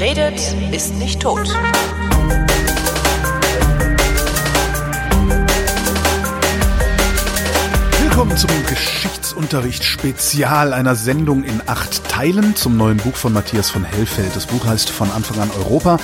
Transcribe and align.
Wer 0.00 0.16
redet, 0.16 0.40
ist 0.72 0.94
nicht 0.94 1.20
tot. 1.20 1.46
Willkommen 8.00 8.34
zum 8.34 8.48
Geschichtsunterricht 8.66 9.84
Spezial 9.84 10.72
einer 10.72 10.94
Sendung 10.94 11.44
in 11.44 11.60
acht 11.66 12.02
Teilen 12.08 12.56
zum 12.56 12.78
neuen 12.78 12.96
Buch 12.96 13.14
von 13.14 13.34
Matthias 13.34 13.68
von 13.68 13.84
Hellfeld. 13.84 14.34
Das 14.34 14.46
Buch 14.46 14.64
heißt 14.64 14.88
Von 14.88 15.10
Anfang 15.10 15.38
an 15.38 15.50
Europa. 15.58 15.98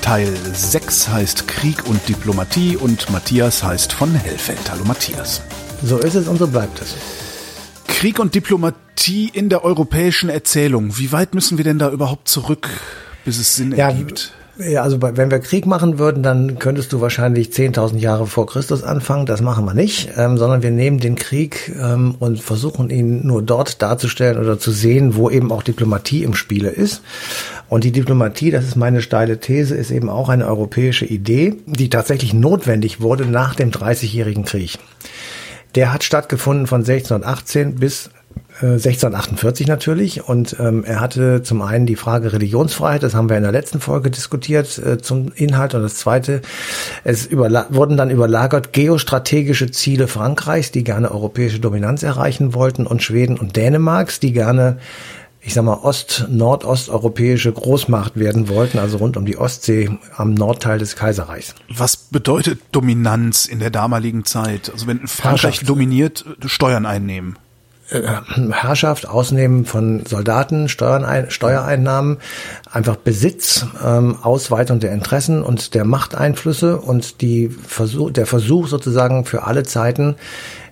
Teil 0.00 0.34
6 0.50 1.08
heißt 1.08 1.46
Krieg 1.46 1.84
und 1.86 2.08
Diplomatie 2.08 2.78
und 2.78 3.10
Matthias 3.10 3.62
heißt 3.62 3.92
von 3.92 4.14
Hellfeld. 4.14 4.70
Hallo 4.70 4.84
Matthias. 4.86 5.42
So 5.82 5.98
ist 5.98 6.14
es 6.14 6.26
und 6.26 6.38
so 6.38 6.46
bleibt 6.46 6.80
es. 6.80 6.94
Krieg 7.86 8.18
und 8.18 8.34
Diplomatie 8.34 9.30
in 9.30 9.50
der 9.50 9.62
europäischen 9.62 10.30
Erzählung. 10.30 10.96
Wie 10.96 11.12
weit 11.12 11.34
müssen 11.34 11.58
wir 11.58 11.64
denn 11.64 11.78
da 11.78 11.90
überhaupt 11.90 12.28
zurück, 12.28 12.70
bis 13.24 13.38
es 13.38 13.56
Sinn 13.56 13.72
ja, 13.72 13.88
ergibt? 13.88 14.32
Ja, 14.58 14.82
also 14.82 15.00
wenn 15.00 15.30
wir 15.30 15.38
Krieg 15.40 15.64
machen 15.64 15.98
würden, 15.98 16.22
dann 16.22 16.58
könntest 16.58 16.92
du 16.92 17.00
wahrscheinlich 17.00 17.48
10.000 17.48 17.96
Jahre 17.96 18.26
vor 18.26 18.46
Christus 18.46 18.82
anfangen. 18.82 19.24
Das 19.24 19.40
machen 19.40 19.64
wir 19.64 19.72
nicht, 19.72 20.10
ähm, 20.16 20.36
sondern 20.36 20.62
wir 20.62 20.70
nehmen 20.70 21.00
den 21.00 21.14
Krieg 21.14 21.72
ähm, 21.80 22.16
und 22.18 22.40
versuchen 22.40 22.90
ihn 22.90 23.26
nur 23.26 23.42
dort 23.42 23.80
darzustellen 23.80 24.38
oder 24.38 24.58
zu 24.58 24.70
sehen, 24.70 25.16
wo 25.16 25.30
eben 25.30 25.50
auch 25.50 25.62
Diplomatie 25.62 26.22
im 26.22 26.34
Spiele 26.34 26.68
ist. 26.68 27.02
Und 27.70 27.84
die 27.84 27.92
Diplomatie, 27.92 28.50
das 28.50 28.66
ist 28.66 28.76
meine 28.76 29.00
steile 29.00 29.40
These, 29.40 29.74
ist 29.74 29.90
eben 29.90 30.10
auch 30.10 30.28
eine 30.28 30.46
europäische 30.46 31.06
Idee, 31.06 31.54
die 31.64 31.88
tatsächlich 31.88 32.34
notwendig 32.34 33.00
wurde 33.00 33.24
nach 33.24 33.54
dem 33.54 33.70
Dreißigjährigen 33.70 34.44
Krieg. 34.44 34.78
Der 35.74 35.94
hat 35.94 36.04
stattgefunden 36.04 36.66
von 36.66 36.80
1618 36.80 37.76
bis 37.76 38.10
1648 38.66 39.66
natürlich 39.66 40.28
und 40.28 40.56
ähm, 40.58 40.84
er 40.84 41.00
hatte 41.00 41.42
zum 41.42 41.62
einen 41.62 41.86
die 41.86 41.96
Frage 41.96 42.32
Religionsfreiheit, 42.32 43.02
das 43.02 43.14
haben 43.14 43.28
wir 43.28 43.36
in 43.36 43.42
der 43.42 43.52
letzten 43.52 43.80
Folge 43.80 44.10
diskutiert 44.10 44.78
äh, 44.78 44.98
zum 44.98 45.32
Inhalt 45.34 45.74
und 45.74 45.82
das 45.82 45.96
zweite, 45.96 46.42
es 47.04 47.30
wurden 47.32 47.96
dann 47.96 48.10
überlagert 48.10 48.72
geostrategische 48.72 49.70
Ziele 49.70 50.08
Frankreichs, 50.08 50.70
die 50.70 50.84
gerne 50.84 51.10
europäische 51.10 51.60
Dominanz 51.60 52.02
erreichen 52.02 52.54
wollten 52.54 52.86
und 52.86 53.02
Schweden 53.02 53.38
und 53.38 53.56
Dänemarks, 53.56 54.20
die 54.20 54.32
gerne 54.32 54.78
ich 55.44 55.54
sag 55.54 55.64
mal, 55.64 55.78
ost-, 55.82 56.26
nordosteuropäische 56.30 57.52
Großmacht 57.52 58.16
werden 58.16 58.48
wollten, 58.48 58.78
also 58.78 58.98
rund 58.98 59.16
um 59.16 59.26
die 59.26 59.36
Ostsee 59.36 59.90
am 60.16 60.34
Nordteil 60.34 60.78
des 60.78 60.94
Kaiserreichs. 60.94 61.56
Was 61.68 61.96
bedeutet 61.96 62.60
Dominanz 62.70 63.46
in 63.46 63.58
der 63.58 63.70
damaligen 63.70 64.24
Zeit? 64.24 64.70
Also 64.72 64.86
wenn 64.86 65.08
Frankreich 65.08 65.64
dominiert, 65.64 66.24
Steuern 66.46 66.86
einnehmen. 66.86 67.36
Äh, 67.92 68.52
Herrschaft, 68.52 69.06
Ausnehmen 69.06 69.66
von 69.66 70.04
Soldaten, 70.06 70.68
Steuern, 70.68 71.30
Steuereinnahmen, 71.30 72.18
einfach 72.70 72.96
Besitz, 72.96 73.66
ähm, 73.84 74.16
Ausweitung 74.22 74.80
der 74.80 74.92
Interessen 74.92 75.42
und 75.42 75.74
der 75.74 75.84
Machteinflüsse 75.84 76.78
und 76.78 77.20
die 77.20 77.48
Versuch, 77.48 78.10
der 78.10 78.26
Versuch 78.26 78.68
sozusagen 78.68 79.24
für 79.24 79.44
alle 79.44 79.62
Zeiten 79.64 80.16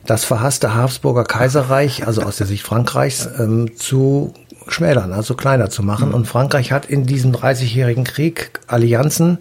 das 0.07 0.25
verhasste 0.25 0.75
Habsburger 0.75 1.25
Kaiserreich, 1.25 2.07
also 2.07 2.23
aus 2.23 2.39
der 2.39 2.47
Sicht 2.47 2.65
Frankreichs, 2.65 3.29
ähm, 3.39 3.77
zu 3.77 4.33
schmälern, 4.69 5.13
also 5.13 5.35
kleiner 5.35 5.69
zu 5.69 5.83
machen. 5.83 6.09
Mhm. 6.09 6.15
Und 6.15 6.29
Frankreich 6.29 6.73
hat 6.73 6.87
in 6.87 7.05
diesem 7.05 7.33
30-jährigen 7.33 8.05
Krieg 8.05 8.61
Allianzen 8.67 9.39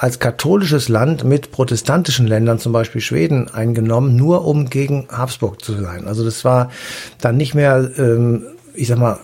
als 0.00 0.18
katholisches 0.18 0.88
Land 0.88 1.24
mit 1.24 1.52
protestantischen 1.52 2.26
Ländern, 2.26 2.58
zum 2.58 2.72
Beispiel 2.72 3.02
Schweden, 3.02 3.50
eingenommen, 3.50 4.16
nur 4.16 4.46
um 4.46 4.70
gegen 4.70 5.06
Habsburg 5.10 5.62
zu 5.62 5.74
sein. 5.74 6.06
Also 6.06 6.24
das 6.24 6.42
war 6.42 6.70
dann 7.20 7.36
nicht 7.36 7.54
mehr, 7.54 7.90
ähm, 7.98 8.44
ich 8.72 8.88
sag 8.88 8.96
mal, 8.96 9.18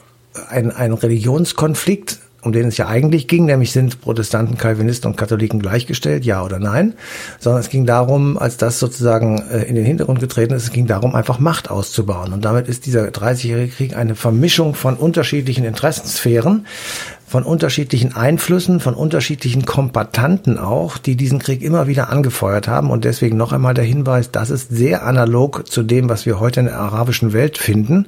ein, 0.51 0.71
ein 0.71 0.93
Religionskonflikt, 0.93 2.19
um 2.43 2.53
den 2.53 2.69
es 2.69 2.77
ja 2.77 2.89
eigentlich 2.89 3.27
ging, 3.27 3.47
nämlich 3.47 3.73
sind 3.73 4.03
Protestanten, 4.03 4.59
Calvinisten 4.59 5.11
und 5.11 5.17
Katholiken 5.17 5.61
gleichgestellt, 5.61 6.27
ja 6.27 6.45
oder 6.45 6.59
nein, 6.59 6.93
sondern 7.41 7.61
es 7.61 7.71
ging 7.71 7.87
darum, 7.87 8.37
als 8.37 8.59
das 8.59 8.79
sozusagen 8.79 9.43
äh, 9.51 9.63
in 9.63 9.77
den 9.77 9.87
Hintergrund 9.87 10.21
getreten 10.21 10.53
ist, 10.53 10.65
es 10.65 10.73
ging 10.73 10.87
darum, 10.87 11.15
einfach 11.15 11.39
Macht 11.39 11.71
auszubauen. 11.71 12.35
Und 12.35 12.45
damit 12.45 12.69
ist 12.69 12.85
dieser 12.85 13.09
30-jährige 13.09 13.73
Krieg 13.73 13.97
eine 13.97 14.15
Vermischung 14.15 14.75
von 14.75 14.97
unterschiedlichen 14.97 15.65
Interessensphären, 15.65 16.67
von 17.37 17.45
unterschiedlichen 17.45 18.17
Einflüssen, 18.17 18.81
von 18.81 18.95
unterschiedlichen 18.95 19.67
Kombatanten 19.67 20.57
auch, 20.57 20.97
die 20.97 21.17
diesen 21.17 21.39
Krieg 21.39 21.61
immer 21.61 21.87
wieder 21.87 22.09
angefeuert 22.09 22.67
haben. 22.67 22.91
Und 22.91 23.05
deswegen 23.05 23.37
noch 23.37 23.53
einmal 23.53 23.75
der 23.75 23.85
Hinweis, 23.85 24.31
das 24.31 24.49
ist 24.49 24.71
sehr 24.71 25.05
analog 25.07 25.69
zu 25.69 25.83
dem, 25.83 26.09
was 26.09 26.25
wir 26.25 26.41
heute 26.41 26.61
in 26.61 26.67
der 26.67 26.79
arabischen 26.79 27.35
Welt 27.35 27.59
finden. 27.59 28.07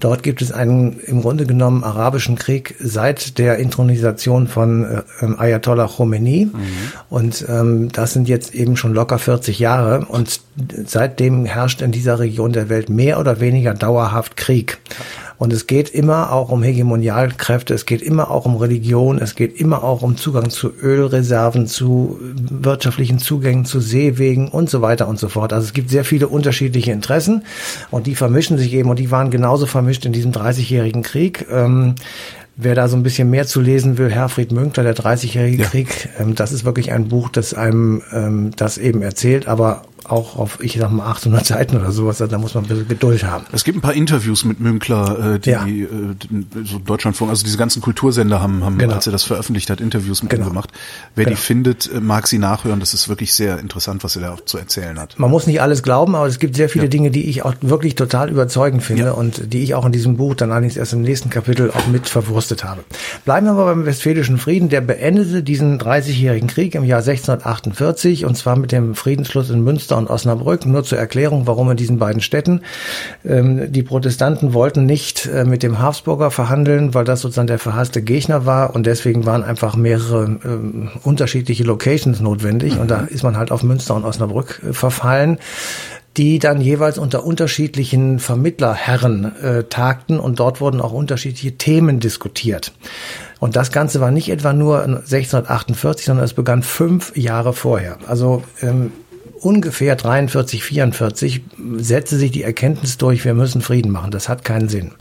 Dort 0.00 0.22
gibt 0.22 0.40
es 0.40 0.50
einen 0.50 0.98
im 1.00 1.20
Grunde 1.20 1.44
genommen 1.44 1.84
arabischen 1.84 2.36
Krieg 2.36 2.74
seit 2.80 3.36
der 3.36 3.58
Intronisation 3.58 4.48
von 4.48 5.02
äh, 5.20 5.26
Ayatollah 5.36 5.86
Khomeini. 5.86 6.46
Mhm. 6.46 6.62
Und 7.10 7.44
ähm, 7.46 7.90
das 7.92 8.14
sind 8.14 8.30
jetzt 8.30 8.54
eben 8.54 8.78
schon 8.78 8.94
locker 8.94 9.18
40 9.18 9.58
Jahre. 9.58 10.06
Und 10.06 10.40
seitdem 10.86 11.44
herrscht 11.44 11.82
in 11.82 11.92
dieser 11.92 12.18
Region 12.18 12.52
der 12.54 12.70
Welt 12.70 12.88
mehr 12.88 13.20
oder 13.20 13.40
weniger 13.40 13.74
dauerhaft 13.74 14.38
Krieg. 14.38 14.78
Und 15.38 15.52
es 15.52 15.66
geht 15.66 15.90
immer 15.90 16.32
auch 16.32 16.50
um 16.50 16.62
Hegemonialkräfte, 16.62 17.74
es 17.74 17.86
geht 17.86 18.02
immer 18.02 18.30
auch 18.30 18.46
um 18.46 18.56
Religion, 18.56 19.18
es 19.18 19.34
geht 19.34 19.58
immer 19.60 19.82
auch 19.82 20.02
um 20.02 20.16
Zugang 20.16 20.50
zu 20.50 20.70
Ölreserven, 20.70 21.66
zu 21.66 22.18
wirtschaftlichen 22.50 23.18
Zugängen, 23.18 23.64
zu 23.64 23.80
Seewegen 23.80 24.48
und 24.48 24.70
so 24.70 24.82
weiter 24.82 25.08
und 25.08 25.18
so 25.18 25.28
fort. 25.28 25.52
Also 25.52 25.66
es 25.66 25.72
gibt 25.72 25.90
sehr 25.90 26.04
viele 26.04 26.28
unterschiedliche 26.28 26.92
Interessen 26.92 27.44
und 27.90 28.06
die 28.06 28.14
vermischen 28.14 28.58
sich 28.58 28.72
eben 28.72 28.90
und 28.90 28.98
die 28.98 29.10
waren 29.10 29.30
genauso 29.30 29.66
vermischt 29.66 30.06
in 30.06 30.12
diesem 30.12 30.32
30-jährigen 30.32 31.02
Krieg. 31.02 31.46
Ähm, 31.50 31.94
Wer 32.56 32.76
da 32.76 32.86
so 32.86 32.96
ein 32.96 33.02
bisschen 33.02 33.30
mehr 33.30 33.48
zu 33.48 33.60
lesen 33.60 33.98
will, 33.98 34.12
Herfried 34.12 34.52
Münkler, 34.52 34.84
der 34.84 34.94
30-jährige 34.94 35.64
ja. 35.64 35.68
Krieg, 35.68 36.08
ähm, 36.20 36.36
das 36.36 36.52
ist 36.52 36.64
wirklich 36.64 36.92
ein 36.92 37.08
Buch, 37.08 37.28
das 37.28 37.52
einem 37.52 38.00
ähm, 38.12 38.52
das 38.54 38.78
eben 38.78 39.02
erzählt, 39.02 39.48
aber 39.48 39.82
auch 40.06 40.36
auf, 40.36 40.58
ich 40.62 40.78
sag 40.78 40.90
mal, 40.90 41.06
800 41.06 41.46
Seiten 41.46 41.76
oder 41.76 41.92
sowas, 41.92 42.18
da 42.18 42.38
muss 42.38 42.54
man 42.54 42.64
ein 42.64 42.68
bisschen 42.68 42.88
Geduld 42.88 43.24
haben. 43.24 43.44
Es 43.52 43.64
gibt 43.64 43.78
ein 43.78 43.80
paar 43.80 43.94
Interviews 43.94 44.44
mit 44.44 44.60
Münkler, 44.60 45.34
äh, 45.34 45.38
die, 45.38 45.50
ja. 45.50 45.66
äh, 45.66 46.64
so 46.64 46.78
Deutschlandfunk, 46.78 47.30
also 47.30 47.44
diese 47.44 47.58
ganzen 47.58 47.82
Kultursender 47.82 48.40
haben, 48.40 48.64
haben 48.64 48.78
genau. 48.78 48.94
als 48.94 49.06
er 49.06 49.12
das 49.12 49.24
veröffentlicht 49.24 49.70
hat, 49.70 49.80
Interviews 49.80 50.22
mit 50.22 50.30
genau. 50.30 50.44
ihm 50.44 50.48
gemacht. 50.48 50.70
Wer 51.14 51.24
genau. 51.24 51.36
die 51.36 51.42
findet, 51.42 51.90
äh, 51.92 52.00
mag 52.00 52.26
sie 52.26 52.38
nachhören. 52.38 52.80
Das 52.80 52.94
ist 52.94 53.08
wirklich 53.08 53.32
sehr 53.32 53.58
interessant, 53.58 54.04
was 54.04 54.16
er 54.16 54.22
da 54.22 54.36
zu 54.44 54.58
erzählen 54.58 54.98
hat. 54.98 55.18
Man 55.18 55.30
muss 55.30 55.46
nicht 55.46 55.60
alles 55.60 55.82
glauben, 55.82 56.14
aber 56.14 56.26
es 56.26 56.38
gibt 56.38 56.56
sehr 56.56 56.68
viele 56.68 56.84
ja. 56.84 56.90
Dinge, 56.90 57.10
die 57.10 57.28
ich 57.28 57.44
auch 57.44 57.54
wirklich 57.60 57.94
total 57.94 58.30
überzeugend 58.30 58.82
finde 58.82 59.04
ja. 59.04 59.12
und 59.12 59.52
die 59.52 59.62
ich 59.62 59.74
auch 59.74 59.86
in 59.86 59.92
diesem 59.92 60.16
Buch 60.16 60.34
dann 60.34 60.52
allerdings 60.52 60.76
erst 60.76 60.92
im 60.92 61.02
nächsten 61.02 61.30
Kapitel 61.30 61.70
auch 61.70 61.86
mit 61.86 62.08
verwurstet 62.08 62.64
habe. 62.64 62.84
Bleiben 63.24 63.46
wir 63.46 63.52
aber 63.52 63.66
beim 63.66 63.86
Westfälischen 63.86 64.38
Frieden. 64.38 64.68
Der 64.68 64.80
beendete 64.80 65.42
diesen 65.42 65.78
30-jährigen 65.80 66.48
Krieg 66.48 66.74
im 66.74 66.84
Jahr 66.84 67.00
1648 67.00 68.24
und 68.24 68.36
zwar 68.36 68.56
mit 68.56 68.72
dem 68.72 68.94
Friedensschluss 68.94 69.50
in 69.50 69.62
Münster 69.62 69.93
Münster 69.94 69.98
und 69.98 70.10
Osnabrück. 70.10 70.66
Nur 70.66 70.84
zur 70.84 70.98
Erklärung, 70.98 71.46
warum 71.46 71.70
in 71.70 71.76
diesen 71.76 71.98
beiden 71.98 72.20
Städten. 72.20 72.60
Ähm, 73.24 73.72
die 73.72 73.82
Protestanten 73.82 74.52
wollten 74.52 74.86
nicht 74.86 75.26
äh, 75.26 75.44
mit 75.44 75.62
dem 75.62 75.78
Habsburger 75.78 76.30
verhandeln, 76.30 76.94
weil 76.94 77.04
das 77.04 77.20
sozusagen 77.20 77.46
der 77.46 77.58
verhasste 77.58 78.02
Gegner 78.02 78.46
war 78.46 78.74
und 78.74 78.86
deswegen 78.86 79.26
waren 79.26 79.42
einfach 79.42 79.76
mehrere 79.76 80.38
ähm, 80.44 80.90
unterschiedliche 81.02 81.64
Locations 81.64 82.20
notwendig 82.20 82.78
und 82.78 82.90
da 82.90 83.00
ist 83.00 83.22
man 83.22 83.36
halt 83.36 83.50
auf 83.50 83.62
Münster 83.62 83.94
und 83.94 84.04
Osnabrück 84.04 84.60
äh, 84.68 84.72
verfallen 84.72 85.38
die 86.16 86.38
dann 86.38 86.60
jeweils 86.60 86.96
unter 86.96 87.24
unterschiedlichen 87.24 88.20
Vermittlerherren 88.20 89.34
äh, 89.42 89.64
tagten 89.64 90.20
und 90.20 90.38
dort 90.38 90.60
wurden 90.60 90.80
auch 90.80 90.92
unterschiedliche 90.92 91.56
Themen 91.58 91.98
diskutiert. 91.98 92.72
Und 93.40 93.56
das 93.56 93.72
Ganze 93.72 94.00
war 94.00 94.10
nicht 94.10 94.30
etwa 94.30 94.52
nur 94.52 94.82
1648, 94.84 96.06
sondern 96.06 96.24
es 96.24 96.34
begann 96.34 96.62
fünf 96.62 97.16
Jahre 97.16 97.52
vorher. 97.52 97.98
Also 98.06 98.42
ähm, 98.62 98.92
ungefähr 99.44 99.94
43, 99.94 100.64
44 100.64 101.42
setze 101.76 102.16
sich 102.16 102.30
die 102.30 102.42
Erkenntnis 102.42 102.96
durch, 102.96 103.24
wir 103.24 103.34
müssen 103.34 103.60
Frieden 103.60 103.92
machen. 103.92 104.10
Das 104.10 104.28
hat 104.28 104.44
keinen 104.44 104.68
Sinn. 104.68 104.92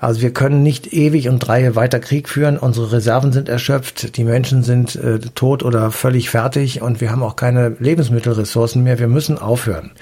Also 0.00 0.20
wir 0.20 0.32
können 0.32 0.62
nicht 0.62 0.92
ewig 0.92 1.28
und 1.28 1.38
drei 1.38 1.74
weiter 1.76 2.00
Krieg 2.00 2.28
führen. 2.28 2.58
Unsere 2.58 2.92
Reserven 2.92 3.32
sind 3.32 3.48
erschöpft, 3.48 4.16
die 4.16 4.24
Menschen 4.24 4.62
sind 4.62 4.96
äh, 4.96 5.18
tot 5.18 5.62
oder 5.62 5.90
völlig 5.92 6.30
fertig 6.30 6.82
und 6.82 7.00
wir 7.00 7.10
haben 7.10 7.22
auch 7.22 7.36
keine 7.36 7.76
Lebensmittelressourcen 7.78 8.82
mehr. 8.82 8.98
Wir 8.98 9.08
müssen 9.08 9.38
aufhören. 9.38 9.92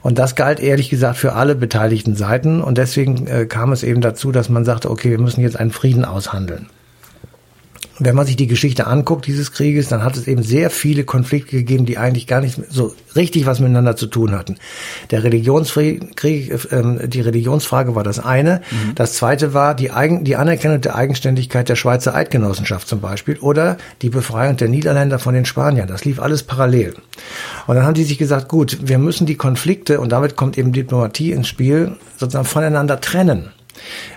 Und 0.00 0.18
das 0.18 0.34
galt 0.34 0.58
ehrlich 0.58 0.90
gesagt 0.90 1.16
für 1.16 1.34
alle 1.34 1.54
beteiligten 1.54 2.16
Seiten. 2.16 2.60
Und 2.60 2.78
deswegen 2.78 3.26
äh, 3.26 3.46
kam 3.46 3.72
es 3.72 3.82
eben 3.82 4.00
dazu, 4.00 4.32
dass 4.32 4.48
man 4.48 4.64
sagte, 4.64 4.90
okay, 4.90 5.10
wir 5.10 5.20
müssen 5.20 5.42
jetzt 5.42 5.58
einen 5.58 5.70
Frieden 5.70 6.04
aushandeln 6.04 6.66
wenn 8.04 8.14
man 8.14 8.26
sich 8.26 8.36
die 8.36 8.46
Geschichte 8.46 8.86
anguckt 8.86 9.26
dieses 9.26 9.52
Krieges, 9.52 9.88
dann 9.88 10.02
hat 10.02 10.16
es 10.16 10.26
eben 10.26 10.42
sehr 10.42 10.70
viele 10.70 11.04
Konflikte 11.04 11.56
gegeben, 11.56 11.86
die 11.86 11.98
eigentlich 11.98 12.26
gar 12.26 12.40
nicht 12.40 12.60
so 12.70 12.94
richtig 13.14 13.46
was 13.46 13.60
miteinander 13.60 13.96
zu 13.96 14.06
tun 14.06 14.32
hatten. 14.32 14.56
Der 15.10 15.24
Religionskrieg, 15.24 16.24
äh, 16.24 17.08
die 17.08 17.20
Religionsfrage 17.20 17.94
war 17.94 18.02
das 18.02 18.18
eine. 18.18 18.62
Mhm. 18.70 18.94
Das 18.94 19.14
zweite 19.14 19.54
war 19.54 19.74
die, 19.74 19.90
Eigen, 19.90 20.24
die 20.24 20.36
Anerkennung 20.36 20.80
der 20.80 20.94
Eigenständigkeit 20.94 21.68
der 21.68 21.76
Schweizer 21.76 22.14
Eidgenossenschaft 22.14 22.88
zum 22.88 23.00
Beispiel 23.00 23.38
oder 23.38 23.76
die 24.02 24.10
Befreiung 24.10 24.56
der 24.56 24.68
Niederländer 24.68 25.18
von 25.18 25.34
den 25.34 25.44
Spaniern. 25.44 25.88
Das 25.88 26.04
lief 26.04 26.20
alles 26.20 26.42
parallel. 26.42 26.94
Und 27.66 27.76
dann 27.76 27.84
haben 27.84 27.94
die 27.94 28.04
sich 28.04 28.18
gesagt, 28.18 28.48
gut, 28.48 28.78
wir 28.82 28.98
müssen 28.98 29.26
die 29.26 29.36
Konflikte, 29.36 30.00
und 30.00 30.10
damit 30.10 30.36
kommt 30.36 30.58
eben 30.58 30.72
Diplomatie 30.72 31.32
ins 31.32 31.48
Spiel, 31.48 31.96
sozusagen 32.16 32.44
voneinander 32.44 33.00
trennen. 33.00 33.50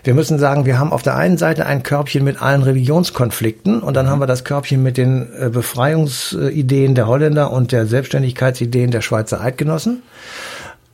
Wir 0.04 0.14
müssen 0.14 0.40
sagen, 0.40 0.66
wir 0.66 0.80
haben 0.80 0.92
auf 0.92 1.02
der 1.02 1.16
einen 1.16 1.38
Seite 1.38 1.66
ein 1.66 1.84
Körbchen 1.84 2.24
mit 2.24 2.42
allen 2.42 2.64
Religionskonflikten 2.64 3.82
und 3.82 3.96
dann 3.96 4.10
haben 4.10 4.20
wir 4.20 4.28
das 4.28 4.44
Körbchen 4.44 4.84
mit 4.84 4.98
den 4.98 5.28
äh, 5.40 5.50
Befreiungsideen 5.50 6.96
der 6.96 7.08
Holländer 7.08 7.52
und 7.52 7.72
der 7.72 7.86
Selbstständigkeitsideen 7.86 8.92
der 8.92 9.02
Schweizer 9.02 9.42
Eidgenossen. 9.42 10.04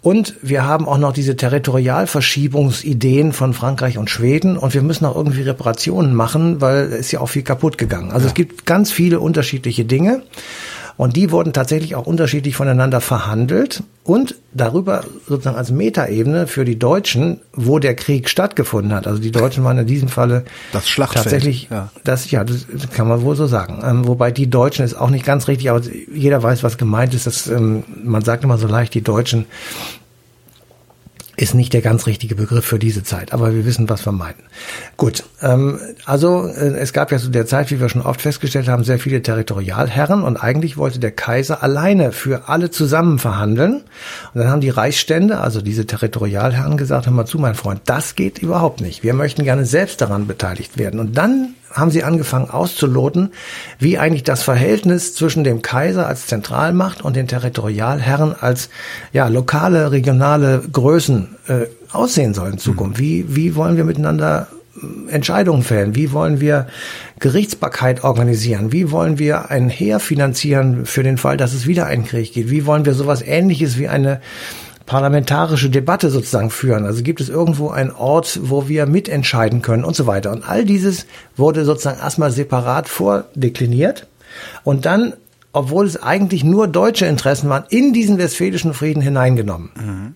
Und 0.02 0.36
wir 0.42 0.66
haben 0.66 0.88
auch 0.88 0.98
noch 0.98 1.14
diese 1.14 1.36
Territorialverschiebungsideen 1.36 3.34
von 3.34 3.54
Frankreich 3.54 4.00
und 4.00 4.10
Schweden 4.10 4.58
und 4.58 4.74
wir 4.74 4.82
müssen 4.82 5.06
auch 5.06 5.16
irgendwie 5.16 5.44
Reparationen 5.44 6.16
machen, 6.16 6.60
weil 6.60 6.92
es 6.94 7.12
ja 7.12 7.20
auch 7.20 7.28
viel 7.28 7.44
kaputt 7.44 7.78
gegangen. 7.78 8.12
Also 8.12 8.26
ja. 8.26 8.30
es 8.30 8.34
gibt 8.34 8.66
ganz 8.66 8.92
viele 8.92 9.20
unterschiedliche 9.20 9.86
Dinge. 9.86 10.24
Und 11.02 11.16
die 11.16 11.32
wurden 11.32 11.52
tatsächlich 11.52 11.96
auch 11.96 12.06
unterschiedlich 12.06 12.56
voneinander 12.56 13.02
verhandelt 13.02 13.82
und 14.04 14.36
darüber 14.54 15.04
sozusagen 15.28 15.58
als 15.58 15.72
Metaebene 15.72 16.46
für 16.46 16.64
die 16.64 16.78
Deutschen, 16.78 17.40
wo 17.54 17.80
der 17.80 17.96
Krieg 17.96 18.30
stattgefunden 18.30 18.94
hat. 18.94 19.08
Also 19.08 19.20
die 19.20 19.32
Deutschen 19.32 19.64
waren 19.64 19.80
in 19.80 19.88
diesem 19.88 20.10
Falle 20.10 20.46
das 20.72 20.88
Schlachtfeld. 20.88 21.24
Tatsächlich, 21.24 21.70
ja. 21.72 21.90
das 22.04 22.30
ja, 22.30 22.44
das 22.44 22.68
kann 22.94 23.08
man 23.08 23.24
wohl 23.24 23.36
so 23.36 23.48
sagen. 23.48 23.82
Ähm, 23.84 24.08
wobei 24.08 24.30
die 24.30 24.48
Deutschen 24.48 24.86
ist 24.86 24.94
auch 24.94 25.10
nicht 25.10 25.26
ganz 25.26 25.48
richtig, 25.48 25.72
aber 25.72 25.82
jeder 26.14 26.44
weiß, 26.44 26.62
was 26.62 26.78
gemeint 26.78 27.16
ist. 27.16 27.26
Dass, 27.26 27.48
ähm, 27.48 27.84
man 28.04 28.24
sagt 28.24 28.44
immer 28.44 28.60
so 28.60 28.68
leicht, 28.68 28.94
die 28.94 29.02
Deutschen 29.02 29.48
ist 31.38 31.54
nicht 31.54 31.74
der 31.74 31.82
ganz 31.82 32.08
richtige 32.08 32.36
Begriff 32.36 32.66
für 32.66 32.80
diese 32.80 33.04
Zeit, 33.04 33.34
aber 33.34 33.54
wir 33.54 33.66
wissen, 33.66 33.90
was 33.90 34.06
wir 34.06 34.12
meinen. 34.12 34.44
Gut, 34.98 35.24
ähm, 35.42 35.80
also 36.06 36.46
äh, 36.46 36.78
es 36.78 36.94
gab 36.94 37.12
ja 37.12 37.18
zu 37.18 37.30
der 37.30 37.46
Zeit, 37.46 37.72
wie 37.72 37.80
wir 37.80 37.90
schon 37.90 38.02
oft 38.02 38.22
festgestellt 38.22 38.68
haben, 38.68 38.84
sehr 38.84 39.00
viele 39.00 39.22
Territorialherren 39.22 40.24
und 40.24 40.38
eigentlich 40.38 40.78
wollte 40.78 41.00
der 41.00 41.12
Kaiser 41.12 41.64
alleine 41.64 42.12
für 42.12 42.50
alle 42.50 42.70
zusammen 42.70 43.20
verhandeln. 43.20 43.84
Und 44.34 44.42
dann 44.42 44.50
haben 44.50 44.62
die 44.62 44.70
Reichsstände, 44.70 45.40
also 45.40 45.62
diese 45.62 45.86
Territorialherren, 45.86 46.78
gesagt, 46.78 47.06
hör 47.06 47.14
mal 47.14 47.26
zu, 47.26 47.40
mein 47.40 47.56
Freund, 47.56 47.82
das 47.86 48.16
geht 48.16 48.40
überhaupt 48.40 48.82
nicht. 48.82 49.04
Wir 49.04 49.14
möchten 49.14 49.44
gerne 49.44 49.66
selbst 49.66 50.02
daran 50.02 50.28
beteiligt 50.28 50.78
werden. 50.78 51.00
Und 51.00 51.18
dann 51.18 51.56
haben 51.74 51.92
sie 51.92 52.04
angefangen 52.04 52.50
auszuloten, 52.50 53.32
wie 53.80 53.98
eigentlich 53.98 54.24
das 54.24 54.44
Verhältnis 54.44 55.16
zwischen 55.16 55.44
dem 55.44 55.62
Kaiser 55.62 56.08
als 56.08 56.28
Zentralmacht 56.28 57.02
und 57.02 57.16
den 57.16 57.28
Territorialherren 57.28 58.36
als 58.40 58.70
ja 59.14 59.28
lokale, 59.28 59.92
regionale 59.92 60.64
Größen 60.72 61.36
äh, 61.48 61.66
aussehen 61.92 62.34
soll 62.34 62.52
in 62.52 62.58
Zukunft. 62.58 63.00
Mhm. 63.00 63.04
Wie, 63.04 63.36
wie 63.36 63.56
wollen 63.56 63.78
wir 63.78 63.84
miteinander 63.84 64.48
äh, 64.76 65.12
Entscheidungen 65.12 65.64
fällen? 65.64 65.96
Wie 65.96 66.12
wollen 66.12 66.40
wir 66.42 66.68
Gerichtsbarkeit 67.20 68.04
organisieren? 68.04 68.72
Wie 68.72 68.92
wollen 68.92 69.20
wir 69.20 69.52
ein 69.52 69.70
Heer 69.70 70.00
finanzieren 70.00 70.86
für 70.86 71.04
den 71.04 71.18
Fall, 71.18 71.38
dass 71.38 71.54
es 71.54 71.68
wieder 71.68 71.86
einen 71.86 72.06
Krieg 72.06 72.34
gibt? 72.34 72.50
Wie 72.50 72.66
wollen 72.66 72.86
wir 72.86 72.94
sowas 72.94 73.22
ähnliches 73.22 73.78
wie 73.78 73.88
eine 73.88 74.22
parlamentarische 74.92 75.70
Debatte 75.70 76.10
sozusagen 76.10 76.50
führen. 76.50 76.86
Also 76.86 77.02
gibt 77.02 77.22
es 77.22 77.30
irgendwo 77.30 77.70
einen 77.70 77.92
Ort, 77.92 78.42
wo 78.44 78.68
wir 78.68 78.86
mitentscheiden 78.86 79.62
können 79.62 79.86
und 79.86 79.96
so 79.96 80.06
weiter. 80.06 80.34
Und 80.34 80.44
all 80.44 80.66
dieses 80.66 81.06
wurde 81.38 81.64
sozusagen 81.64 82.02
erstmal 82.02 82.30
separat 82.30 82.90
vordekliniert 82.90 84.06
und 84.66 84.86
dann, 84.86 85.14
obwohl 85.54 85.86
es 85.86 85.96
eigentlich 86.04 86.44
nur 86.44 86.68
deutsche 86.68 87.06
Interessen 87.06 87.50
waren, 87.50 87.64
in 87.70 87.94
diesen 87.94 88.18
westfälischen 88.18 88.74
Frieden 88.74 89.02
hineingenommen. 89.02 89.70
Mhm. 89.76 90.16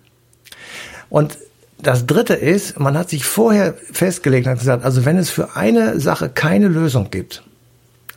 Und 1.08 1.38
das 1.82 2.06
dritte 2.06 2.34
ist, 2.34 2.78
man 2.78 2.98
hat 2.98 3.10
sich 3.10 3.24
vorher 3.24 3.76
festgelegt 3.94 4.46
und 4.46 4.60
gesagt, 4.60 4.84
also 4.84 5.06
wenn 5.06 5.18
es 5.18 5.30
für 5.30 5.56
eine 5.56 6.02
Sache 6.02 6.28
keine 6.28 6.68
Lösung 6.68 7.12
gibt, 7.12 7.44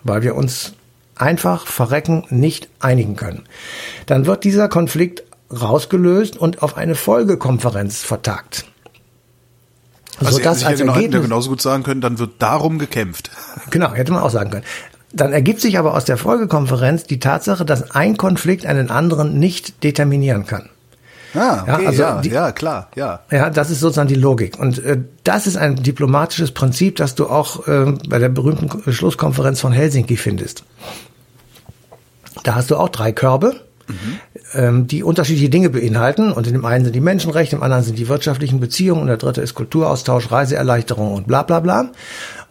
weil 0.02 0.22
wir 0.22 0.34
uns 0.34 0.72
einfach 1.14 1.68
verrecken 1.68 2.24
nicht 2.30 2.68
einigen 2.80 3.14
können, 3.14 3.44
dann 4.06 4.26
wird 4.26 4.42
dieser 4.42 4.68
Konflikt 4.68 5.22
rausgelöst 5.50 6.36
und 6.36 6.62
auf 6.62 6.76
eine 6.76 6.94
Folgekonferenz 6.94 8.02
vertagt. 8.02 8.66
Also, 10.24 10.38
das 10.40 10.64
als 10.64 10.80
genau, 10.80 10.94
Ergebnis, 10.94 11.22
genauso 11.22 11.50
gut 11.50 11.62
sagen 11.62 11.84
können, 11.84 12.00
dann 12.00 12.18
wird 12.18 12.32
darum 12.40 12.78
gekämpft. 12.78 13.30
Genau, 13.70 13.92
hätte 13.92 14.12
man 14.12 14.22
auch 14.22 14.30
sagen 14.30 14.50
können. 14.50 14.64
Dann 15.12 15.32
ergibt 15.32 15.60
sich 15.60 15.78
aber 15.78 15.94
aus 15.94 16.04
der 16.04 16.16
Folgekonferenz 16.16 17.04
die 17.04 17.18
Tatsache, 17.18 17.64
dass 17.64 17.90
ein 17.90 18.16
Konflikt 18.16 18.66
einen 18.66 18.90
anderen 18.90 19.38
nicht 19.38 19.82
determinieren 19.84 20.46
kann. 20.46 20.70
Ah, 21.34 21.62
okay, 21.62 21.82
ja, 21.82 21.88
also 21.88 22.02
ja, 22.02 22.20
die, 22.20 22.30
ja, 22.30 22.52
klar, 22.52 22.88
ja. 22.94 23.20
Ja, 23.30 23.50
das 23.50 23.70
ist 23.70 23.80
sozusagen 23.80 24.08
die 24.08 24.14
Logik. 24.14 24.58
Und 24.58 24.82
äh, 24.82 24.98
das 25.24 25.46
ist 25.46 25.56
ein 25.56 25.76
diplomatisches 25.76 26.52
Prinzip, 26.52 26.96
das 26.96 27.14
du 27.14 27.28
auch 27.28 27.66
äh, 27.68 27.92
bei 28.08 28.18
der 28.18 28.30
berühmten 28.30 28.92
Schlusskonferenz 28.92 29.60
von 29.60 29.72
Helsinki 29.72 30.16
findest. 30.16 30.64
Da 32.44 32.54
hast 32.54 32.70
du 32.70 32.76
auch 32.76 32.88
drei 32.88 33.12
Körbe 33.12 33.60
mhm. 33.88 34.20
Ähm, 34.54 34.86
die 34.86 35.02
unterschiedliche 35.02 35.50
Dinge 35.50 35.70
beinhalten. 35.70 36.32
Und 36.32 36.46
in 36.46 36.52
dem 36.54 36.64
einen 36.64 36.84
sind 36.84 36.94
die 36.94 37.00
Menschenrechte, 37.00 37.56
im 37.56 37.62
anderen 37.62 37.82
sind 37.82 37.98
die 37.98 38.08
wirtschaftlichen 38.08 38.60
Beziehungen 38.60 39.02
und 39.02 39.06
der 39.08 39.16
dritte 39.16 39.40
ist 39.40 39.54
Kulturaustausch, 39.54 40.30
Reiseerleichterung 40.30 41.14
und 41.14 41.26
bla 41.26 41.42
bla 41.42 41.60
bla. 41.60 41.90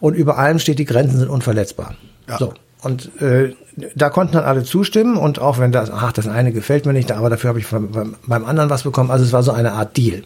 Und 0.00 0.14
über 0.14 0.38
allem 0.38 0.58
steht, 0.58 0.78
die 0.78 0.84
Grenzen 0.84 1.18
sind 1.18 1.28
unverletzbar. 1.28 1.94
Ja. 2.28 2.38
So. 2.38 2.54
Und 2.80 3.20
äh, 3.20 3.54
da 3.96 4.08
konnten 4.08 4.34
dann 4.34 4.44
alle 4.44 4.62
zustimmen 4.62 5.16
und 5.16 5.40
auch 5.40 5.58
wenn 5.58 5.72
das, 5.72 5.90
ach, 5.90 6.12
das 6.12 6.28
eine 6.28 6.52
gefällt 6.52 6.86
mir 6.86 6.92
nicht, 6.92 7.10
aber 7.10 7.28
dafür 7.28 7.48
habe 7.48 7.58
ich 7.58 7.66
beim, 7.66 8.14
beim 8.24 8.44
anderen 8.44 8.70
was 8.70 8.84
bekommen. 8.84 9.10
Also 9.10 9.24
es 9.24 9.32
war 9.32 9.42
so 9.42 9.50
eine 9.50 9.72
Art 9.72 9.96
Deal. 9.96 10.18
Mhm. 10.18 10.24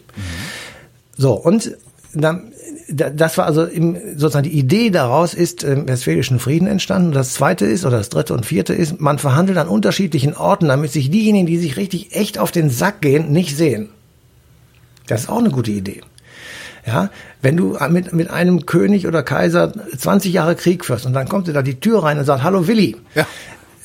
So, 1.17 1.33
und 1.33 1.75
dann 2.13 2.52
das 2.89 3.37
war 3.37 3.45
also 3.45 3.65
im, 3.65 3.97
sozusagen 4.15 4.49
die 4.49 4.57
Idee 4.57 4.89
daraus 4.89 5.33
ist 5.33 5.63
im 5.63 5.87
Westfälischen 5.87 6.39
Frieden 6.39 6.67
entstanden. 6.67 7.11
Das 7.11 7.33
zweite 7.33 7.65
ist, 7.65 7.85
oder 7.85 7.97
das 7.97 8.09
dritte 8.09 8.33
und 8.33 8.45
vierte 8.45 8.73
ist, 8.73 8.99
man 8.99 9.19
verhandelt 9.19 9.57
an 9.57 9.67
unterschiedlichen 9.67 10.35
Orten, 10.35 10.67
damit 10.67 10.91
sich 10.91 11.09
diejenigen, 11.09 11.47
die 11.47 11.57
sich 11.57 11.77
richtig 11.77 12.15
echt 12.15 12.37
auf 12.37 12.51
den 12.51 12.69
Sack 12.69 13.01
gehen, 13.01 13.31
nicht 13.31 13.55
sehen. 13.55 13.89
Das 15.07 15.21
ist 15.21 15.29
auch 15.29 15.39
eine 15.39 15.49
gute 15.49 15.71
Idee. 15.71 16.01
Ja, 16.85 17.09
wenn 17.41 17.55
du 17.55 17.77
mit, 17.89 18.11
mit 18.11 18.29
einem 18.29 18.65
König 18.65 19.07
oder 19.07 19.23
Kaiser 19.23 19.71
20 19.97 20.33
Jahre 20.33 20.55
Krieg 20.55 20.83
führst 20.83 21.05
und 21.05 21.13
dann 21.13 21.29
kommt 21.29 21.47
da 21.47 21.61
die 21.61 21.79
Tür 21.79 22.03
rein 22.03 22.19
und 22.19 22.25
sagt, 22.25 22.43
hallo 22.43 22.67
Willi, 22.67 22.97
ja. 23.15 23.25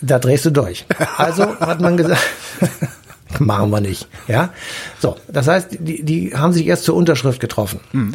da 0.01 0.19
drehst 0.19 0.47
du 0.47 0.51
durch. 0.51 0.85
Also 1.17 1.61
hat 1.61 1.81
man 1.81 1.97
gesagt, 1.97 2.21
Machen 3.39 3.71
wir 3.71 3.81
nicht. 3.81 4.09
Ja. 4.27 4.53
So, 4.99 5.17
das 5.29 5.49
heißt, 5.49 5.69
die, 5.81 6.03
die 6.03 6.35
haben 6.35 6.53
sich 6.53 6.67
erst 6.67 6.85
zur 6.85 6.97
Unterschrift 6.97 7.41
getroffen. 7.41 7.81
Mhm. 7.93 8.15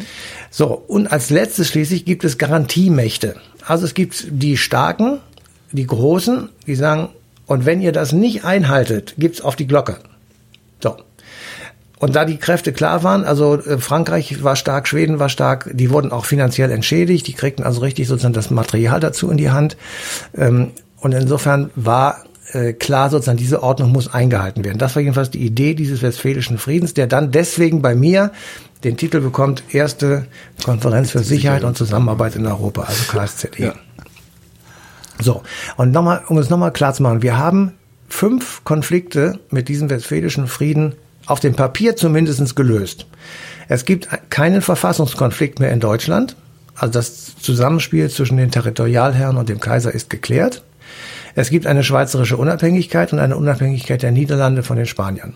So, 0.50 0.82
und 0.86 1.10
als 1.12 1.30
letztes 1.30 1.68
schließlich 1.68 2.04
gibt 2.04 2.24
es 2.24 2.38
Garantiemächte. 2.38 3.36
Also 3.66 3.84
es 3.84 3.94
gibt 3.94 4.26
die 4.30 4.56
Starken, 4.56 5.20
die 5.72 5.86
Großen, 5.86 6.48
die 6.66 6.74
sagen, 6.74 7.08
und 7.46 7.66
wenn 7.66 7.80
ihr 7.80 7.92
das 7.92 8.12
nicht 8.12 8.44
einhaltet, 8.44 9.14
gibt's 9.18 9.40
auf 9.40 9.56
die 9.56 9.66
Glocke. 9.66 9.98
So. 10.82 10.96
Und 11.98 12.16
da 12.16 12.24
die 12.24 12.36
Kräfte 12.36 12.72
klar 12.72 13.02
waren, 13.02 13.24
also 13.24 13.54
äh, 13.54 13.78
Frankreich 13.78 14.42
war 14.42 14.56
stark, 14.56 14.88
Schweden 14.88 15.18
war 15.18 15.28
stark, 15.28 15.70
die 15.72 15.90
wurden 15.90 16.12
auch 16.12 16.24
finanziell 16.24 16.70
entschädigt, 16.70 17.26
die 17.26 17.32
kriegten 17.32 17.64
also 17.64 17.80
richtig 17.80 18.08
sozusagen 18.08 18.34
das 18.34 18.50
Material 18.50 19.00
dazu 19.00 19.30
in 19.30 19.36
die 19.36 19.50
Hand. 19.50 19.76
Ähm, 20.36 20.72
und 20.98 21.12
insofern 21.12 21.70
war 21.74 22.24
äh, 22.52 22.72
klar 22.72 23.10
sozusagen, 23.10 23.38
diese 23.38 23.62
Ordnung 23.62 23.92
muss 23.92 24.12
eingehalten 24.12 24.64
werden. 24.64 24.78
Das 24.78 24.94
war 24.94 25.02
jedenfalls 25.02 25.30
die 25.30 25.44
Idee 25.44 25.74
dieses 25.74 26.02
Westfälischen 26.02 26.58
Friedens, 26.58 26.94
der 26.94 27.06
dann 27.06 27.30
deswegen 27.30 27.82
bei 27.82 27.94
mir 27.94 28.32
den 28.84 28.96
Titel 28.96 29.20
bekommt, 29.20 29.62
erste 29.70 30.26
Konferenz 30.64 31.10
für 31.10 31.20
Sicherheit 31.20 31.64
und 31.64 31.76
Zusammenarbeit 31.76 32.36
in 32.36 32.46
Europa, 32.46 32.82
also 32.82 33.04
KSZE. 33.04 33.48
Ja. 33.56 33.74
So, 35.20 35.42
und 35.76 35.92
nochmal, 35.92 36.22
um 36.28 36.38
es 36.38 36.50
nochmal 36.50 36.72
klar 36.72 36.92
zu 36.92 37.02
machen, 37.02 37.22
wir 37.22 37.38
haben 37.38 37.72
fünf 38.08 38.62
Konflikte 38.64 39.38
mit 39.50 39.68
diesem 39.68 39.88
Westfälischen 39.88 40.46
Frieden 40.46 40.94
auf 41.26 41.40
dem 41.40 41.54
Papier 41.54 41.96
zumindest 41.96 42.54
gelöst. 42.56 43.06
Es 43.68 43.84
gibt 43.84 44.08
keinen 44.28 44.60
Verfassungskonflikt 44.60 45.60
mehr 45.60 45.70
in 45.70 45.80
Deutschland. 45.80 46.36
Also 46.74 46.92
das 46.92 47.36
Zusammenspiel 47.36 48.10
zwischen 48.10 48.36
den 48.36 48.50
Territorialherren 48.50 49.36
und 49.36 49.48
dem 49.48 49.60
Kaiser 49.60 49.94
ist 49.94 50.10
geklärt. 50.10 50.62
Es 51.34 51.50
gibt 51.50 51.66
eine 51.66 51.82
schweizerische 51.82 52.36
Unabhängigkeit 52.36 53.12
und 53.12 53.18
eine 53.18 53.36
Unabhängigkeit 53.36 54.02
der 54.02 54.12
Niederlande 54.12 54.62
von 54.62 54.76
den 54.76 54.86
Spaniern. 54.86 55.34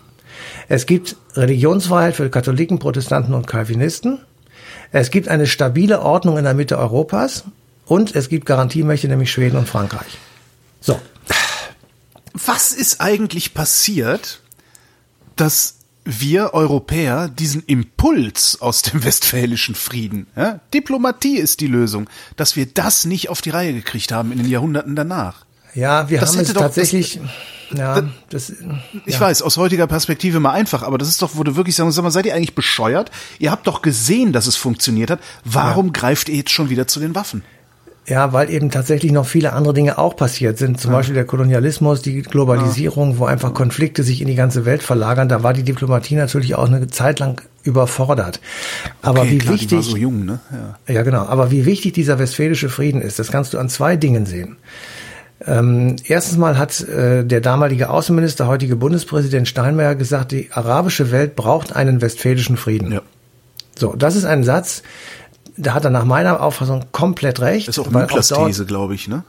Es 0.67 0.85
gibt 0.85 1.17
Religionsfreiheit 1.35 2.15
für 2.15 2.29
Katholiken, 2.29 2.79
Protestanten 2.79 3.33
und 3.33 3.47
Calvinisten. 3.47 4.19
Es 4.91 5.11
gibt 5.11 5.27
eine 5.27 5.47
stabile 5.47 6.01
Ordnung 6.01 6.37
in 6.37 6.45
der 6.45 6.53
Mitte 6.53 6.77
Europas 6.77 7.43
und 7.85 8.15
es 8.15 8.29
gibt 8.29 8.45
Garantiemächte, 8.45 9.07
nämlich 9.07 9.31
Schweden 9.31 9.57
und 9.57 9.67
Frankreich. 9.67 10.17
So. 10.79 10.99
Was 12.33 12.71
ist 12.71 13.01
eigentlich 13.01 13.53
passiert, 13.53 14.41
dass 15.35 15.75
wir 16.05 16.53
Europäer 16.53 17.27
diesen 17.27 17.63
Impuls 17.63 18.61
aus 18.61 18.81
dem 18.81 19.03
westfälischen 19.03 19.75
Frieden, 19.75 20.27
ja, 20.35 20.59
Diplomatie 20.73 21.37
ist 21.37 21.59
die 21.59 21.67
Lösung, 21.67 22.09
dass 22.35 22.55
wir 22.55 22.65
das 22.65 23.05
nicht 23.05 23.29
auf 23.29 23.41
die 23.41 23.49
Reihe 23.49 23.73
gekriegt 23.73 24.11
haben 24.11 24.31
in 24.31 24.37
den 24.37 24.49
Jahrhunderten 24.49 24.95
danach? 24.95 25.45
Ja, 25.73 26.09
wir 26.09 26.19
das 26.19 26.33
haben 26.33 26.41
es 26.41 26.53
doch, 26.53 26.61
tatsächlich. 26.61 27.19
Das, 27.71 27.79
ja, 27.79 28.01
das, 28.29 28.53
ich 29.05 29.13
ja. 29.13 29.19
weiß, 29.19 29.43
aus 29.43 29.57
heutiger 29.57 29.85
Perspektive 29.85 30.39
mal 30.39 30.53
einfach, 30.53 30.81
aber 30.81 30.97
das 30.97 31.07
ist 31.07 31.21
doch, 31.21 31.31
wo 31.33 31.43
du 31.43 31.55
wirklich 31.55 31.75
sagen, 31.75 31.91
sag 31.91 32.03
mal, 32.03 32.09
seid 32.09 32.25
ihr 32.25 32.33
eigentlich 32.33 32.55
bescheuert? 32.55 33.11
Ihr 33.37 33.51
habt 33.51 33.67
doch 33.67 33.81
gesehen, 33.81 34.33
dass 34.33 34.47
es 34.47 34.55
funktioniert 34.55 35.11
hat. 35.11 35.19
Warum 35.45 35.87
ja. 35.87 35.91
greift 35.93 36.29
ihr 36.29 36.35
jetzt 36.35 36.51
schon 36.51 36.69
wieder 36.69 36.87
zu 36.87 36.99
den 36.99 37.13
Waffen? 37.13 37.43
Ja, 38.09 38.33
weil 38.33 38.49
eben 38.49 38.71
tatsächlich 38.71 39.11
noch 39.11 39.27
viele 39.27 39.53
andere 39.53 39.75
Dinge 39.75 39.99
auch 39.99 40.15
passiert 40.15 40.57
sind. 40.57 40.81
Zum 40.81 40.91
ja. 40.91 40.97
Beispiel 40.97 41.13
der 41.13 41.25
Kolonialismus, 41.25 42.01
die 42.01 42.23
Globalisierung, 42.23 43.19
wo 43.19 43.25
einfach 43.25 43.53
Konflikte 43.53 44.01
sich 44.01 44.19
in 44.21 44.27
die 44.27 44.35
ganze 44.35 44.65
Welt 44.65 44.81
verlagern. 44.81 45.29
Da 45.29 45.43
war 45.43 45.53
die 45.53 45.61
Diplomatie 45.61 46.15
natürlich 46.15 46.55
auch 46.55 46.65
eine 46.65 46.87
Zeit 46.87 47.19
lang 47.19 47.39
überfordert. 47.61 48.39
Aber 49.03 49.21
okay, 49.21 49.31
wie 49.31 49.37
klar, 49.37 49.53
wichtig, 49.53 49.85
so 49.85 49.95
jung, 49.95 50.25
ne? 50.25 50.39
ja. 50.87 50.93
ja 50.95 51.03
genau. 51.03 51.27
Aber 51.27 51.51
wie 51.51 51.67
wichtig 51.67 51.93
dieser 51.93 52.17
westfälische 52.17 52.69
Frieden 52.69 52.99
ist, 52.99 53.19
das 53.19 53.31
kannst 53.31 53.53
du 53.53 53.59
an 53.59 53.69
zwei 53.69 53.95
Dingen 53.95 54.25
sehen. 54.25 54.57
Ähm, 55.45 55.95
erstens 56.05 56.37
mal 56.37 56.57
hat 56.57 56.81
äh, 56.81 57.23
der 57.23 57.41
damalige 57.41 57.89
Außenminister, 57.89 58.47
heutige 58.47 58.75
Bundespräsident 58.75 59.47
Steinmeier 59.47 59.95
gesagt, 59.95 60.31
die 60.31 60.49
arabische 60.51 61.11
Welt 61.11 61.35
braucht 61.35 61.75
einen 61.75 62.01
westfälischen 62.01 62.57
Frieden. 62.57 62.91
Ja. 62.91 63.01
So, 63.77 63.95
das 63.95 64.15
ist 64.15 64.25
ein 64.25 64.43
Satz, 64.43 64.83
da 65.55 65.73
hat 65.73 65.85
er 65.85 65.91
nach 65.91 66.05
meiner 66.05 66.41
Auffassung 66.41 66.85
komplett 66.91 67.39
recht. 67.39 67.67
Das 67.67 67.77
ist 67.77 67.85
auch 67.85 67.91
Niklas 67.91 68.29
These, 68.29 68.65
glaube 68.65 68.95
ich, 68.95 69.07
ne? 69.07 69.23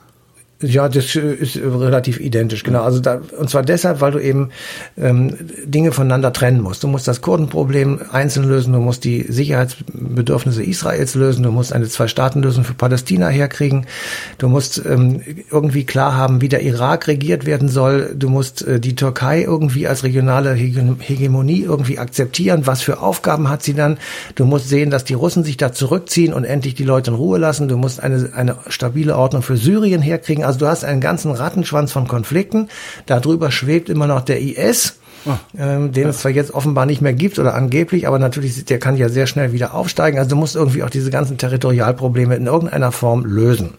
Ja, 0.62 0.90
das 0.90 1.16
ist 1.16 1.56
relativ 1.56 2.20
identisch, 2.20 2.64
genau. 2.64 2.82
Also 2.82 3.00
da, 3.00 3.22
und 3.38 3.48
zwar 3.48 3.62
deshalb, 3.62 4.02
weil 4.02 4.12
du 4.12 4.18
eben 4.18 4.50
ähm, 4.98 5.34
Dinge 5.64 5.90
voneinander 5.90 6.34
trennen 6.34 6.60
musst. 6.60 6.82
Du 6.82 6.88
musst 6.88 7.08
das 7.08 7.22
Kurdenproblem 7.22 8.00
einzeln 8.12 8.46
lösen, 8.46 8.74
du 8.74 8.78
musst 8.78 9.04
die 9.04 9.24
Sicherheitsbedürfnisse 9.26 10.62
Israels 10.62 11.14
lösen, 11.14 11.44
du 11.44 11.50
musst 11.50 11.72
eine 11.72 11.88
Zwei-Staaten-Lösung 11.88 12.64
für 12.64 12.74
Palästina 12.74 13.28
herkriegen, 13.28 13.86
du 14.36 14.50
musst 14.50 14.82
ähm, 14.84 15.22
irgendwie 15.50 15.84
klar 15.84 16.14
haben, 16.14 16.42
wie 16.42 16.50
der 16.50 16.62
Irak 16.62 17.08
regiert 17.08 17.46
werden 17.46 17.70
soll, 17.70 18.14
du 18.14 18.28
musst 18.28 18.60
äh, 18.60 18.80
die 18.80 18.94
Türkei 18.94 19.42
irgendwie 19.44 19.88
als 19.88 20.04
regionale 20.04 20.52
Hegemonie 20.52 21.62
irgendwie 21.62 21.98
akzeptieren, 21.98 22.66
was 22.66 22.82
für 22.82 23.00
Aufgaben 23.00 23.48
hat 23.48 23.62
sie 23.62 23.72
dann, 23.72 23.96
du 24.34 24.44
musst 24.44 24.68
sehen, 24.68 24.90
dass 24.90 25.04
die 25.04 25.14
Russen 25.14 25.42
sich 25.42 25.56
da 25.56 25.72
zurückziehen 25.72 26.34
und 26.34 26.44
endlich 26.44 26.74
die 26.74 26.84
Leute 26.84 27.12
in 27.12 27.16
Ruhe 27.16 27.38
lassen, 27.38 27.66
du 27.68 27.78
musst 27.78 28.02
eine, 28.02 28.30
eine 28.34 28.56
stabile 28.68 29.16
Ordnung 29.16 29.40
für 29.40 29.56
Syrien 29.56 30.02
herkriegen, 30.02 30.50
also 30.50 30.59
du 30.59 30.66
hast 30.66 30.85
einen 30.85 31.00
ganzen 31.00 31.30
Rattenschwanz 31.30 31.92
von 31.92 32.09
Konflikten. 32.09 32.69
Darüber 33.07 33.52
schwebt 33.52 33.88
immer 33.88 34.09
noch 34.09 34.23
der 34.23 34.40
IS. 34.40 34.97
Oh. 35.25 35.30
Ähm, 35.57 35.92
den 35.92 36.04
ja. 36.04 36.09
es 36.09 36.19
zwar 36.19 36.33
jetzt 36.33 36.52
offenbar 36.52 36.87
nicht 36.87 37.02
mehr 37.02 37.12
gibt 37.12 37.38
oder 37.38 37.54
angeblich, 37.54 38.09
aber 38.09 38.19
natürlich, 38.19 38.64
der 38.64 38.78
kann 38.78 38.97
ja 38.97 39.09
sehr 39.09 39.26
schnell 39.26 39.52
wieder 39.52 39.75
aufsteigen. 39.75 40.19
Also 40.19 40.30
du 40.30 40.37
musst 40.37 40.57
irgendwie 40.57 40.83
auch 40.83 40.90
diese 40.90 41.11
ganzen 41.11 41.38
Territorialprobleme 41.38 42.35
in 42.35 42.47
irgendeiner 42.47 42.90
Form 42.90 43.25
lösen. 43.25 43.75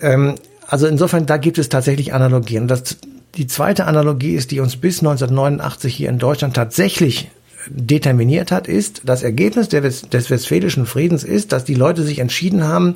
Ähm, 0.00 0.36
also 0.68 0.86
insofern, 0.86 1.26
da 1.26 1.36
gibt 1.36 1.58
es 1.58 1.68
tatsächlich 1.68 2.14
Analogien. 2.14 2.68
Das, 2.68 2.98
die 3.34 3.48
zweite 3.48 3.86
Analogie 3.86 4.34
ist, 4.34 4.52
die 4.52 4.60
uns 4.60 4.76
bis 4.76 5.00
1989 5.00 5.94
hier 5.94 6.10
in 6.10 6.18
Deutschland 6.18 6.54
tatsächlich 6.54 7.30
determiniert 7.68 8.52
hat, 8.52 8.68
ist, 8.68 9.02
das 9.04 9.22
Ergebnis 9.22 9.68
des, 9.68 10.02
des 10.02 10.30
Westfälischen 10.30 10.86
Friedens 10.86 11.24
ist, 11.24 11.52
dass 11.52 11.64
die 11.64 11.74
Leute 11.74 12.02
sich 12.02 12.20
entschieden 12.20 12.62
haben, 12.64 12.94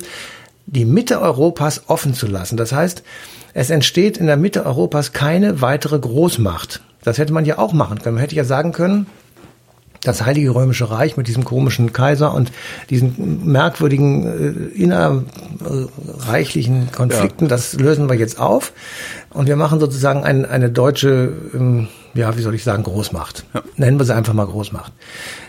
die 0.67 0.85
Mitte 0.85 1.19
Europas 1.21 1.83
offen 1.87 2.13
zu 2.13 2.27
lassen. 2.27 2.57
Das 2.57 2.71
heißt, 2.71 3.01
es 3.53 3.71
entsteht 3.71 4.17
in 4.17 4.27
der 4.27 4.37
Mitte 4.37 4.65
Europas 4.65 5.13
keine 5.13 5.61
weitere 5.61 5.97
Großmacht. 5.97 6.81
Das 7.03 7.17
hätte 7.17 7.33
man 7.33 7.45
ja 7.45 7.57
auch 7.57 7.73
machen 7.73 7.97
können. 7.99 8.13
Man 8.15 8.21
hätte 8.21 8.35
ja 8.35 8.43
sagen 8.43 8.73
können, 8.73 9.07
das 10.03 10.25
Heilige 10.25 10.53
Römische 10.53 10.91
Reich 10.91 11.17
mit 11.17 11.27
diesem 11.27 11.43
komischen 11.43 11.91
Kaiser 11.93 12.33
und 12.33 12.51
diesen 12.89 13.45
merkwürdigen 13.45 14.25
äh, 14.25 14.47
innerreichlichen 14.81 16.91
Konflikten, 16.91 17.45
ja. 17.45 17.49
das 17.49 17.73
lösen 17.73 18.09
wir 18.09 18.15
jetzt 18.15 18.39
auf 18.39 18.73
und 19.37 19.47
wir 19.47 19.55
machen 19.55 19.79
sozusagen 19.79 20.23
ein, 20.23 20.45
eine 20.45 20.69
deutsche 20.69 21.31
ähm, 21.53 21.87
ja, 22.17 22.35
wie 22.35 22.41
soll 22.41 22.55
ich 22.55 22.63
sagen, 22.63 22.83
Großmacht. 22.83 23.45
Ja. 23.53 23.61
Nennen 23.77 23.99
wir 23.99 24.05
sie 24.05 24.15
einfach 24.15 24.33
mal 24.33 24.47
Großmacht. 24.47 24.91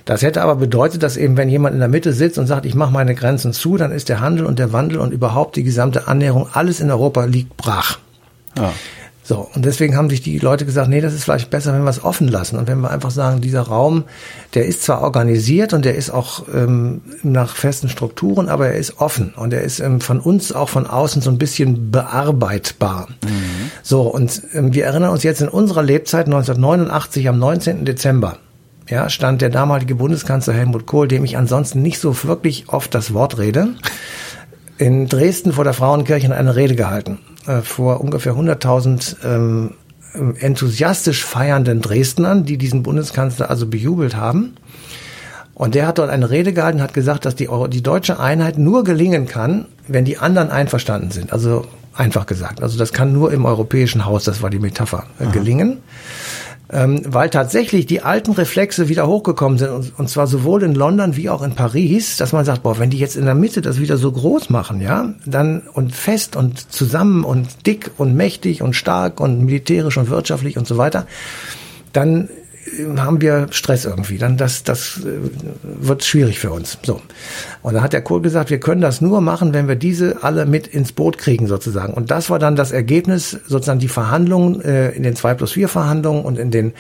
Das 0.05 0.23
hätte 0.23 0.43
aber 0.43 0.57
bedeutet, 0.57 1.03
dass 1.03 1.17
eben, 1.17 1.37
wenn 1.37 1.49
jemand 1.49 1.75
in 1.75 1.81
der 1.81 1.89
Mitte 1.89 2.13
sitzt 2.13 2.39
und 2.39 2.47
sagt, 2.47 2.67
ich 2.67 2.75
mache 2.75 2.93
meine 2.93 3.15
Grenzen 3.15 3.53
zu, 3.53 3.77
dann 3.77 3.91
ist 3.91 4.09
der 4.09 4.21
Handel 4.21 4.45
und 4.45 4.59
der 4.59 4.73
Wandel 4.73 4.99
und 4.99 5.13
überhaupt 5.13 5.57
die 5.57 5.65
gesamte 5.65 6.07
Annäherung, 6.07 6.49
alles 6.53 6.81
in 6.81 6.91
Europa 6.91 7.25
liegt 7.25 7.57
brach. 7.57 7.99
Ja. 8.57 8.73
So, 9.29 9.47
und 9.55 9.67
deswegen 9.67 9.95
haben 9.95 10.09
sich 10.09 10.23
die 10.23 10.39
Leute 10.39 10.65
gesagt, 10.65 10.89
nee, 10.89 11.03
das 11.03 11.13
ist 11.13 11.25
vielleicht 11.25 11.51
besser, 11.51 11.75
wenn 11.75 11.83
wir 11.83 11.91
es 11.91 12.03
offen 12.03 12.29
lassen 12.29 12.57
und 12.57 12.67
wenn 12.67 12.81
wir 12.81 12.91
einfach 12.91 13.11
sagen, 13.11 13.43
dieser 13.43 13.61
Raum, 13.61 14.05
der 14.55 14.65
ist 14.65 14.85
zwar 14.85 15.03
organisiert 15.03 15.75
und 15.75 15.85
der 15.85 15.97
ist 15.97 16.09
auch 16.09 16.45
ähm, 16.51 17.03
nach 17.23 17.55
festen 17.55 17.91
Strukturen, 17.91 18.49
aber 18.49 18.69
er 18.69 18.77
ist 18.77 19.03
offen 19.03 19.35
und 19.37 19.53
er 19.53 19.61
ist 19.61 19.81
ähm, 19.81 20.01
von 20.01 20.21
uns 20.21 20.51
auch 20.53 20.71
von 20.71 20.87
außen 20.87 21.21
so 21.21 21.29
ein 21.29 21.37
bisschen 21.37 21.91
bearbeitbar. 21.91 23.09
Mhm. 23.23 23.71
So, 23.83 24.05
und 24.05 24.41
ähm, 24.55 24.73
wir 24.73 24.87
erinnern 24.87 25.11
uns 25.11 25.25
jetzt 25.25 25.43
in 25.43 25.49
unserer 25.49 25.83
Lebzeit 25.83 26.25
1989 26.25 27.29
am 27.29 27.39
19. 27.39 27.85
Dezember. 27.85 28.39
Ja, 28.89 29.11
stand 29.11 29.43
der 29.43 29.51
damalige 29.51 29.97
Bundeskanzler 29.97 30.55
Helmut 30.55 30.87
Kohl, 30.87 31.07
dem 31.07 31.23
ich 31.27 31.37
ansonsten 31.37 31.83
nicht 31.83 31.99
so 31.99 32.25
wirklich 32.25 32.71
oft 32.71 32.95
das 32.95 33.13
Wort 33.13 33.37
rede, 33.37 33.75
in 34.79 35.09
Dresden 35.09 35.53
vor 35.53 35.65
der 35.65 35.75
Frauenkirche 35.75 36.35
eine 36.35 36.57
Rede 36.57 36.75
gehalten 36.75 37.19
äh, 37.47 37.61
vor 37.63 38.01
ungefähr 38.01 38.35
100.000 38.35 39.17
ähm, 39.25 39.75
enthusiastisch 40.41 41.25
feiernden 41.25 41.81
Dresdnern, 41.81 42.45
die 42.45 42.57
diesen 42.57 42.83
Bundeskanzler 42.83 43.51
also 43.51 43.67
bejubelt 43.67 44.17
haben. 44.17 44.55
Und 45.55 45.75
der 45.75 45.87
hat 45.87 45.99
dort 45.99 46.11
eine 46.11 46.31
Rede 46.31 46.53
gehalten, 46.53 46.81
hat 46.81 46.95
gesagt, 46.95 47.25
dass 47.25 47.35
die, 47.35 47.49
die 47.71 47.83
deutsche 47.83 48.21
Einheit 48.21 48.59
nur 48.59 48.85
gelingen 48.85 49.27
kann, 49.27 49.67
wenn 49.89 50.05
die 50.05 50.19
anderen 50.19 50.51
einverstanden 50.51 51.11
sind. 51.11 51.33
Also 51.33 51.67
einfach 51.95 52.27
gesagt. 52.27 52.63
Also 52.63 52.79
das 52.79 52.93
kann 52.93 53.13
nur 53.13 53.33
im 53.33 53.45
europäischen 53.45 54.05
Haus, 54.07 54.25
das 54.25 54.41
war 54.41 54.51
die 54.51 54.61
Metapher, 54.61 55.05
äh, 55.19 55.27
gelingen 55.27 55.79
ähm, 56.71 57.03
weil 57.07 57.31
tatsächlich 57.31 57.87
die 57.87 58.03
alten 58.03 58.33
Reflexe 58.33 58.89
wieder 58.89 59.07
hochgekommen 59.07 59.59
sind 59.59 59.71
und, 59.71 59.99
und 59.99 60.09
zwar 60.11 60.27
sowohl 60.27 60.63
in 60.63 60.75
London 60.75 61.17
wie 61.17 61.31
auch 61.31 61.43
in 61.43 61.55
Paris, 61.55 62.17
dass 62.19 62.33
man 62.33 62.45
sagt, 62.45 62.63
boah, 62.63 62.79
wenn 62.79 62.91
die 62.91 62.99
jetzt 62.99 63.17
in 63.17 63.25
der 63.25 63.35
Mitte 63.35 63.63
das 63.63 63.81
wieder 63.81 63.97
so 63.97 64.13
groß 64.13 64.51
machen, 64.51 64.81
ja, 64.81 65.15
dann 65.25 65.63
und 65.73 65.95
fest 65.95 66.37
und 66.37 66.71
zusammen 66.73 67.25
und 67.25 67.67
dick 67.67 67.91
und 67.97 68.15
mächtig 68.15 68.63
und 68.63 68.75
stark 68.75 69.21
und 69.21 69.45
militärisch 69.45 69.97
und 69.97 70.11
wirtschaftlich 70.11 70.59
und 70.59 70.67
so 70.67 70.77
weiter, 70.77 71.07
dann 71.93 72.29
haben 72.97 73.21
wir 73.21 73.49
Stress 73.51 73.85
irgendwie. 73.85 74.19
Dann 74.19 74.37
das, 74.37 74.65
das 74.65 75.01
äh, 75.05 75.19
wird 75.63 76.05
schwierig 76.05 76.39
für 76.39 76.51
uns. 76.51 76.79
So. 76.83 77.01
Und 77.63 77.75
dann 77.75 77.83
hat 77.83 77.93
der 77.93 78.03
Kohl 78.03 78.21
gesagt, 78.21 78.51
wir 78.51 78.61
können 78.61 78.81
das 78.81 79.01
nur 79.01 79.21
machen, 79.21 79.53
wenn 79.55 79.69
wir 79.69 79.77
diese 79.77 80.23
alle 80.23 80.47
mit 80.47 80.67
ins 80.67 80.93
Boot 80.93 81.19
kriegen 81.19 81.47
sozusagen. 81.47 81.93
Und 81.95 82.11
das 82.11 82.31
war 82.31 82.39
dann 82.39 82.57
das 82.57 82.73
Ergebnis, 82.73 83.39
sozusagen 83.47 83.81
die 83.81 83.89
Verhandlungen 83.89 84.61
äh, 84.61 84.91
in 84.91 85.03
den 85.03 85.17
2 85.17 85.35
plus 85.35 85.53
4 85.53 85.69
Verhandlungen 85.69 86.25
und 86.25 86.39
in 86.39 86.51
den 86.51 86.73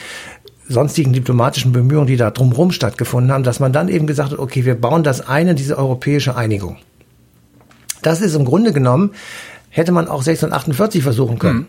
sonstigen 0.69 1.13
diplomatischen 1.13 1.73
Bemühungen, 1.73 2.07
die 2.07 2.17
da 2.17 2.31
drumherum 2.31 2.73
stattgefunden 2.73 3.33
haben, 3.33 3.43
dass 3.43 3.61
man 3.61 3.73
dann 3.73 3.89
eben 3.89 4.07
gesagt 4.07 4.33
hat, 4.33 4.39
okay, 4.39 4.65
wir 4.65 4.75
bauen 4.75 5.03
das 5.03 5.27
eine, 5.27 5.55
diese 5.55 5.79
europäische 5.79 6.37
Einigung. 6.37 6.77
Das 8.03 8.21
ist 8.21 8.35
im 8.35 8.45
Grunde 8.45 8.73
genommen, 8.73 9.13
hätte 9.71 9.93
man 9.93 10.07
auch 10.07 10.21
1648 10.21 11.03
versuchen 11.03 11.39
können. 11.39 11.59
Mhm. 11.59 11.67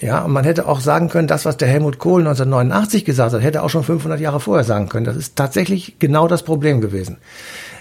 Ja, 0.00 0.24
und 0.24 0.32
man 0.32 0.44
hätte 0.44 0.68
auch 0.68 0.80
sagen 0.80 1.08
können, 1.08 1.26
das, 1.26 1.44
was 1.44 1.56
der 1.56 1.66
Helmut 1.66 1.98
Kohl 1.98 2.20
1989 2.20 3.04
gesagt 3.04 3.32
hat, 3.32 3.42
hätte 3.42 3.62
auch 3.62 3.70
schon 3.70 3.82
500 3.82 4.20
Jahre 4.20 4.38
vorher 4.38 4.64
sagen 4.64 4.88
können. 4.88 5.04
Das 5.04 5.16
ist 5.16 5.34
tatsächlich 5.34 5.98
genau 5.98 6.28
das 6.28 6.44
Problem 6.44 6.80
gewesen. 6.80 7.18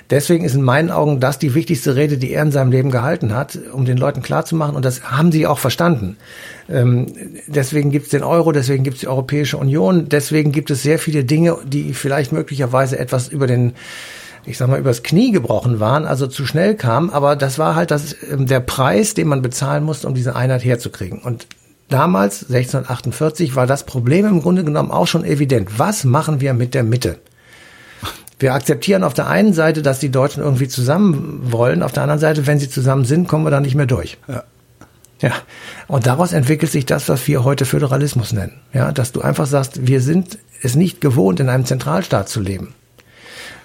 Deswegen 0.09 0.45
ist 0.45 0.55
in 0.55 0.63
meinen 0.63 0.89
Augen 0.89 1.19
das 1.19 1.37
die 1.37 1.53
wichtigste 1.53 1.95
Rede, 1.95 2.17
die 2.17 2.31
er 2.31 2.41
in 2.43 2.51
seinem 2.51 2.71
Leben 2.71 2.91
gehalten 2.91 3.35
hat, 3.35 3.59
um 3.73 3.85
den 3.85 3.97
Leuten 3.97 4.21
klarzumachen. 4.21 4.75
Und 4.75 4.85
das 4.85 5.11
haben 5.11 5.31
sie 5.31 5.45
auch 5.45 5.59
verstanden. 5.59 6.17
Ähm, 6.69 7.07
deswegen 7.47 7.91
gibt 7.91 8.05
es 8.05 8.11
den 8.11 8.23
Euro, 8.23 8.51
deswegen 8.51 8.83
gibt 8.83 8.95
es 8.95 9.01
die 9.01 9.09
Europäische 9.09 9.57
Union, 9.57 10.07
deswegen 10.09 10.51
gibt 10.51 10.71
es 10.71 10.81
sehr 10.81 10.97
viele 10.97 11.23
Dinge, 11.23 11.57
die 11.65 11.93
vielleicht 11.93 12.31
möglicherweise 12.31 12.97
etwas 12.97 13.27
über 13.27 13.47
den 13.47 13.73
ich 14.45 14.57
sag 14.57 14.69
mal, 14.69 14.79
übers 14.79 15.03
Knie 15.03 15.31
gebrochen 15.31 15.81
waren, 15.81 16.05
also 16.05 16.25
zu 16.25 16.45
schnell 16.45 16.75
kamen, 16.75 17.09
aber 17.09 17.35
das 17.35 17.59
war 17.59 17.75
halt 17.75 17.91
das, 17.91 18.15
ähm, 18.31 18.45
der 18.45 18.61
Preis, 18.61 19.13
den 19.13 19.27
man 19.27 19.41
bezahlen 19.41 19.83
musste, 19.83 20.07
um 20.07 20.13
diese 20.13 20.37
Einheit 20.37 20.63
herzukriegen. 20.63 21.19
Und 21.19 21.47
damals, 21.89 22.43
1648, 22.43 23.55
war 23.55 23.67
das 23.67 23.85
Problem 23.85 24.25
im 24.25 24.41
Grunde 24.41 24.63
genommen 24.63 24.91
auch 24.91 25.07
schon 25.07 25.25
evident. 25.25 25.79
Was 25.79 26.03
machen 26.03 26.41
wir 26.41 26.53
mit 26.53 26.73
der 26.73 26.83
Mitte? 26.83 27.19
Wir 28.39 28.53
akzeptieren 28.53 29.03
auf 29.03 29.13
der 29.13 29.27
einen 29.27 29.53
Seite, 29.53 29.81
dass 29.81 29.99
die 29.99 30.11
Deutschen 30.11 30.43
irgendwie 30.43 30.67
zusammen 30.67 31.51
wollen, 31.51 31.81
auf 31.81 31.91
der 31.91 32.03
anderen 32.03 32.19
Seite, 32.19 32.45
wenn 32.45 32.59
sie 32.59 32.69
zusammen 32.69 33.05
sind, 33.05 33.27
kommen 33.27 33.45
wir 33.45 33.51
da 33.51 33.59
nicht 33.59 33.75
mehr 33.75 33.87
durch. 33.87 34.17
Ja. 34.27 34.43
Ja, 35.19 35.31
und 35.87 36.05
daraus 36.05 36.31
entwickelt 36.31 36.71
sich 36.71 36.85
das, 36.85 37.09
was 37.09 37.27
wir 37.27 37.43
heute 37.43 37.65
Föderalismus 37.65 38.33
nennen. 38.33 38.59
Ja, 38.71 38.91
dass 38.91 39.13
du 39.13 39.21
einfach 39.21 39.47
sagst, 39.47 39.87
wir 39.87 40.01
sind 40.01 40.37
es 40.61 40.75
nicht 40.75 41.01
gewohnt, 41.01 41.39
in 41.39 41.49
einem 41.49 41.65
Zentralstaat 41.65 42.29
zu 42.29 42.39
leben. 42.39 42.75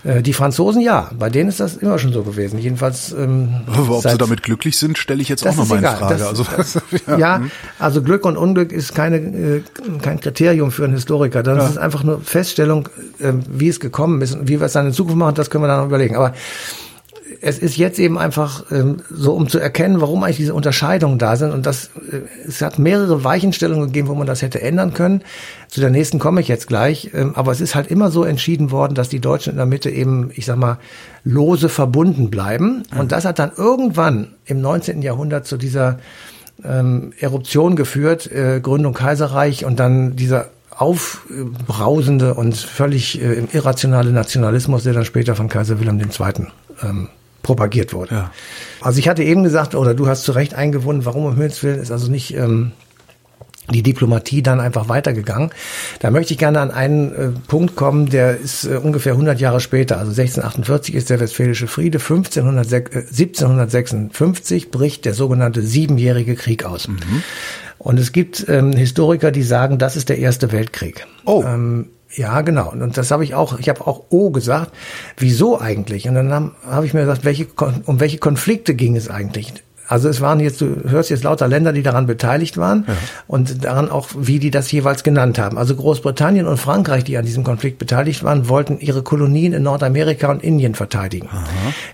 Äh, 0.05 0.23
die 0.23 0.33
Franzosen 0.33 0.81
ja, 0.81 1.11
bei 1.17 1.31
denen 1.31 1.49
ist 1.49 1.61
das 1.61 1.77
immer 1.77 1.99
schon 1.99 2.13
so 2.13 2.23
gewesen. 2.23 2.59
Jedenfalls. 2.59 3.13
Ähm, 3.13 3.63
Aber 3.67 3.99
ob 3.99 4.03
sie 4.03 4.19
damit 4.19 4.43
glücklich 4.43 4.77
sind, 4.77 4.99
stelle 4.99 5.23
ich 5.23 5.29
jetzt 5.29 5.47
auch 5.47 5.55
noch 5.55 5.69
mal 5.69 5.79
in 5.79 5.85
Frage. 5.85 6.15
Das, 6.15 6.23
also, 6.23 6.45
das, 6.57 6.75
ja, 7.07 7.19
ja, 7.19 7.41
also 7.79 8.03
Glück 8.03 8.25
und 8.25 8.37
Unglück 8.37 8.73
ist 8.73 8.95
keine, 8.95 9.17
äh, 9.19 9.63
kein 10.01 10.21
Kriterium 10.21 10.73
für 10.73 10.85
einen 10.85 10.95
Historiker. 10.95 11.43
Das 11.43 11.59
ja. 11.59 11.69
ist 11.69 11.79
einfach 11.79 12.03
nur 12.03 12.21
Feststellung, 12.21 12.89
äh, 13.21 13.33
wie 13.49 13.69
es 13.69 13.79
gekommen 13.79 14.21
ist 14.23 14.35
und 14.35 14.49
wie 14.49 14.59
wir 14.59 14.67
es 14.67 14.73
dann 14.73 14.87
in 14.87 14.93
Zukunft 14.93 15.19
machen, 15.19 15.35
das 15.37 15.51
können 15.51 15.65
wir 15.65 15.69
dann 15.69 15.79
noch 15.79 15.87
überlegen. 15.87 16.17
Aber 16.17 16.35
es 17.45 17.59
ist 17.59 17.77
jetzt 17.77 17.99
eben 17.99 18.19
einfach 18.19 18.65
ähm, 18.71 18.99
so, 19.11 19.35
um 19.35 19.49
zu 19.49 19.59
erkennen, 19.59 20.01
warum 20.01 20.23
eigentlich 20.23 20.37
diese 20.37 20.55
Unterscheidungen 20.55 21.19
da 21.19 21.35
sind. 21.37 21.51
Und 21.51 21.67
das, 21.67 21.91
äh, 22.11 22.21
es 22.47 22.63
hat 22.63 22.79
mehrere 22.79 23.25
Weichenstellungen 23.25 23.87
gegeben, 23.87 24.07
wo 24.07 24.15
man 24.15 24.29
das 24.29 24.43
hätte 24.43 24.63
ändern 24.63 24.95
können. 24.95 25.23
Zu 25.67 25.81
der 25.81 25.91
nächsten 25.91 26.21
komme 26.21 26.41
ich 26.41 26.47
jetzt 26.47 26.69
gleich. 26.69 27.11
Ähm, 27.13 27.33
aber 27.35 27.51
es 27.51 27.61
ist 27.61 27.75
halt 27.75 27.89
immer 27.89 28.13
so 28.13 28.23
entschieden 28.23 28.71
worden, 28.71 28.95
dass 28.95 29.09
die 29.09 29.19
Deutschen 29.19 29.51
in 29.51 29.57
der 29.57 29.67
Mitte 29.67 29.91
eben, 29.91 30.31
ich 30.35 30.47
sag 30.47 30.57
mal, 30.57 30.79
lose 31.25 31.69
verbunden 31.69 32.31
bleiben. 32.31 32.85
Und 32.97 33.11
das 33.11 33.25
hat 33.25 33.41
dann 33.41 33.51
irgendwann 33.57 34.29
im 34.45 34.61
19. 34.61 35.03
Jahrhundert 35.03 35.45
zu 35.45 35.57
dieser 35.57 35.99
ähm, 36.65 37.13
Eruption 37.19 37.75
geführt, 37.75 38.31
äh, 38.31 38.61
Gründung 38.61 38.95
Kaiserreich 38.95 39.65
und 39.65 39.81
dann 39.81 40.15
dieser 40.15 40.51
aufbrausende 40.71 42.35
und 42.35 42.57
völlig 42.57 43.21
äh, 43.21 43.43
irrationale 43.53 44.13
Nationalismus, 44.13 44.85
der 44.85 44.93
dann 44.93 45.05
später 45.05 45.35
von 45.35 45.49
Kaiser 45.49 45.81
Wilhelm 45.81 45.99
II. 45.99 46.47
Ähm, 46.83 47.09
propagiert 47.43 47.93
wurde. 47.93 48.15
Ja. 48.15 48.31
Also 48.81 48.99
ich 48.99 49.09
hatte 49.09 49.23
eben 49.23 49.43
gesagt, 49.43 49.75
oder 49.75 49.95
du 49.95 50.07
hast 50.07 50.25
zu 50.25 50.33
Recht 50.33 50.55
eingewonnen, 50.55 51.05
warum 51.05 51.25
um 51.25 51.33
Himmels 51.33 51.63
Willen 51.63 51.81
ist 51.81 51.91
also 51.91 52.11
nicht 52.11 52.35
ähm, 52.35 52.73
die 53.71 53.83
Diplomatie 53.83 54.43
dann 54.43 54.61
einfach 54.61 54.89
weitergegangen. 54.89 55.51
Da 56.01 56.11
möchte 56.11 56.33
ich 56.33 56.39
gerne 56.39 56.61
an 56.61 56.71
einen 56.71 57.15
äh, 57.15 57.29
Punkt 57.47 57.77
kommen, 57.77 58.11
der 58.11 58.39
ist 58.39 58.65
äh, 58.65 58.77
ungefähr 58.77 59.13
100 59.13 59.41
Jahre 59.41 59.61
später, 59.61 59.99
also 59.99 60.11
1648 60.11 60.95
ist 60.95 61.11
der 61.11 61.21
Westfälische 61.21 61.69
Friede, 61.69 61.99
1506, 61.99 62.91
äh, 62.95 62.99
1756 62.99 64.71
bricht 64.71 65.05
der 65.05 65.15
sogenannte 65.15 65.63
Siebenjährige 65.63 66.35
Krieg 66.35 66.65
aus. 66.65 66.89
Mhm. 66.89 67.23
Und 67.79 67.99
es 67.99 68.13
gibt 68.13 68.47
ähm, 68.49 68.73
Historiker, 68.73 69.33
die 69.33 69.43
sagen, 69.43 69.79
das 69.79 69.97
ist 69.97 70.09
der 70.09 70.19
Erste 70.19 70.53
Weltkrieg. 70.53 71.07
Oh. 71.25 71.43
Ähm, 71.47 71.87
ja, 72.15 72.41
genau. 72.43 72.71
Und 72.71 72.97
das 72.97 73.11
habe 73.11 73.25
ich 73.25 73.35
auch, 73.35 73.59
ich 73.59 73.69
habe 73.69 73.87
auch 73.87 74.05
O 74.11 74.31
gesagt. 74.31 74.73
Wieso 75.17 75.61
eigentlich? 75.61 76.09
Und 76.09 76.15
dann 76.15 76.33
habe 76.33 76.53
hab 76.69 76.85
ich 76.85 76.95
mir 76.95 77.01
gesagt, 77.01 77.25
welche, 77.25 77.47
um 77.87 78.01
welche 78.01 78.19
Konflikte 78.19 78.75
ging 78.75 78.97
es 78.97 79.09
eigentlich? 79.09 79.55
Also 79.89 80.09
es 80.09 80.21
waren 80.21 80.41
jetzt, 80.41 80.61
du 80.61 80.89
hörst 80.89 81.11
jetzt 81.11 81.25
lauter 81.25 81.49
Länder, 81.49 81.73
die 81.73 81.83
daran 81.83 82.07
beteiligt 82.07 82.57
waren 82.57 82.85
ja. 82.89 82.95
und 83.27 83.65
daran 83.65 83.91
auch, 83.91 84.09
wie 84.17 84.39
die 84.39 84.51
das 84.51 84.73
jeweils 84.73 85.03
genannt 85.03 85.39
haben. 85.39 85.59
Also 85.59 85.77
Großbritannien 85.77 86.47
und 86.47 86.57
Frankreich, 86.57 87.05
die 87.05 87.19
an 87.19 87.27
diesem 87.27 87.45
Konflikt 87.45 87.79
beteiligt 87.79 88.25
waren, 88.25 88.49
wollten 88.49 88.79
ihre 88.79 89.03
Kolonien 89.03 89.53
in 89.53 89.65
Nordamerika 89.65 90.31
und 90.31 90.43
Indien 90.43 90.75
verteidigen. 90.75 91.29
Aha. 91.31 91.45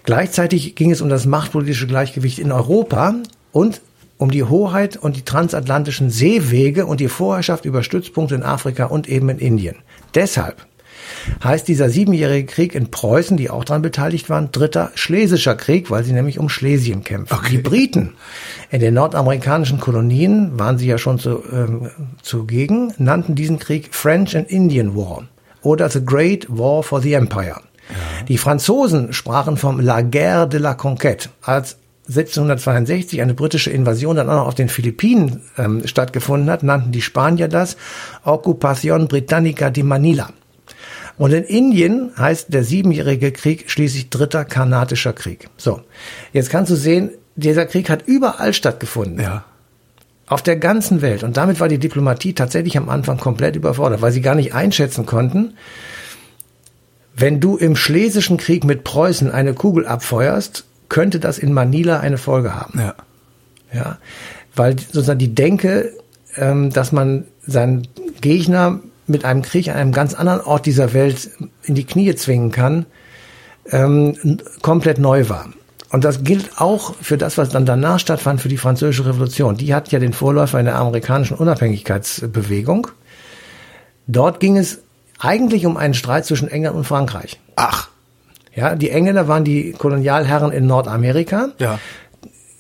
Gleichzeitig 0.05 0.77
ging 0.77 0.93
es 0.93 1.01
um 1.01 1.09
das 1.09 1.27
machtpolitische 1.27 1.89
Gleichgewicht 1.89 2.39
in 2.39 2.53
Europa 2.53 3.15
und 3.51 3.81
um 4.19 4.31
die 4.31 4.45
Hoheit 4.45 4.97
und 4.97 5.17
die 5.17 5.25
transatlantischen 5.25 6.11
Seewege 6.11 6.87
und 6.87 7.01
die 7.01 7.09
Vorherrschaft 7.09 7.65
über 7.65 7.83
Stützpunkte 7.83 8.35
in 8.35 8.43
Afrika 8.43 8.87
und 8.87 9.09
eben 9.09 9.29
in 9.29 9.39
Indien. 9.39 9.77
Deshalb 10.15 10.67
heißt 11.43 11.69
dieser 11.69 11.89
siebenjährige 11.89 12.47
Krieg 12.47 12.75
in 12.75 12.91
Preußen, 12.91 13.37
die 13.37 13.51
auch 13.51 13.65
daran 13.65 13.83
beteiligt 13.83 14.29
waren, 14.29 14.51
dritter 14.53 14.91
Schlesischer 14.95 15.55
Krieg, 15.55 15.91
weil 15.91 16.05
sie 16.05 16.13
nämlich 16.13 16.39
um 16.39 16.49
Schlesien 16.49 17.05
kämpfen. 17.05 17.35
Okay. 17.35 17.51
Die 17.51 17.59
Briten 17.59 18.15
in 18.71 18.81
den 18.81 18.95
nordamerikanischen 18.95 19.81
Kolonien 19.81 20.59
waren 20.59 20.79
sie 20.79 20.89
ja 20.89 20.99
schon 20.99 21.19
zu, 21.19 21.43
ähm, 21.51 21.91
zugegen, 22.23 22.93
nannten 22.99 23.35
diesen 23.35 23.59
Krieg 23.59 23.95
French 23.95 24.37
and 24.37 24.51
Indian 24.51 24.97
War 24.97 25.25
oder 25.63 25.89
The 25.89 26.05
Great 26.05 26.47
War 26.49 26.83
for 26.83 27.01
the 27.01 27.15
Empire. 27.15 27.61
Ja. 27.89 28.25
Die 28.29 28.39
Franzosen 28.39 29.13
sprachen 29.13 29.57
vom 29.57 29.81
La 29.81 30.03
Guerre 30.03 30.49
de 30.49 30.61
la 30.61 30.73
Conquête 30.73 31.31
als 31.43 31.77
1762 32.09 33.21
eine 33.21 33.35
britische 33.35 33.71
Invasion 33.71 34.17
dann 34.17 34.31
auch 34.31 34.37
noch 34.37 34.47
auf 34.47 34.55
den 34.55 34.69
Philippinen 34.69 35.43
ähm, 35.59 35.87
stattgefunden 35.87 36.51
hat, 36.51 36.63
nannten 36.63 36.91
die 36.91 37.03
Spanier 37.03 37.49
das 37.49 37.77
Ocupación 38.25 39.09
Britannica 39.09 39.71
de 39.71 39.85
Manila. 39.85 40.31
Und 41.19 41.33
in 41.33 41.45
Indien 41.45 42.13
heißt 42.17 42.55
der 42.55 42.65
siebenjährige 42.65 43.33
Krieg 43.33 43.71
schließlich 43.71 44.09
dritter 44.09 44.45
Karnatischer 44.45 45.13
Krieg. 45.13 45.51
So, 45.57 45.81
jetzt 46.33 46.49
kannst 46.49 46.71
du 46.71 46.77
sehen, 46.77 47.11
dieser 47.37 47.67
Krieg 47.67 47.91
hat 47.91 48.07
überall 48.07 48.55
stattgefunden. 48.55 49.21
Ja. 49.21 49.45
Auf 50.27 50.43
der 50.43 50.57
ganzen 50.57 51.03
Welt. 51.03 51.25
Und 51.25 51.37
damit 51.37 51.59
war 51.61 51.69
die 51.69 51.79
Diplomatie 51.79 52.35
tatsächlich 52.35 52.77
am 52.77 52.89
Anfang 52.89 53.19
komplett 53.19 53.57
überfordert, 53.57 54.01
weil 54.01 54.13
sie 54.13 54.21
gar 54.21 54.35
nicht 54.35 54.55
einschätzen 54.55 55.07
konnten, 55.07 55.55
wenn 57.17 57.41
du 57.41 57.57
im 57.57 57.75
Schlesischen 57.75 58.37
Krieg 58.37 58.65
mit 58.65 58.85
Preußen 58.85 59.31
eine 59.31 59.55
Kugel 59.55 59.87
abfeuerst, 59.87 60.68
könnte 60.89 61.21
das 61.21 61.39
in 61.39 61.53
Manila 61.53 62.01
eine 62.01 62.19
Folge 62.19 62.55
haben. 62.55 62.79
Ja. 62.79 62.95
Ja, 63.73 63.99
weil 64.55 64.79
sozusagen 64.79 65.19
die 65.19 65.35
Denke, 65.35 65.93
ähm, 66.37 66.71
dass 66.73 66.93
man 66.93 67.25
seinen 67.47 67.87
Gegner 68.21 68.81
mit 69.07 69.25
einem 69.25 69.43
Krieg 69.43 69.69
an 69.69 69.77
einem 69.77 69.93
ganz 69.93 70.15
anderen 70.15 70.41
Ort 70.41 70.67
dieser 70.67 70.93
Welt 70.93 71.31
in 71.63 71.75
die 71.75 71.85
Knie 71.85 72.15
zwingen 72.15 72.51
kann, 72.51 72.87
ähm, 73.71 74.41
komplett 74.63 74.99
neu 74.99 75.29
war. 75.29 75.49
Und 75.91 76.05
das 76.05 76.23
gilt 76.23 76.61
auch 76.61 76.95
für 77.01 77.17
das, 77.17 77.39
was 77.39 77.49
dann 77.49 77.65
danach 77.65 77.99
stattfand, 77.99 78.41
für 78.41 78.51
die 78.51 78.59
Französische 78.59 79.07
Revolution. 79.07 79.57
Die 79.57 79.75
hat 79.75 79.91
ja 79.91 79.99
den 79.99 80.13
Vorläufer 80.13 80.59
in 80.59 80.67
der 80.67 80.77
amerikanischen 80.77 81.37
Unabhängigkeitsbewegung. 81.37 82.89
Dort 84.07 84.41
ging 84.41 84.59
es 84.59 84.81
eigentlich 85.19 85.65
um 85.65 85.77
einen 85.77 85.95
Streit 85.95 86.27
zwischen 86.27 86.49
England 86.49 86.77
und 86.77 86.85
Frankreich. 86.85 87.41
Ach. 87.57 87.89
Ja, 88.59 88.75
die 88.75 88.91
Engländer 88.91 89.29
waren 89.29 89.45
die 89.45 89.71
Kolonialherren 89.71 90.51
in 90.51 90.67
Nordamerika. 90.67 91.51
Ja. 91.61 91.79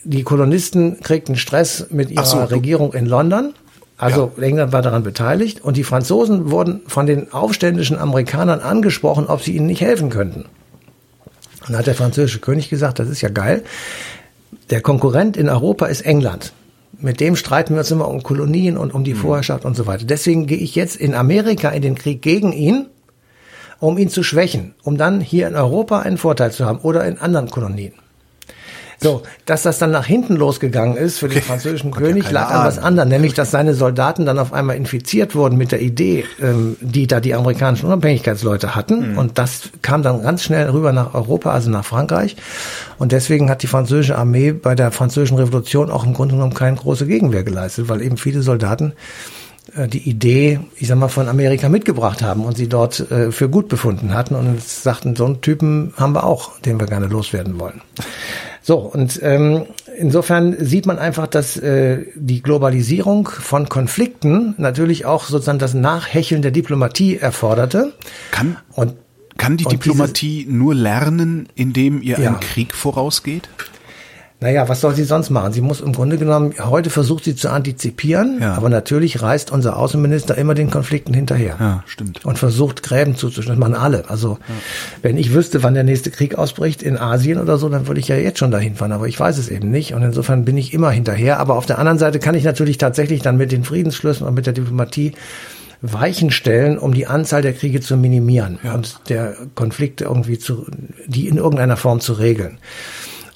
Die 0.04 0.22
Kolonisten 0.22 1.00
kriegten 1.00 1.34
Stress 1.34 1.88
mit 1.90 2.12
ihrer 2.12 2.24
so, 2.24 2.38
Regierung 2.38 2.92
in 2.92 3.04
London. 3.04 3.52
Also 3.96 4.30
ja. 4.36 4.44
England 4.44 4.72
war 4.72 4.80
daran 4.80 5.02
beteiligt 5.02 5.60
und 5.60 5.76
die 5.76 5.82
Franzosen 5.82 6.52
wurden 6.52 6.82
von 6.86 7.06
den 7.06 7.32
aufständischen 7.32 7.98
Amerikanern 7.98 8.60
angesprochen, 8.60 9.26
ob 9.26 9.42
sie 9.42 9.56
ihnen 9.56 9.66
nicht 9.66 9.80
helfen 9.80 10.08
könnten. 10.08 10.42
Und 10.42 11.70
dann 11.70 11.78
hat 11.78 11.88
der 11.88 11.96
französische 11.96 12.38
König 12.38 12.70
gesagt, 12.70 13.00
das 13.00 13.08
ist 13.08 13.20
ja 13.20 13.28
geil. 13.28 13.64
Der 14.70 14.80
Konkurrent 14.80 15.36
in 15.36 15.48
Europa 15.48 15.86
ist 15.86 16.02
England. 16.02 16.52
Mit 17.00 17.18
dem 17.18 17.34
streiten 17.34 17.74
wir 17.74 17.80
uns 17.80 17.90
immer 17.90 18.06
um 18.06 18.22
Kolonien 18.22 18.76
und 18.76 18.94
um 18.94 19.02
die 19.02 19.14
mhm. 19.14 19.18
Vorherrschaft 19.18 19.64
und 19.64 19.74
so 19.74 19.88
weiter. 19.88 20.04
Deswegen 20.04 20.46
gehe 20.46 20.58
ich 20.58 20.76
jetzt 20.76 20.94
in 20.94 21.16
Amerika 21.16 21.70
in 21.70 21.82
den 21.82 21.96
Krieg 21.96 22.22
gegen 22.22 22.52
ihn 22.52 22.86
um 23.80 23.98
ihn 23.98 24.08
zu 24.08 24.22
schwächen, 24.22 24.74
um 24.82 24.96
dann 24.96 25.20
hier 25.20 25.48
in 25.48 25.56
Europa 25.56 26.00
einen 26.00 26.18
Vorteil 26.18 26.52
zu 26.52 26.66
haben 26.66 26.78
oder 26.80 27.04
in 27.04 27.18
anderen 27.18 27.50
Kolonien. 27.50 27.92
So, 29.00 29.22
dass 29.46 29.62
das 29.62 29.78
dann 29.78 29.92
nach 29.92 30.06
hinten 30.06 30.34
losgegangen 30.34 30.96
ist 30.96 31.18
für 31.18 31.28
den 31.28 31.40
französischen 31.40 31.90
König, 31.92 32.24
ja 32.24 32.30
lag 32.32 32.50
an 32.50 32.66
was 32.66 32.78
anderem, 32.78 33.08
nämlich 33.08 33.32
dass 33.32 33.52
seine 33.52 33.74
Soldaten 33.74 34.26
dann 34.26 34.40
auf 34.40 34.52
einmal 34.52 34.76
infiziert 34.76 35.36
wurden 35.36 35.56
mit 35.56 35.70
der 35.70 35.80
Idee, 35.80 36.24
ähm, 36.42 36.76
die 36.80 37.06
da 37.06 37.20
die 37.20 37.34
amerikanischen 37.34 37.86
Unabhängigkeitsleute 37.86 38.74
hatten. 38.74 39.12
Mhm. 39.12 39.18
Und 39.18 39.38
das 39.38 39.70
kam 39.82 40.02
dann 40.02 40.22
ganz 40.22 40.42
schnell 40.42 40.68
rüber 40.70 40.92
nach 40.92 41.14
Europa, 41.14 41.52
also 41.52 41.70
nach 41.70 41.84
Frankreich. 41.84 42.34
Und 42.98 43.12
deswegen 43.12 43.48
hat 43.50 43.62
die 43.62 43.68
französische 43.68 44.18
Armee 44.18 44.50
bei 44.50 44.74
der 44.74 44.90
französischen 44.90 45.38
Revolution 45.38 45.90
auch 45.90 46.04
im 46.04 46.12
Grunde 46.12 46.34
genommen 46.34 46.54
keine 46.54 46.76
große 46.76 47.06
Gegenwehr 47.06 47.44
geleistet, 47.44 47.88
weil 47.88 48.02
eben 48.02 48.16
viele 48.16 48.42
Soldaten 48.42 48.94
die 49.86 50.08
Idee, 50.08 50.60
ich 50.76 50.88
sag 50.88 50.98
mal, 50.98 51.08
von 51.08 51.28
Amerika 51.28 51.68
mitgebracht 51.68 52.22
haben 52.22 52.44
und 52.44 52.56
sie 52.56 52.68
dort 52.68 53.10
äh, 53.10 53.30
für 53.30 53.48
gut 53.48 53.68
befunden 53.68 54.14
hatten 54.14 54.34
und 54.34 54.62
sagten, 54.62 55.14
so 55.14 55.24
einen 55.24 55.40
Typen 55.40 55.92
haben 55.96 56.14
wir 56.14 56.24
auch, 56.24 56.58
den 56.60 56.80
wir 56.80 56.86
gerne 56.86 57.06
loswerden 57.06 57.60
wollen. 57.60 57.80
So, 58.62 58.76
und 58.76 59.20
ähm, 59.22 59.64
insofern 59.96 60.56
sieht 60.62 60.84
man 60.84 60.98
einfach, 60.98 61.26
dass 61.26 61.56
äh, 61.56 62.04
die 62.14 62.42
Globalisierung 62.42 63.28
von 63.28 63.68
Konflikten 63.68 64.54
natürlich 64.58 65.06
auch 65.06 65.24
sozusagen 65.24 65.58
das 65.58 65.74
Nachhecheln 65.74 66.42
der 66.42 66.50
Diplomatie 66.50 67.16
erforderte. 67.16 67.94
Kann, 68.30 68.56
und, 68.72 68.94
kann 69.38 69.56
die 69.56 69.64
Diplomatie 69.64 70.44
dieses, 70.44 70.52
nur 70.52 70.74
lernen, 70.74 71.48
indem 71.54 72.02
ihr 72.02 72.18
ja. 72.18 72.28
einen 72.28 72.40
Krieg 72.40 72.74
vorausgeht? 72.74 73.48
Naja, 74.40 74.68
was 74.68 74.80
soll 74.80 74.94
sie 74.94 75.02
sonst 75.02 75.30
machen? 75.30 75.52
Sie 75.52 75.60
muss 75.60 75.80
im 75.80 75.92
Grunde 75.92 76.16
genommen, 76.16 76.54
heute 76.60 76.90
versucht 76.90 77.24
sie 77.24 77.34
zu 77.34 77.50
antizipieren, 77.50 78.38
ja. 78.40 78.54
aber 78.54 78.68
natürlich 78.68 79.20
reist 79.20 79.50
unser 79.50 79.76
Außenminister 79.76 80.38
immer 80.38 80.54
den 80.54 80.70
Konflikten 80.70 81.12
hinterher. 81.12 81.56
Ja, 81.58 81.82
stimmt. 81.86 82.24
Und 82.24 82.38
versucht 82.38 82.84
Gräben 82.84 83.16
zuzuschneiden. 83.16 83.60
Das 83.60 83.68
machen 83.68 83.82
alle. 83.82 84.08
Also, 84.08 84.38
ja. 84.48 84.54
wenn 85.02 85.18
ich 85.18 85.34
wüsste, 85.34 85.64
wann 85.64 85.74
der 85.74 85.82
nächste 85.82 86.12
Krieg 86.12 86.36
ausbricht 86.36 86.84
in 86.84 86.96
Asien 86.96 87.40
oder 87.40 87.58
so, 87.58 87.68
dann 87.68 87.88
würde 87.88 87.98
ich 87.98 88.06
ja 88.06 88.14
jetzt 88.14 88.38
schon 88.38 88.52
dahin 88.52 88.76
fahren, 88.76 88.92
aber 88.92 89.08
ich 89.08 89.18
weiß 89.18 89.38
es 89.38 89.48
eben 89.48 89.72
nicht. 89.72 89.94
Und 89.94 90.02
insofern 90.02 90.44
bin 90.44 90.56
ich 90.56 90.72
immer 90.72 90.92
hinterher. 90.92 91.40
Aber 91.40 91.56
auf 91.56 91.66
der 91.66 91.80
anderen 91.80 91.98
Seite 91.98 92.20
kann 92.20 92.36
ich 92.36 92.44
natürlich 92.44 92.78
tatsächlich 92.78 93.22
dann 93.22 93.38
mit 93.38 93.50
den 93.50 93.64
Friedensschlüssen 93.64 94.24
und 94.24 94.34
mit 94.34 94.46
der 94.46 94.52
Diplomatie 94.52 95.14
Weichen 95.82 96.30
stellen, 96.30 96.78
um 96.78 96.94
die 96.94 97.06
Anzahl 97.06 97.42
der 97.42 97.52
Kriege 97.52 97.80
zu 97.80 97.96
minimieren 97.96 98.58
ja. 98.62 98.74
und 98.74 99.00
der 99.08 99.34
Konflikte 99.54 100.04
irgendwie 100.04 100.38
zu, 100.38 100.66
die 101.06 101.28
in 101.28 101.36
irgendeiner 101.36 101.76
Form 101.76 102.00
zu 102.00 102.14
regeln. 102.14 102.58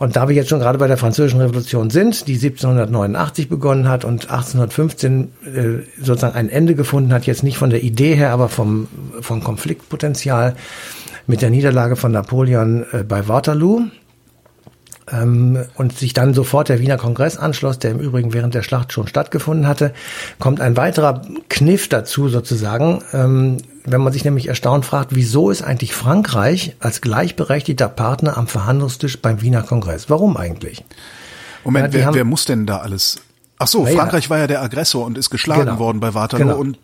Und 0.03 0.17
da 0.17 0.29
wir 0.29 0.35
jetzt 0.35 0.51
schon 0.51 0.59
gerade 0.59 0.79
bei 0.79 0.89
der 0.89 0.97
Französischen 0.97 1.41
Revolution 1.41 1.89
sind, 1.89 2.27
die 2.27 2.33
1789 2.33 3.49
begonnen 3.49 3.89
hat 3.89 4.05
und 4.05 4.29
1815 4.29 5.29
äh, 5.45 5.59
sozusagen 5.97 6.35
ein 6.35 6.49
Ende 6.49 6.75
gefunden 6.75 7.13
hat, 7.13 7.25
jetzt 7.25 7.45
nicht 7.45 7.57
von 7.57 7.71
der 7.71 7.85
Idee 7.85 8.17
her, 8.17 8.33
aber 8.33 8.49
vom, 8.49 8.89
vom 9.21 9.45
Konfliktpotenzial 9.45 10.57
mit 11.29 11.41
der 11.41 11.51
Niederlage 11.51 11.95
von 11.95 12.11
Napoleon 12.11 12.85
äh, 12.91 13.05
bei 13.05 13.29
Waterloo, 13.29 13.83
und 15.11 15.99
sich 15.99 16.15
dann 16.15 16.33
sofort 16.33 16.69
der 16.69 16.79
Wiener 16.79 16.97
Kongress 16.97 17.37
anschloss, 17.37 17.79
der 17.79 17.91
im 17.91 17.99
Übrigen 17.99 18.33
während 18.33 18.55
der 18.55 18.63
Schlacht 18.63 18.93
schon 18.93 19.09
stattgefunden 19.09 19.67
hatte, 19.67 19.93
kommt 20.39 20.61
ein 20.61 20.77
weiterer 20.77 21.23
Kniff 21.49 21.89
dazu 21.89 22.29
sozusagen, 22.29 23.03
ähm, 23.13 23.59
wenn 23.85 24.01
man 24.01 24.13
sich 24.13 24.25
nämlich 24.25 24.47
erstaunt 24.47 24.85
fragt, 24.85 25.15
wieso 25.15 25.51
ist 25.51 25.63
eigentlich 25.63 25.93
Frankreich 25.93 26.77
als 26.79 27.01
gleichberechtigter 27.01 27.89
Partner 27.89 28.37
am 28.37 28.47
Verhandlungstisch 28.47 29.21
beim 29.21 29.43
Wiener 29.43 29.63
Kongress? 29.63 30.09
Warum 30.09 30.37
eigentlich? 30.37 30.85
Moment, 31.65 31.93
ja, 31.93 32.01
wer, 32.07 32.15
wer 32.15 32.25
muss 32.25 32.45
denn 32.45 32.65
da 32.65 32.79
alles? 32.79 33.21
Ach 33.59 33.67
so, 33.67 33.85
Frankreich 33.85 34.25
ja, 34.25 34.31
war 34.31 34.39
ja 34.39 34.47
der 34.47 34.63
Aggressor 34.63 35.05
und 35.05 35.19
ist 35.19 35.31
geschlagen 35.31 35.67
genau, 35.67 35.79
worden 35.79 36.01
bei 36.01 36.15
Waterloo 36.15 36.45
genau. 36.45 36.59
und 36.59 36.79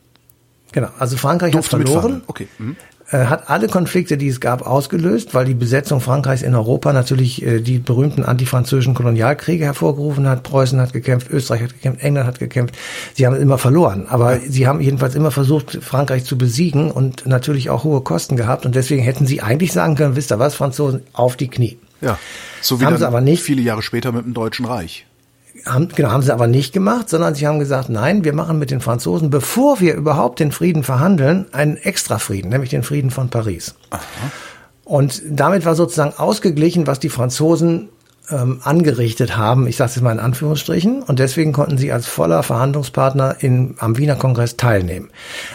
Genau, 0.72 0.88
also 0.98 1.16
Frankreich 1.16 1.54
hat 1.54 1.64
verloren. 1.64 2.22
Okay. 2.26 2.48
Mhm. 2.58 2.76
Äh, 3.10 3.24
hat 3.24 3.48
alle 3.48 3.68
Konflikte, 3.68 4.18
die 4.18 4.28
es 4.28 4.38
gab, 4.38 4.66
ausgelöst, 4.66 5.32
weil 5.32 5.46
die 5.46 5.54
Besetzung 5.54 6.02
Frankreichs 6.02 6.42
in 6.42 6.54
Europa 6.54 6.92
natürlich 6.92 7.42
äh, 7.42 7.60
die 7.60 7.78
berühmten 7.78 8.22
antifranzösischen 8.22 8.92
Kolonialkriege 8.92 9.64
hervorgerufen 9.64 10.28
hat. 10.28 10.42
Preußen 10.42 10.78
hat 10.78 10.92
gekämpft, 10.92 11.30
Österreich 11.30 11.62
hat 11.62 11.72
gekämpft, 11.72 12.04
England 12.04 12.26
hat 12.26 12.38
gekämpft. 12.38 12.76
Sie 13.14 13.26
haben 13.26 13.36
immer 13.36 13.56
verloren, 13.56 14.06
aber 14.08 14.34
ja. 14.34 14.40
sie 14.46 14.66
haben 14.66 14.82
jedenfalls 14.82 15.14
immer 15.14 15.30
versucht, 15.30 15.78
Frankreich 15.82 16.24
zu 16.24 16.36
besiegen 16.36 16.90
und 16.90 17.26
natürlich 17.26 17.70
auch 17.70 17.84
hohe 17.84 18.02
Kosten 18.02 18.36
gehabt. 18.36 18.66
Und 18.66 18.74
deswegen 18.74 19.02
hätten 19.02 19.26
sie 19.26 19.40
eigentlich 19.40 19.72
sagen 19.72 19.94
können, 19.94 20.14
wisst 20.14 20.30
ihr 20.30 20.38
was, 20.38 20.54
Franzosen, 20.54 21.00
auf 21.14 21.36
die 21.36 21.48
Knie. 21.48 21.78
Ja, 22.02 22.18
so 22.60 22.78
wie 22.78 22.84
haben 22.84 22.98
sie 22.98 23.06
aber 23.06 23.22
nicht. 23.22 23.42
viele 23.42 23.62
Jahre 23.62 23.80
später 23.80 24.12
mit 24.12 24.26
dem 24.26 24.34
Deutschen 24.34 24.66
Reich 24.66 25.06
haben, 25.66 25.88
genau, 25.88 26.10
haben 26.10 26.22
sie 26.22 26.32
aber 26.32 26.46
nicht 26.46 26.72
gemacht, 26.72 27.08
sondern 27.08 27.34
sie 27.34 27.46
haben 27.46 27.58
gesagt, 27.58 27.88
nein, 27.88 28.24
wir 28.24 28.32
machen 28.32 28.58
mit 28.58 28.70
den 28.70 28.80
Franzosen, 28.80 29.30
bevor 29.30 29.80
wir 29.80 29.94
überhaupt 29.94 30.40
den 30.40 30.52
Frieden 30.52 30.82
verhandeln, 30.82 31.46
einen 31.52 31.76
Extrafrieden, 31.76 32.50
nämlich 32.50 32.70
den 32.70 32.82
Frieden 32.82 33.10
von 33.10 33.28
Paris. 33.28 33.74
Aha. 33.90 34.00
Und 34.84 35.22
damit 35.28 35.66
war 35.66 35.74
sozusagen 35.74 36.14
ausgeglichen, 36.16 36.86
was 36.86 36.98
die 36.98 37.10
Franzosen 37.10 37.90
ähm, 38.30 38.60
angerichtet 38.62 39.36
haben, 39.36 39.66
ich 39.66 39.76
sage 39.76 39.92
es 39.94 40.00
mal 40.00 40.12
in 40.12 40.20
Anführungsstrichen, 40.20 41.02
und 41.02 41.18
deswegen 41.18 41.52
konnten 41.52 41.78
sie 41.78 41.92
als 41.92 42.06
voller 42.06 42.42
Verhandlungspartner 42.42 43.36
in, 43.40 43.74
am 43.78 43.96
Wiener 43.96 44.16
Kongress 44.16 44.56
teilnehmen. 44.56 45.10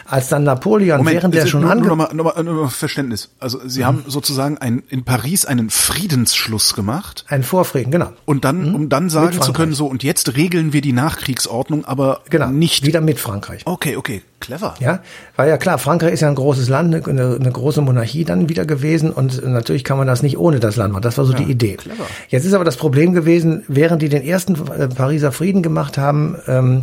Als 0.05 0.29
dann 0.29 0.43
Napoleon 0.43 0.99
Moment, 0.99 1.15
während 1.15 1.35
der 1.35 1.45
schon 1.45 1.61
nur, 1.61 1.75
nur, 1.75 1.95
mal, 1.95 2.09
nur, 2.13 2.25
mal, 2.25 2.43
nur 2.43 2.53
mal 2.63 2.69
Verständnis. 2.69 3.29
Also 3.39 3.59
Sie 3.65 3.81
mhm. 3.81 3.85
haben 3.85 4.03
sozusagen 4.07 4.57
ein, 4.57 4.83
in 4.89 5.03
Paris 5.03 5.45
einen 5.45 5.69
Friedensschluss 5.69 6.73
gemacht. 6.73 7.25
Ein 7.27 7.43
Vorfrieden, 7.43 7.91
genau. 7.91 8.11
Und 8.25 8.45
dann, 8.45 8.69
mhm. 8.69 8.75
um 8.75 8.89
dann 8.89 9.09
sagen 9.09 9.41
zu 9.41 9.53
können, 9.53 9.73
so 9.73 9.87
und 9.87 10.03
jetzt 10.03 10.35
regeln 10.35 10.73
wir 10.73 10.81
die 10.81 10.93
Nachkriegsordnung, 10.93 11.85
aber 11.85 12.21
genau, 12.29 12.47
nicht 12.47 12.85
wieder 12.85 13.01
mit 13.01 13.19
Frankreich. 13.19 13.61
Okay, 13.65 13.95
okay, 13.97 14.21
clever. 14.43 14.75
Ja, 14.79 14.99
weil 15.35 15.49
ja 15.49 15.57
klar, 15.57 15.77
Frankreich 15.77 16.13
ist 16.13 16.21
ja 16.21 16.27
ein 16.27 16.35
großes 16.35 16.69
Land, 16.69 17.07
eine, 17.07 17.35
eine 17.39 17.51
große 17.51 17.81
Monarchie 17.81 18.25
dann 18.25 18.49
wieder 18.49 18.65
gewesen 18.65 19.11
und 19.11 19.45
natürlich 19.45 19.83
kann 19.83 19.97
man 19.97 20.05
das 20.05 20.21
nicht 20.21 20.37
ohne 20.37 20.59
das 20.59 20.75
Land 20.75 20.93
machen. 20.93 21.01
Das 21.01 21.17
war 21.17 21.25
so 21.25 21.33
ja, 21.33 21.39
die 21.39 21.51
Idee. 21.51 21.77
Clever. 21.77 22.05
Jetzt 22.29 22.45
ist 22.45 22.53
aber 22.53 22.65
das 22.65 22.77
Problem 22.77 23.13
gewesen, 23.13 23.63
während 23.67 24.01
die 24.01 24.09
den 24.09 24.23
ersten 24.23 24.55
äh, 24.77 24.87
Pariser 24.87 25.31
Frieden 25.31 25.63
gemacht 25.63 25.97
haben, 25.97 26.37
ähm, 26.47 26.81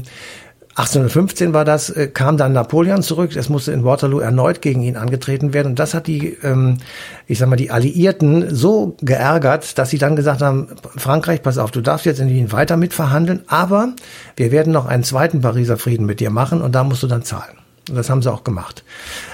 1815 0.80 1.52
war 1.52 1.66
das, 1.66 1.90
äh, 1.90 2.08
kam 2.08 2.38
dann 2.38 2.52
Napoleon 2.54 3.02
zurück. 3.02 3.36
Es 3.36 3.50
musste 3.50 3.72
in 3.72 3.84
Waterloo 3.84 4.20
erneut 4.20 4.62
gegen 4.62 4.80
ihn 4.80 4.96
angetreten 4.96 5.52
werden. 5.52 5.68
Und 5.68 5.78
das 5.78 5.92
hat 5.92 6.06
die, 6.06 6.38
ähm, 6.42 6.78
ich 7.26 7.38
sag 7.38 7.48
mal, 7.48 7.56
die 7.56 7.70
Alliierten 7.70 8.54
so 8.54 8.96
geärgert, 9.02 9.78
dass 9.78 9.90
sie 9.90 9.98
dann 9.98 10.16
gesagt 10.16 10.40
haben, 10.40 10.68
Frankreich, 10.96 11.42
pass 11.42 11.58
auf, 11.58 11.70
du 11.70 11.82
darfst 11.82 12.06
jetzt 12.06 12.20
in 12.20 12.30
Wien 12.30 12.50
weiter 12.50 12.78
mitverhandeln, 12.78 13.42
aber 13.46 13.94
wir 14.36 14.52
werden 14.52 14.72
noch 14.72 14.86
einen 14.86 15.04
zweiten 15.04 15.42
Pariser 15.42 15.76
Frieden 15.76 16.06
mit 16.06 16.20
dir 16.20 16.30
machen 16.30 16.62
und 16.62 16.74
da 16.74 16.82
musst 16.82 17.02
du 17.02 17.06
dann 17.06 17.22
zahlen. 17.22 17.59
Und 17.90 17.96
das 17.96 18.08
haben 18.08 18.22
sie 18.22 18.32
auch 18.32 18.44
gemacht. 18.44 18.84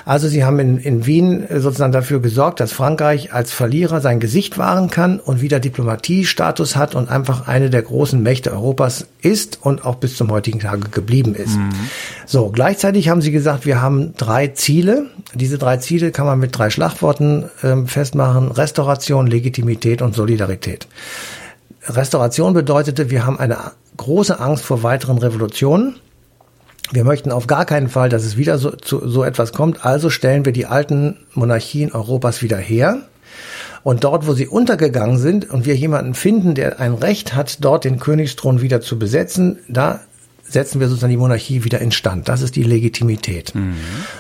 Also 0.05 0.29
sie 0.29 0.45
haben 0.45 0.59
in, 0.59 0.79
in 0.79 1.07
Wien 1.07 1.49
äh, 1.49 1.61
sozusagen 1.61 1.93
dafür 1.93 2.21
gesorgt, 2.21 2.61
dass 2.61 2.73
Frankreich 2.73 3.33
als 3.33 3.53
Verlierer 3.53 4.01
sein 4.01 4.19
Gesicht 4.19 4.59
wahren 4.59 4.91
kann 4.91 5.21
und 5.21 5.41
wieder 5.41 5.61
Diplomatiestatus 5.61 6.75
hat 6.75 6.95
und 6.95 7.09
einfach 7.11 7.47
eine 7.47 7.71
der 7.71 7.83
großen 7.83 8.23
Mächte 8.23 8.53
Europas 8.53 9.07
ist 9.21 9.59
und 9.63 9.85
auch 9.85 9.97
bis 9.97 10.17
zum 10.17 10.31
heutigen 10.31 10.61
Tage 10.61 10.89
geblieben 10.91 11.35
ist. 11.35 11.57
Mhm. 11.57 11.71
So, 12.27 12.51
gleichzeitig 12.51 13.09
haben 13.09 13.21
sie 13.21 13.33
gesagt, 13.33 13.67
wir 13.67 13.81
haben 13.81 14.15
drei 14.17 14.49
Ziele. 14.49 15.07
Diese 15.35 15.59
drei 15.59 15.77
Ziele 15.77 16.11
kann 16.11 16.27
man 16.27 16.39
mit 16.39 16.57
drei 16.57 16.71
Schlagworten 16.71 17.45
äh, 17.63 17.87
festmachen. 17.87 18.51
Restauration, 18.51 19.27
Legitimität 19.27 20.03
und 20.03 20.15
Solidarität. 20.15 20.89
Restauration 21.89 22.53
bedeutete, 22.53 23.11
wir 23.11 23.27
haben 23.27 23.39
eine 23.39 23.59
große 23.97 24.41
Angst 24.41 24.65
vor 24.65 24.83
weiteren 24.83 25.19
Revolutionen. 25.19 25.97
Wir 26.93 27.05
möchten 27.05 27.33
auf 27.33 27.47
gar 27.47 27.65
keinen 27.65 27.89
Fall, 27.89 28.09
dass 28.09 28.25
es 28.25 28.37
wieder 28.37 28.59
so, 28.59 28.71
zu 28.71 29.09
so 29.09 29.25
etwas 29.25 29.53
kommt. 29.53 29.85
Also 29.85 30.11
stellen 30.11 30.45
wir 30.45 30.53
die 30.53 30.67
alten 30.67 31.17
Monarchien 31.35 31.93
Europas 31.93 32.43
wieder 32.43 32.59
her. 32.59 33.03
Und 33.83 34.05
dort, 34.05 34.27
wo 34.27 34.33
sie 34.33 34.49
untergegangen 34.49 35.19
sind 35.19 35.49
und 35.49 35.65
wir 35.65 35.77
jemanden 35.77 36.15
finden, 36.15 36.55
der 36.55 36.81
ein 36.81 36.95
Recht 36.95 37.35
hat, 37.35 37.65
dort 37.65 37.85
den 37.85 37.99
Königsthron 37.99 38.61
wieder 38.61 38.81
zu 38.81 38.99
besetzen, 38.99 39.59
da 39.69 40.01
setzen 40.43 40.81
wir 40.81 40.89
sozusagen 40.89 41.11
die 41.11 41.17
Monarchie 41.17 41.65
wieder 41.65 41.81
instand. 41.81 42.29
Das 42.29 42.43
ist 42.43 42.57
die 42.57 42.63
Legitimität. 42.63 43.55
Mhm. 43.55 43.75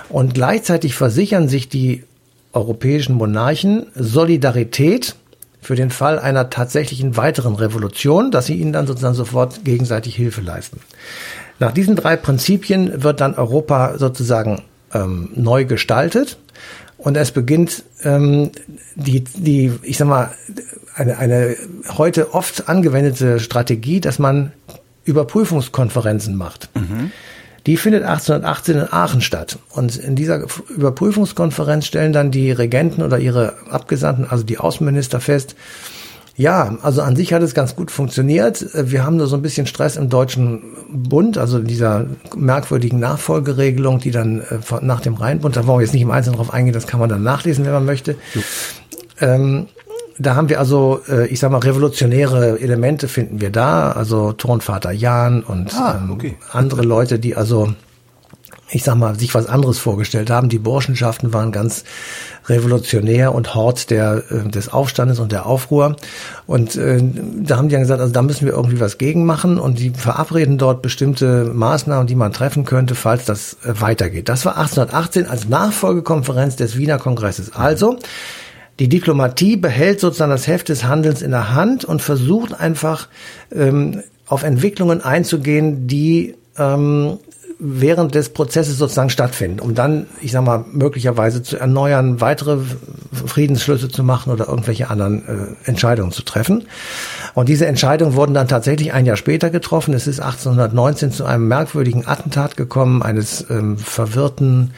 Und 0.08 0.34
gleichzeitig 0.34 0.94
versichern 0.94 1.48
sich 1.48 1.68
die 1.68 2.04
europäischen 2.52 3.14
Monarchen 3.14 3.86
Solidarität 3.94 5.16
für 5.60 5.74
den 5.74 5.90
Fall 5.90 6.18
einer 6.18 6.48
tatsächlichen 6.48 7.16
weiteren 7.16 7.56
Revolution, 7.56 8.30
dass 8.30 8.46
sie 8.46 8.54
ihnen 8.54 8.72
dann 8.72 8.86
sozusagen 8.86 9.14
sofort 9.14 9.64
gegenseitig 9.64 10.14
Hilfe 10.14 10.40
leisten. 10.40 10.80
Nach 11.58 11.72
diesen 11.72 11.96
drei 11.96 12.16
Prinzipien 12.16 13.02
wird 13.02 13.20
dann 13.20 13.34
Europa 13.34 13.98
sozusagen 13.98 14.62
ähm, 14.92 15.30
neu 15.34 15.64
gestaltet 15.64 16.38
und 16.98 17.16
es 17.16 17.30
beginnt 17.30 17.84
ähm, 18.02 18.50
die, 18.94 19.20
die, 19.24 19.72
ich 19.82 19.98
sag 19.98 20.08
mal, 20.08 20.30
eine, 20.94 21.18
eine 21.18 21.56
heute 21.96 22.34
oft 22.34 22.68
angewendete 22.68 23.40
Strategie, 23.40 24.00
dass 24.00 24.18
man 24.18 24.52
Überprüfungskonferenzen 25.04 26.36
macht. 26.36 26.70
Mhm. 26.74 27.10
Die 27.66 27.76
findet 27.76 28.04
1818 28.04 28.76
in 28.76 28.92
Aachen 28.92 29.20
statt. 29.20 29.58
Und 29.70 29.96
in 29.96 30.14
dieser 30.14 30.46
Überprüfungskonferenz 30.68 31.86
stellen 31.86 32.12
dann 32.12 32.30
die 32.30 32.52
Regenten 32.52 33.02
oder 33.02 33.18
ihre 33.18 33.54
Abgesandten, 33.70 34.24
also 34.28 34.44
die 34.44 34.58
Außenminister 34.58 35.20
fest, 35.20 35.56
ja, 36.36 36.76
also 36.82 37.00
an 37.00 37.16
sich 37.16 37.32
hat 37.32 37.42
es 37.42 37.54
ganz 37.54 37.76
gut 37.76 37.90
funktioniert. 37.90 38.66
Wir 38.74 39.04
haben 39.04 39.16
nur 39.16 39.26
so 39.26 39.36
ein 39.36 39.42
bisschen 39.42 39.66
Stress 39.66 39.96
im 39.96 40.10
Deutschen 40.10 40.62
Bund, 40.90 41.38
also 41.38 41.60
dieser 41.60 42.06
merkwürdigen 42.36 43.00
Nachfolgeregelung, 43.00 44.00
die 44.00 44.10
dann 44.10 44.40
äh, 44.40 44.58
nach 44.82 45.00
dem 45.00 45.14
Rheinbund, 45.14 45.56
da 45.56 45.66
wollen 45.66 45.78
wir 45.78 45.84
jetzt 45.84 45.94
nicht 45.94 46.02
im 46.02 46.10
Einzelnen 46.10 46.36
drauf 46.36 46.52
eingehen, 46.52 46.74
das 46.74 46.86
kann 46.86 47.00
man 47.00 47.08
dann 47.08 47.22
nachlesen, 47.22 47.64
wenn 47.64 47.72
man 47.72 47.86
möchte. 47.86 48.16
Ähm, 49.20 49.66
da 50.18 50.34
haben 50.34 50.48
wir 50.48 50.58
also, 50.58 51.00
äh, 51.08 51.26
ich 51.28 51.40
sag 51.40 51.50
mal, 51.50 51.58
revolutionäre 51.58 52.60
Elemente 52.60 53.08
finden 53.08 53.40
wir 53.40 53.50
da, 53.50 53.92
also 53.92 54.32
Turnvater 54.32 54.92
Jan 54.92 55.42
und 55.42 55.74
ah, 55.74 56.00
ähm, 56.02 56.10
okay. 56.10 56.36
andere 56.52 56.82
Leute, 56.82 57.18
die 57.18 57.34
also 57.34 57.72
ich 58.70 58.82
sag 58.82 58.96
mal, 58.96 59.18
sich 59.18 59.34
was 59.34 59.46
anderes 59.46 59.78
vorgestellt 59.78 60.28
haben. 60.30 60.48
Die 60.48 60.58
Burschenschaften 60.58 61.32
waren 61.32 61.52
ganz 61.52 61.84
revolutionär 62.48 63.34
und 63.34 63.54
Hort 63.54 63.90
der, 63.90 64.24
äh, 64.30 64.48
des 64.48 64.72
Aufstandes 64.72 65.20
und 65.20 65.32
der 65.32 65.46
Aufruhr. 65.46 65.96
Und 66.46 66.76
äh, 66.76 67.00
da 67.42 67.56
haben 67.56 67.68
die 67.68 67.74
dann 67.74 67.82
gesagt, 67.82 68.00
also 68.00 68.12
da 68.12 68.22
müssen 68.22 68.46
wir 68.46 68.54
irgendwie 68.54 68.80
was 68.80 68.98
gegen 68.98 69.24
machen 69.24 69.58
und 69.58 69.78
die 69.78 69.90
verabreden 69.90 70.58
dort 70.58 70.82
bestimmte 70.82 71.44
Maßnahmen, 71.44 72.06
die 72.06 72.16
man 72.16 72.32
treffen 72.32 72.64
könnte, 72.64 72.94
falls 72.94 73.24
das 73.24 73.56
äh, 73.64 73.80
weitergeht. 73.80 74.28
Das 74.28 74.44
war 74.44 74.56
1818 74.56 75.26
als 75.26 75.48
Nachfolgekonferenz 75.48 76.56
des 76.56 76.76
Wiener 76.76 76.98
Kongresses. 76.98 77.54
Also, 77.54 77.98
die 78.78 78.88
Diplomatie 78.88 79.56
behält 79.56 80.00
sozusagen 80.00 80.30
das 80.30 80.46
Heft 80.46 80.68
des 80.68 80.84
Handelns 80.84 81.22
in 81.22 81.30
der 81.30 81.54
Hand 81.54 81.84
und 81.84 82.02
versucht 82.02 82.58
einfach 82.58 83.08
ähm, 83.54 84.02
auf 84.26 84.42
Entwicklungen 84.42 85.02
einzugehen, 85.02 85.86
die 85.86 86.34
ähm, 86.58 87.18
während 87.58 88.14
des 88.14 88.30
Prozesses 88.30 88.76
sozusagen 88.76 89.10
stattfinden, 89.10 89.60
um 89.60 89.74
dann, 89.74 90.06
ich 90.20 90.32
sag 90.32 90.44
mal, 90.44 90.64
möglicherweise 90.72 91.42
zu 91.42 91.56
erneuern, 91.56 92.20
weitere 92.20 92.58
Friedensschlüsse 93.12 93.88
zu 93.88 94.04
machen 94.04 94.32
oder 94.32 94.48
irgendwelche 94.48 94.90
anderen 94.90 95.26
äh, 95.26 95.68
Entscheidungen 95.68 96.12
zu 96.12 96.22
treffen. 96.22 96.66
Und 97.34 97.48
diese 97.48 97.66
Entscheidungen 97.66 98.14
wurden 98.14 98.34
dann 98.34 98.48
tatsächlich 98.48 98.92
ein 98.92 99.06
Jahr 99.06 99.16
später 99.16 99.50
getroffen. 99.50 99.94
Es 99.94 100.06
ist 100.06 100.20
1819 100.20 101.12
zu 101.12 101.24
einem 101.24 101.48
merkwürdigen 101.48 102.06
Attentat 102.06 102.56
gekommen, 102.56 103.02
eines 103.02 103.46
ähm, 103.48 103.78
verwirrten 103.78 104.72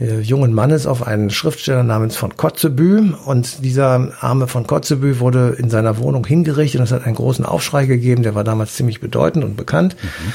äh, 0.00 0.20
jungen 0.20 0.52
Mannes 0.52 0.86
auf 0.86 1.06
einen 1.06 1.30
Schriftsteller 1.30 1.82
namens 1.82 2.16
von 2.16 2.36
Kotzebue 2.36 3.16
und 3.24 3.64
dieser 3.64 4.12
arme 4.20 4.46
von 4.46 4.66
Kotzebue 4.66 5.20
wurde 5.20 5.56
in 5.58 5.70
seiner 5.70 5.98
Wohnung 5.98 6.26
hingerichtet 6.26 6.80
und 6.80 6.84
es 6.84 6.92
hat 6.92 7.04
einen 7.04 7.14
großen 7.14 7.46
Aufschrei 7.46 7.86
gegeben, 7.86 8.22
der 8.22 8.34
war 8.34 8.44
damals 8.44 8.74
ziemlich 8.74 9.00
bedeutend 9.00 9.44
und 9.44 9.56
bekannt. 9.56 9.96
Mhm. 10.02 10.32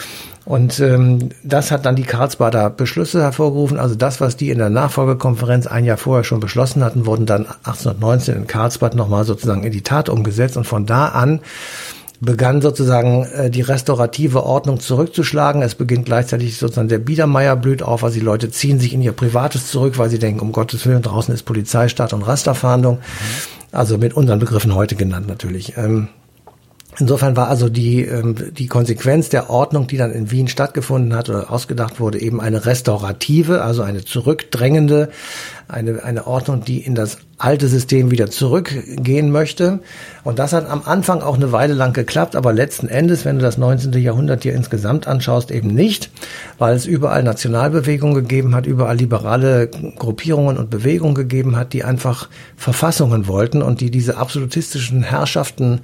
Und 0.52 0.82
ähm, 0.82 1.30
das 1.44 1.72
hat 1.72 1.86
dann 1.86 1.96
die 1.96 2.04
Karlsbader 2.04 2.70
Beschlüsse 2.72 3.22
hervorgerufen. 3.22 3.80
Also 3.80 3.96
das, 3.96 4.20
was 4.20 4.36
die 4.36 4.50
in 4.50 4.58
der 4.58 4.70
Nachfolgekonferenz 4.70 5.66
ein 5.66 5.86
Jahr 5.86 5.96
vorher 5.96 6.26
schon 6.26 6.42
beschlossen 6.42 6.84
hatten, 6.84 7.06
wurden 7.06 7.26
dann 7.26 7.46
1819 7.46 8.36
in 8.36 8.48
Karlsbad 8.48 8.94
nochmal 8.94 9.24
sozusagen 9.24 9.64
in 9.64 9.72
die 9.72 9.82
Tat 9.82 10.10
umgesetzt. 10.10 10.58
Und 10.58 10.66
von 10.66 10.86
da 10.86 11.06
an 11.06 11.40
begann 12.20 12.62
sozusagen 12.62 13.24
äh, 13.24 13.50
die 13.50 13.62
restaurative 13.62 14.44
Ordnung 14.44 14.82
zurückzuschlagen. 14.82 15.62
Es 15.62 15.76
beginnt 15.76 16.04
gleichzeitig 16.04 16.58
sozusagen 16.58 16.90
der 16.90 17.00
Biedermeier 17.00 17.56
blüht 17.56 17.82
auf, 17.82 18.04
also 18.04 18.20
die 18.20 18.26
Leute 18.26 18.52
ziehen 18.52 18.78
sich 18.78 18.94
in 18.94 19.02
ihr 19.02 19.14
Privates 19.14 19.68
zurück, 19.68 19.98
weil 20.00 20.10
sie 20.10 20.20
denken, 20.20 20.42
um 20.42 20.52
Gottes 20.52 20.86
Willen, 20.86 21.02
draußen 21.02 21.34
ist 21.34 21.44
Polizeistaat 21.44 22.12
und 22.12 22.24
Rasterfahndung. 22.24 22.96
Mhm. 22.96 23.02
Also 23.72 23.98
mit 23.98 24.16
unseren 24.16 24.40
Begriffen 24.40 24.76
heute 24.76 24.98
genannt 24.98 25.30
natürlich. 25.30 25.78
Ähm, 25.78 26.10
Insofern 27.00 27.38
war 27.38 27.48
also 27.48 27.70
die, 27.70 28.04
ähm, 28.04 28.36
die 28.52 28.68
Konsequenz 28.68 29.30
der 29.30 29.50
Ordnung, 29.50 29.88
die 29.88 29.98
dann 29.98 30.12
in 30.12 30.30
Wien 30.30 30.48
stattgefunden 30.48 31.16
hat 31.16 31.30
oder 31.30 31.50
ausgedacht 31.50 32.00
wurde, 32.00 32.22
eben 32.22 32.42
eine 32.42 32.66
restaurative, 32.66 33.62
also 33.62 33.82
eine 33.82 34.04
zurückdrängende, 34.04 35.10
eine, 35.70 36.04
eine 36.04 36.28
Ordnung, 36.28 36.66
die 36.66 36.80
in 36.80 36.96
das 36.96 37.20
alte 37.38 37.70
System 37.70 38.12
wieder 38.12 38.30
zurückgehen 38.30 39.32
möchte. 39.32 39.80
Und 40.24 40.38
das 40.38 40.54
hat 40.54 40.70
am 40.70 40.84
Anfang 40.86 41.22
auch 41.22 41.36
eine 41.36 41.52
Weile 41.52 41.74
lang 41.74 41.94
geklappt, 41.94 42.36
aber 42.36 42.54
letzten 42.54 42.88
Endes, 42.88 43.26
wenn 43.26 43.38
du 43.38 43.42
das 43.42 43.58
19. 43.58 43.94
Jahrhundert 43.94 44.44
dir 44.44 44.54
insgesamt 44.54 45.08
anschaust, 45.08 45.50
eben 45.50 45.70
nicht, 45.70 46.12
weil 46.60 46.76
es 46.76 46.86
überall 46.86 47.24
Nationalbewegungen 47.24 48.16
gegeben 48.16 48.54
hat, 48.54 48.68
überall 48.68 48.98
liberale 48.98 49.70
Gruppierungen 49.98 50.58
und 50.58 50.70
Bewegungen 50.70 51.16
gegeben 51.16 51.56
hat, 51.56 51.74
die 51.74 51.84
einfach 51.84 52.30
Verfassungen 52.58 53.28
wollten 53.28 53.62
und 53.62 53.82
die 53.82 53.92
diese 53.92 54.18
absolutistischen 54.18 55.04
Herrschaften 55.04 55.82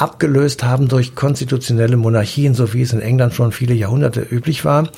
abgelöst 0.00 0.64
haben 0.64 0.88
durch 0.88 1.14
konstitutionelle 1.14 1.96
Monarchien, 1.96 2.54
so 2.54 2.72
wie 2.72 2.82
es 2.82 2.92
in 2.92 3.00
England 3.00 3.34
schon 3.34 3.52
viele 3.52 3.74
Jahrhunderte 3.74 4.20
üblich 4.20 4.64
war 4.64 4.88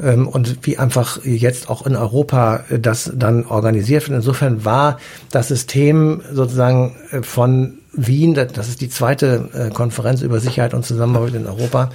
ähm, 0.00 0.28
und 0.28 0.58
wie 0.62 0.78
einfach 0.78 1.24
jetzt 1.24 1.68
auch 1.68 1.86
in 1.86 1.96
Europa 1.96 2.64
das 2.70 3.10
dann 3.14 3.46
organisiert 3.46 4.08
wird. 4.08 4.16
Insofern 4.16 4.64
war 4.64 4.98
das 5.30 5.48
System 5.48 6.22
sozusagen 6.32 6.96
äh, 7.10 7.22
von 7.22 7.78
Wien, 7.92 8.34
das 8.34 8.68
ist 8.68 8.80
die 8.80 8.88
zweite 8.88 9.48
äh, 9.52 9.70
Konferenz 9.70 10.22
über 10.22 10.40
Sicherheit 10.40 10.74
und 10.74 10.84
Zusammenarbeit 10.84 11.34
in 11.34 11.46
Europa, 11.46 11.90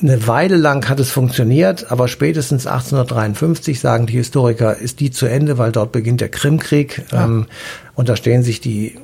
eine 0.00 0.26
Weile 0.26 0.56
lang 0.56 0.88
hat 0.88 1.00
es 1.00 1.10
funktioniert, 1.10 1.90
aber 1.90 2.08
spätestens 2.08 2.66
1853, 2.66 3.78
sagen 3.78 4.06
die 4.06 4.14
Historiker, 4.14 4.76
ist 4.76 5.00
die 5.00 5.10
zu 5.10 5.26
Ende, 5.26 5.58
weil 5.58 5.70
dort 5.70 5.92
beginnt 5.92 6.20
der 6.20 6.28
Krimkrieg. 6.28 7.04
Ja. 7.12 7.24
Ähm, 7.24 7.46
und 7.94 8.08
da 8.08 8.16
stehen 8.16 8.42
sich 8.42 8.60
die 8.60 8.96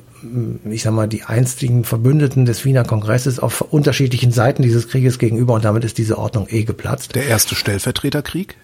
ich 0.69 0.83
sag 0.83 0.93
mal, 0.93 1.07
die 1.07 1.23
einstigen 1.23 1.83
Verbündeten 1.83 2.45
des 2.45 2.65
Wiener 2.65 2.83
Kongresses 2.83 3.39
auf 3.39 3.61
unterschiedlichen 3.61 4.31
Seiten 4.31 4.61
dieses 4.61 4.87
Krieges 4.87 5.19
gegenüber 5.19 5.53
und 5.53 5.65
damit 5.65 5.83
ist 5.83 5.97
diese 5.97 6.17
Ordnung 6.17 6.47
eh 6.49 6.63
geplatzt. 6.63 7.15
Der 7.15 7.25
erste 7.25 7.55
Stellvertreterkrieg? 7.55 8.57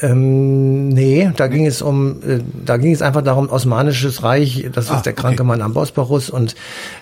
Ähm, 0.00 0.90
nee, 0.90 1.30
da 1.36 1.48
ging 1.48 1.66
es 1.66 1.82
um, 1.82 2.22
äh, 2.22 2.38
da 2.64 2.76
ging 2.76 2.92
es 2.92 3.02
einfach 3.02 3.22
darum, 3.22 3.48
Osmanisches 3.48 4.22
Reich, 4.22 4.68
das 4.72 4.90
ah, 4.90 4.96
ist 4.96 5.06
der 5.06 5.12
kranke 5.12 5.42
okay. 5.42 5.48
Mann 5.48 5.60
am 5.60 5.74
Bosporus 5.74 6.30
und 6.30 6.54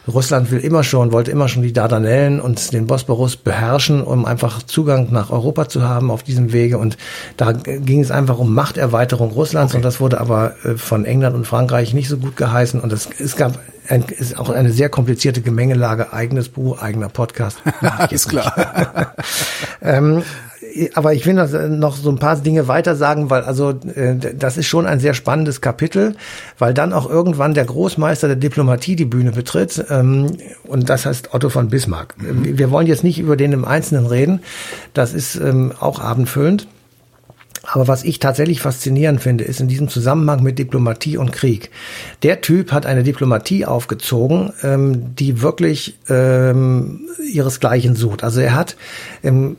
Russland 0.08 0.50
will 0.50 0.60
immer 0.60 0.82
schon, 0.82 1.12
wollte 1.12 1.30
immer 1.30 1.48
schon 1.48 1.62
die 1.62 1.74
Dardanellen 1.74 2.40
und 2.40 2.72
den 2.72 2.86
Bosporus 2.86 3.36
beherrschen, 3.36 4.02
um 4.02 4.24
einfach 4.24 4.62
Zugang 4.62 5.08
nach 5.10 5.30
Europa 5.30 5.68
zu 5.68 5.82
haben 5.82 6.10
auf 6.10 6.22
diesem 6.22 6.54
Wege 6.54 6.78
und 6.78 6.96
da 7.36 7.52
ging 7.52 8.00
es 8.00 8.10
einfach 8.10 8.38
um 8.38 8.54
Machterweiterung 8.54 9.30
Russlands 9.30 9.72
okay. 9.72 9.78
und 9.78 9.84
das 9.84 10.00
wurde 10.00 10.18
aber 10.18 10.54
äh, 10.64 10.76
von 10.76 11.04
England 11.04 11.36
und 11.36 11.46
Frankreich 11.46 11.92
nicht 11.92 12.08
so 12.08 12.16
gut 12.16 12.36
geheißen 12.36 12.80
und 12.80 12.92
es, 12.94 13.08
es 13.18 13.36
gab 13.36 13.58
ein, 13.88 14.04
ist 14.04 14.38
auch 14.38 14.50
eine 14.50 14.72
sehr 14.72 14.88
komplizierte 14.88 15.42
Gemengelage, 15.42 16.12
eigenes 16.12 16.48
Buch, 16.48 16.80
eigener 16.80 17.08
Podcast. 17.08 17.58
ist 18.10 18.28
klar. 18.28 19.14
ähm, 19.82 20.22
aber 20.94 21.14
ich 21.14 21.26
will 21.26 21.34
noch 21.34 21.96
so 21.96 22.10
ein 22.10 22.18
paar 22.18 22.36
Dinge 22.36 22.68
weiter 22.68 22.96
sagen, 22.96 23.30
weil 23.30 23.42
also 23.42 23.70
äh, 23.70 24.16
das 24.16 24.56
ist 24.56 24.66
schon 24.66 24.86
ein 24.86 25.00
sehr 25.00 25.14
spannendes 25.14 25.60
Kapitel, 25.60 26.16
weil 26.58 26.74
dann 26.74 26.92
auch 26.92 27.08
irgendwann 27.08 27.54
der 27.54 27.64
Großmeister 27.64 28.28
der 28.28 28.36
Diplomatie 28.36 28.96
die 28.96 29.04
Bühne 29.04 29.32
betritt 29.32 29.84
ähm, 29.90 30.36
und 30.64 30.88
das 30.88 31.06
heißt 31.06 31.34
Otto 31.34 31.48
von 31.48 31.68
Bismarck. 31.68 32.14
Mhm. 32.18 32.58
Wir 32.58 32.70
wollen 32.70 32.86
jetzt 32.86 33.04
nicht 33.04 33.18
über 33.18 33.36
den 33.36 33.52
im 33.52 33.64
Einzelnen 33.64 34.06
reden, 34.06 34.40
das 34.94 35.14
ist 35.14 35.36
ähm, 35.36 35.72
auch 35.78 36.00
abendfüllend. 36.00 36.66
Aber 37.66 37.88
was 37.88 38.04
ich 38.04 38.18
tatsächlich 38.18 38.60
faszinierend 38.60 39.20
finde, 39.20 39.44
ist 39.44 39.60
in 39.60 39.68
diesem 39.68 39.88
Zusammenhang 39.88 40.42
mit 40.42 40.58
Diplomatie 40.58 41.16
und 41.16 41.32
Krieg. 41.32 41.70
Der 42.22 42.40
Typ 42.40 42.72
hat 42.72 42.86
eine 42.86 43.02
Diplomatie 43.02 43.66
aufgezogen, 43.66 44.52
ähm, 44.62 45.16
die 45.16 45.42
wirklich 45.42 45.98
ähm, 46.08 47.00
ihresgleichen 47.32 47.96
sucht. 47.96 48.22
Also 48.22 48.40
er 48.40 48.54
hat 48.54 48.76
ähm, 49.24 49.56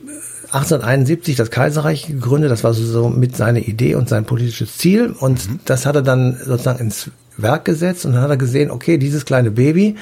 1871 0.52 1.36
das 1.36 1.50
Kaiserreich 1.50 2.06
gegründet. 2.06 2.50
Das 2.50 2.64
war 2.64 2.72
so 2.72 3.08
mit 3.08 3.36
seine 3.36 3.60
Idee 3.60 3.94
und 3.94 4.08
sein 4.08 4.24
politisches 4.24 4.78
Ziel. 4.78 5.14
Und 5.18 5.48
mhm. 5.48 5.60
das 5.64 5.86
hat 5.86 5.94
er 5.94 6.02
dann 6.02 6.38
sozusagen 6.44 6.80
ins 6.80 7.10
Werk 7.36 7.64
gesetzt 7.64 8.04
und 8.04 8.12
dann 8.12 8.22
hat 8.22 8.30
er 8.30 8.36
gesehen, 8.36 8.70
okay, 8.70 8.98
dieses 8.98 9.24
kleine 9.24 9.50
Baby, 9.50 9.96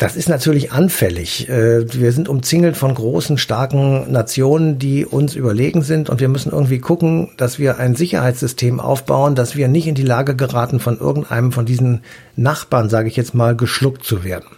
das 0.00 0.16
ist 0.16 0.30
natürlich 0.30 0.72
anfällig. 0.72 1.48
Äh, 1.50 1.92
wir 1.92 2.12
sind 2.12 2.30
umzingelt 2.30 2.74
von 2.76 2.94
großen, 2.94 3.36
starken 3.36 4.10
Nationen, 4.10 4.78
die 4.78 5.04
uns 5.04 5.34
überlegen 5.34 5.82
sind 5.82 6.08
und 6.08 6.20
wir 6.20 6.28
müssen 6.28 6.52
irgendwie 6.52 6.78
gucken, 6.78 7.28
dass 7.36 7.58
wir 7.58 7.78
ein 7.78 7.94
Sicherheitssystem 7.94 8.80
aufbauen, 8.80 9.34
dass 9.34 9.56
wir 9.56 9.68
nicht 9.68 9.86
in 9.86 9.94
die 9.94 10.02
Lage 10.02 10.34
geraten, 10.34 10.80
von 10.80 10.98
irgendeinem 10.98 11.52
von 11.52 11.66
diesen 11.66 12.00
Nachbarn, 12.34 12.88
sage 12.88 13.08
ich 13.08 13.16
jetzt 13.16 13.34
mal, 13.34 13.54
geschluckt 13.54 14.02
zu 14.02 14.24
werden. 14.24 14.48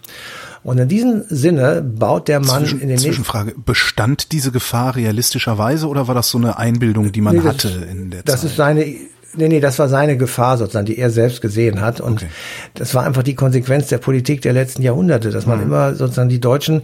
Und 0.65 0.79
in 0.79 0.89
diesem 0.89 1.25
Sinne 1.29 1.83
baut 1.83 2.29
der 2.29 2.41
Mann 2.41 2.63
Zwischen, 2.63 2.81
in 2.81 2.89
den 2.89 2.99
Zwischenfrage, 2.99 3.55
bestand 3.57 4.33
diese 4.33 4.53
Gefahr 4.53 4.95
realistischerweise 4.95 5.89
oder 5.89 6.07
war 6.07 6.15
das 6.15 6.29
so 6.29 6.39
eine 6.39 6.57
Einbildung, 6.57 7.11
die 7.11 7.21
man 7.21 7.37
nee, 7.37 7.43
hatte 7.43 7.69
in 7.91 8.11
der 8.11 8.23
das 8.23 8.35
Zeit? 8.41 8.45
Das 8.45 8.51
ist 8.51 8.57
seine 8.57 8.87
Nee, 9.35 9.49
nee, 9.49 9.61
das 9.61 9.79
war 9.79 9.89
seine 9.89 10.19
Gefahr 10.19 10.59
sozusagen, 10.59 10.85
die 10.85 10.99
er 10.99 11.11
selbst 11.11 11.41
gesehen 11.41 11.81
hat. 11.81 12.01
Und 12.01 12.19
okay. 12.19 12.29
das 12.75 12.95
war 12.95 13.05
einfach 13.05 13.23
die 13.23 13.35
Konsequenz 13.35 13.89
der 13.89 13.99
Politik 13.99 14.43
der 14.43 14.53
letzten 14.53 14.83
Jahrhunderte, 14.83 15.31
dass 15.31 15.47
man 15.47 15.59
mhm. 15.59 15.65
immer 15.65 15.95
sozusagen 15.95 16.29
die 16.29 16.41
Deutschen 16.41 16.83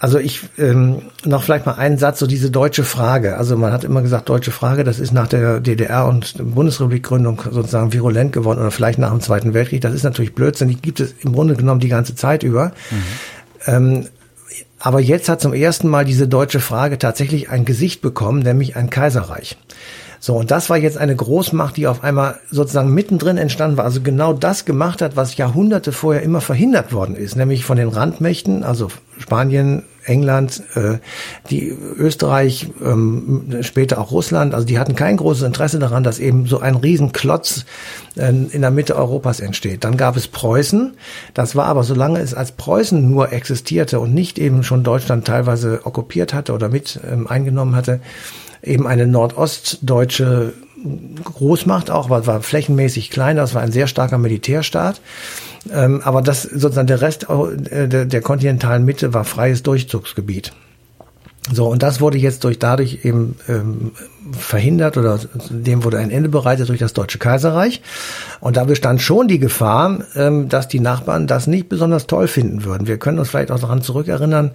also 0.00 0.18
ich 0.18 0.48
ähm, 0.58 1.02
noch 1.24 1.42
vielleicht 1.42 1.66
mal 1.66 1.74
einen 1.74 1.98
Satz, 1.98 2.20
so 2.20 2.26
diese 2.26 2.50
deutsche 2.50 2.84
Frage. 2.84 3.36
Also 3.36 3.56
man 3.56 3.72
hat 3.72 3.82
immer 3.82 4.00
gesagt, 4.00 4.28
deutsche 4.28 4.52
Frage, 4.52 4.84
das 4.84 5.00
ist 5.00 5.12
nach 5.12 5.26
der 5.26 5.58
DDR 5.58 6.06
und 6.06 6.34
Bundesrepublikgründung 6.38 7.42
sozusagen 7.50 7.92
virulent 7.92 8.32
geworden 8.32 8.60
oder 8.60 8.70
vielleicht 8.70 9.00
nach 9.00 9.10
dem 9.10 9.20
Zweiten 9.20 9.54
Weltkrieg. 9.54 9.80
Das 9.80 9.94
ist 9.94 10.04
natürlich 10.04 10.34
Blödsinn. 10.34 10.68
Die 10.68 10.76
gibt 10.76 11.00
es 11.00 11.14
im 11.24 11.32
Grunde 11.32 11.56
genommen 11.56 11.80
die 11.80 11.88
ganze 11.88 12.14
Zeit 12.14 12.44
über. 12.44 12.72
Mhm. 12.90 13.04
Ähm, 13.66 14.08
aber 14.78 15.00
jetzt 15.00 15.28
hat 15.28 15.40
zum 15.40 15.52
ersten 15.52 15.88
Mal 15.88 16.04
diese 16.04 16.28
deutsche 16.28 16.60
Frage 16.60 16.98
tatsächlich 16.98 17.50
ein 17.50 17.64
Gesicht 17.64 18.00
bekommen, 18.00 18.40
nämlich 18.40 18.76
ein 18.76 18.90
Kaiserreich. 18.90 19.56
So, 20.20 20.34
und 20.36 20.50
das 20.50 20.68
war 20.68 20.76
jetzt 20.76 20.98
eine 20.98 21.14
Großmacht, 21.14 21.76
die 21.76 21.86
auf 21.86 22.02
einmal 22.02 22.40
sozusagen 22.50 22.92
mittendrin 22.92 23.36
entstanden 23.36 23.76
war, 23.76 23.84
also 23.84 24.00
genau 24.00 24.32
das 24.32 24.64
gemacht 24.64 25.00
hat, 25.00 25.16
was 25.16 25.36
Jahrhunderte 25.36 25.92
vorher 25.92 26.22
immer 26.22 26.40
verhindert 26.40 26.92
worden 26.92 27.14
ist, 27.14 27.36
nämlich 27.36 27.64
von 27.64 27.76
den 27.76 27.88
Randmächten, 27.88 28.64
also 28.64 28.88
Spanien, 29.18 29.84
England, 30.04 30.62
äh, 30.74 30.98
die 31.50 31.68
Österreich, 31.68 32.70
ähm, 32.84 33.58
später 33.60 34.00
auch 34.00 34.10
Russland, 34.10 34.54
also 34.54 34.66
die 34.66 34.78
hatten 34.78 34.94
kein 34.94 35.16
großes 35.16 35.42
Interesse 35.42 35.78
daran, 35.78 36.02
dass 36.02 36.18
eben 36.18 36.46
so 36.46 36.60
ein 36.60 36.76
Riesenklotz 36.76 37.64
äh, 38.16 38.28
in 38.28 38.60
der 38.60 38.70
Mitte 38.70 38.96
Europas 38.96 39.40
entsteht. 39.40 39.84
Dann 39.84 39.96
gab 39.96 40.16
es 40.16 40.26
Preußen, 40.28 40.94
das 41.34 41.54
war 41.54 41.66
aber, 41.66 41.84
solange 41.84 42.20
es 42.20 42.34
als 42.34 42.52
Preußen 42.52 43.08
nur 43.08 43.32
existierte 43.32 44.00
und 44.00 44.14
nicht 44.14 44.38
eben 44.38 44.64
schon 44.64 44.82
Deutschland 44.82 45.26
teilweise 45.26 45.80
okkupiert 45.84 46.34
hatte 46.34 46.54
oder 46.54 46.68
mit 46.68 46.98
ähm, 47.08 47.26
eingenommen 47.26 47.76
hatte, 47.76 48.00
eben 48.62 48.86
eine 48.86 49.06
nordostdeutsche 49.06 50.54
Großmacht 51.24 51.90
auch, 51.90 52.06
aber 52.06 52.26
war 52.26 52.42
flächenmäßig 52.42 53.10
klein, 53.10 53.36
das 53.36 53.54
war 53.54 53.62
ein 53.62 53.72
sehr 53.72 53.86
starker 53.86 54.18
Militärstaat. 54.18 55.00
Ähm, 55.72 56.00
aber 56.04 56.22
das 56.22 56.42
sozusagen 56.42 56.86
der 56.86 57.00
Rest 57.00 57.26
äh, 57.70 57.88
der, 57.88 58.04
der 58.04 58.20
kontinentalen 58.20 58.84
Mitte 58.84 59.12
war 59.12 59.24
freies 59.24 59.62
Durchzugsgebiet. 59.62 60.52
So, 61.50 61.66
und 61.66 61.82
das 61.82 62.00
wurde 62.00 62.18
jetzt 62.18 62.44
durch 62.44 62.58
dadurch 62.58 63.04
eben 63.04 63.36
ähm, 63.48 63.92
verhindert 64.32 64.98
oder 64.98 65.18
dem 65.48 65.82
wurde 65.82 65.98
ein 65.98 66.10
Ende 66.10 66.28
bereitet 66.28 66.68
durch 66.68 66.78
das 66.78 66.92
Deutsche 66.92 67.18
Kaiserreich. 67.18 67.80
Und 68.40 68.56
da 68.56 68.64
bestand 68.64 69.00
schon 69.00 69.28
die 69.28 69.38
Gefahr, 69.38 70.00
ähm, 70.14 70.48
dass 70.48 70.68
die 70.68 70.80
Nachbarn 70.80 71.26
das 71.26 71.46
nicht 71.46 71.68
besonders 71.68 72.06
toll 72.06 72.28
finden 72.28 72.64
würden. 72.64 72.86
Wir 72.86 72.98
können 72.98 73.18
uns 73.18 73.30
vielleicht 73.30 73.50
auch 73.50 73.60
daran 73.60 73.80
zurückerinnern, 73.80 74.50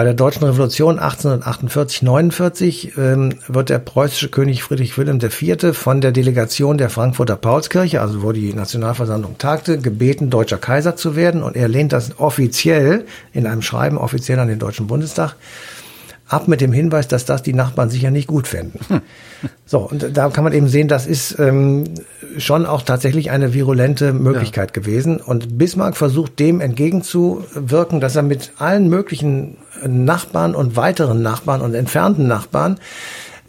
bei 0.00 0.04
der 0.04 0.14
Deutschen 0.14 0.44
Revolution 0.44 0.98
1848-49 0.98 2.96
ähm, 2.96 3.34
wird 3.48 3.68
der 3.68 3.78
preußische 3.78 4.30
König 4.30 4.62
Friedrich 4.62 4.96
Wilhelm 4.96 5.18
IV. 5.20 5.76
von 5.76 6.00
der 6.00 6.10
Delegation 6.10 6.78
der 6.78 6.88
Frankfurter 6.88 7.36
Paulskirche, 7.36 8.00
also 8.00 8.22
wo 8.22 8.32
die 8.32 8.54
Nationalversammlung 8.54 9.36
tagte, 9.36 9.76
gebeten, 9.76 10.30
deutscher 10.30 10.56
Kaiser 10.56 10.96
zu 10.96 11.16
werden. 11.16 11.42
Und 11.42 11.54
er 11.54 11.68
lehnt 11.68 11.92
das 11.92 12.18
offiziell 12.18 13.04
in 13.34 13.46
einem 13.46 13.60
Schreiben 13.60 13.98
offiziell 13.98 14.38
an 14.38 14.48
den 14.48 14.58
Deutschen 14.58 14.86
Bundestag 14.86 15.36
ab 16.30 16.48
mit 16.48 16.60
dem 16.60 16.72
Hinweis, 16.72 17.08
dass 17.08 17.24
das 17.24 17.42
die 17.42 17.52
Nachbarn 17.52 17.90
sicher 17.90 18.10
nicht 18.10 18.26
gut 18.26 18.48
fänden. 18.48 18.80
Hm. 18.88 19.00
So, 19.64 19.78
und 19.78 20.16
da 20.16 20.28
kann 20.30 20.42
man 20.42 20.52
eben 20.52 20.68
sehen, 20.68 20.88
das 20.88 21.06
ist 21.06 21.38
ähm, 21.38 21.84
schon 22.38 22.66
auch 22.66 22.82
tatsächlich 22.82 23.30
eine 23.30 23.54
virulente 23.54 24.12
Möglichkeit 24.12 24.70
ja. 24.76 24.82
gewesen. 24.82 25.18
Und 25.18 25.58
Bismarck 25.58 25.96
versucht 25.96 26.40
dem 26.40 26.60
entgegenzuwirken, 26.60 28.00
dass 28.00 28.16
er 28.16 28.22
mit 28.22 28.50
allen 28.58 28.88
möglichen 28.88 29.56
Nachbarn 29.86 30.56
und 30.56 30.76
weiteren 30.76 31.22
Nachbarn 31.22 31.60
und 31.60 31.74
entfernten 31.74 32.26
Nachbarn 32.26 32.80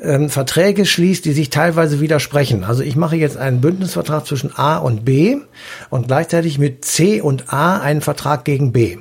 ähm, 0.02 0.30
Verträge 0.30 0.86
schließt, 0.86 1.26
die 1.26 1.34
sich 1.34 1.50
teilweise 1.50 2.00
widersprechen. 2.00 2.64
Also 2.64 2.84
ich 2.84 2.96
mache 2.96 3.16
jetzt 3.16 3.38
einen 3.38 3.62
Bündnisvertrag 3.62 4.26
zwischen 4.26 4.56
A 4.56 4.78
und 4.78 5.06
B 5.06 5.38
und 5.90 6.08
gleichzeitig 6.08 6.60
mit 6.60 6.86
C 6.86 7.22
und 7.22 7.54
A 7.54 7.80
einen 7.80 8.02
Vertrag 8.02 8.46
gegen 8.46 8.72
B. 8.72 8.98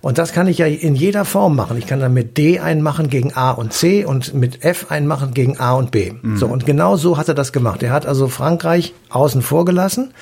Und 0.00 0.18
das 0.18 0.32
kann 0.32 0.46
ich 0.46 0.58
ja 0.58 0.66
in 0.66 0.94
jeder 0.94 1.24
Form 1.24 1.56
machen. 1.56 1.76
Ich 1.76 1.86
kann 1.86 2.00
dann 2.00 2.14
mit 2.14 2.38
D 2.38 2.60
einen 2.60 2.82
machen 2.82 3.10
gegen 3.10 3.32
A 3.34 3.50
und 3.50 3.72
C 3.72 4.04
und 4.04 4.32
mit 4.32 4.64
F 4.64 4.90
einen 4.90 5.06
machen 5.06 5.34
gegen 5.34 5.58
A 5.58 5.72
und 5.74 5.90
B. 5.90 6.12
Mhm. 6.22 6.36
So, 6.36 6.46
und 6.46 6.66
genau 6.66 6.96
so 6.96 7.16
hat 7.16 7.28
er 7.28 7.34
das 7.34 7.52
gemacht. 7.52 7.82
Er 7.82 7.90
hat 7.90 8.06
also 8.06 8.28
Frankreich 8.28 8.94
außen 9.10 9.42
vor 9.42 9.64
gelassen 9.64 10.12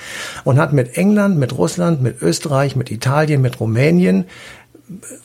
und 0.43 0.57
hat 0.59 0.73
mit 0.73 0.97
England, 0.97 1.37
mit 1.37 1.57
Russland, 1.57 2.01
mit 2.01 2.21
Österreich, 2.21 2.75
mit 2.75 2.89
Italien, 2.89 3.41
mit 3.41 3.59
Rumänien 3.59 4.25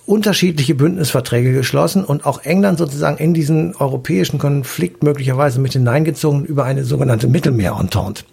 unterschiedliche 0.07 0.75
Bündnisverträge 0.75 1.53
geschlossen 1.53 2.05
und 2.05 2.27
auch 2.27 2.43
England 2.45 2.79
sozusagen 2.79 3.19
in 3.19 3.33
diesen 3.33 3.77
europäischen 3.77 4.39
Konflikt 4.39 5.03
möglicherweise 5.05 5.61
mit 5.61 5.73
hineingezogen 5.73 6.45
über 6.45 6.65
eine 6.65 6.85
sogenannte 6.85 7.29
Mittelmeer-Entente. 7.29 8.25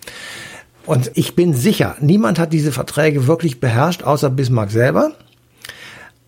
Und 0.86 1.12
ich 1.13 1.36
bin 1.36 1.53
sicher, 1.53 1.95
niemand 2.01 2.39
hat 2.39 2.51
diese 2.51 2.71
Verträge 2.71 3.27
wirklich 3.27 3.60
beherrscht, 3.60 4.01
außer 4.01 4.32
Bismarck 4.32 4.71
selber. 4.71 5.12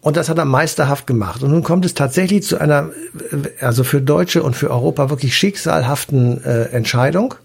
Und 0.02 0.18
das 0.18 0.30
hat 0.30 0.38
er 0.40 0.46
meisterhaft 0.46 1.06
gemacht. 1.06 1.44
Und 1.44 1.52
nun 1.52 1.64
kommt 1.64 1.86
es 1.86 1.94
tatsächlich 1.94 2.44
zu 2.44 2.60
einer, 2.60 2.90
also 3.60 3.84
für 3.84 4.02
Deutsche 4.02 4.42
und 4.42 4.56
für 4.56 4.72
Europa 4.72 5.10
wirklich 5.12 5.36
schicksalhaften 5.36 6.44
äh, 6.44 6.64
Entscheidung, 6.72 7.36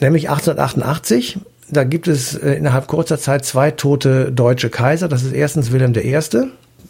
nämlich 0.00 0.28
1888. 0.30 1.38
Da 1.70 1.84
gibt 1.84 2.08
es 2.08 2.34
äh, 2.34 2.54
innerhalb 2.54 2.88
kurzer 2.88 3.18
Zeit 3.18 3.44
zwei 3.44 3.70
tote 3.70 4.32
deutsche 4.32 4.68
Kaiser. 4.68 5.08
Das 5.08 5.22
ist 5.22 5.32
erstens 5.32 5.70
Wilhelm 5.72 5.94
I., 5.94 6.18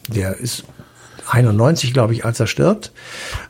der 0.09 0.37
ist 0.39 0.65
91, 1.31 1.93
glaube 1.93 2.13
ich, 2.13 2.25
als 2.25 2.41
er 2.41 2.47
stirbt. 2.47 2.93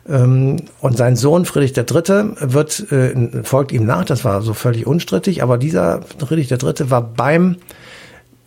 Ähm, 0.07 0.57
und 0.81 0.97
sein 0.97 1.15
Sohn 1.15 1.45
Friedrich 1.45 1.75
III. 1.77 2.35
wird, 2.39 2.91
äh, 2.91 3.43
folgt 3.43 3.71
ihm 3.71 3.85
nach. 3.85 4.05
Das 4.05 4.23
war 4.23 4.41
so 4.41 4.53
völlig 4.53 4.85
unstrittig. 4.87 5.43
Aber 5.43 5.57
dieser 5.57 6.01
Friedrich 6.19 6.51
III. 6.51 6.89
war 6.89 7.01
beim 7.01 7.57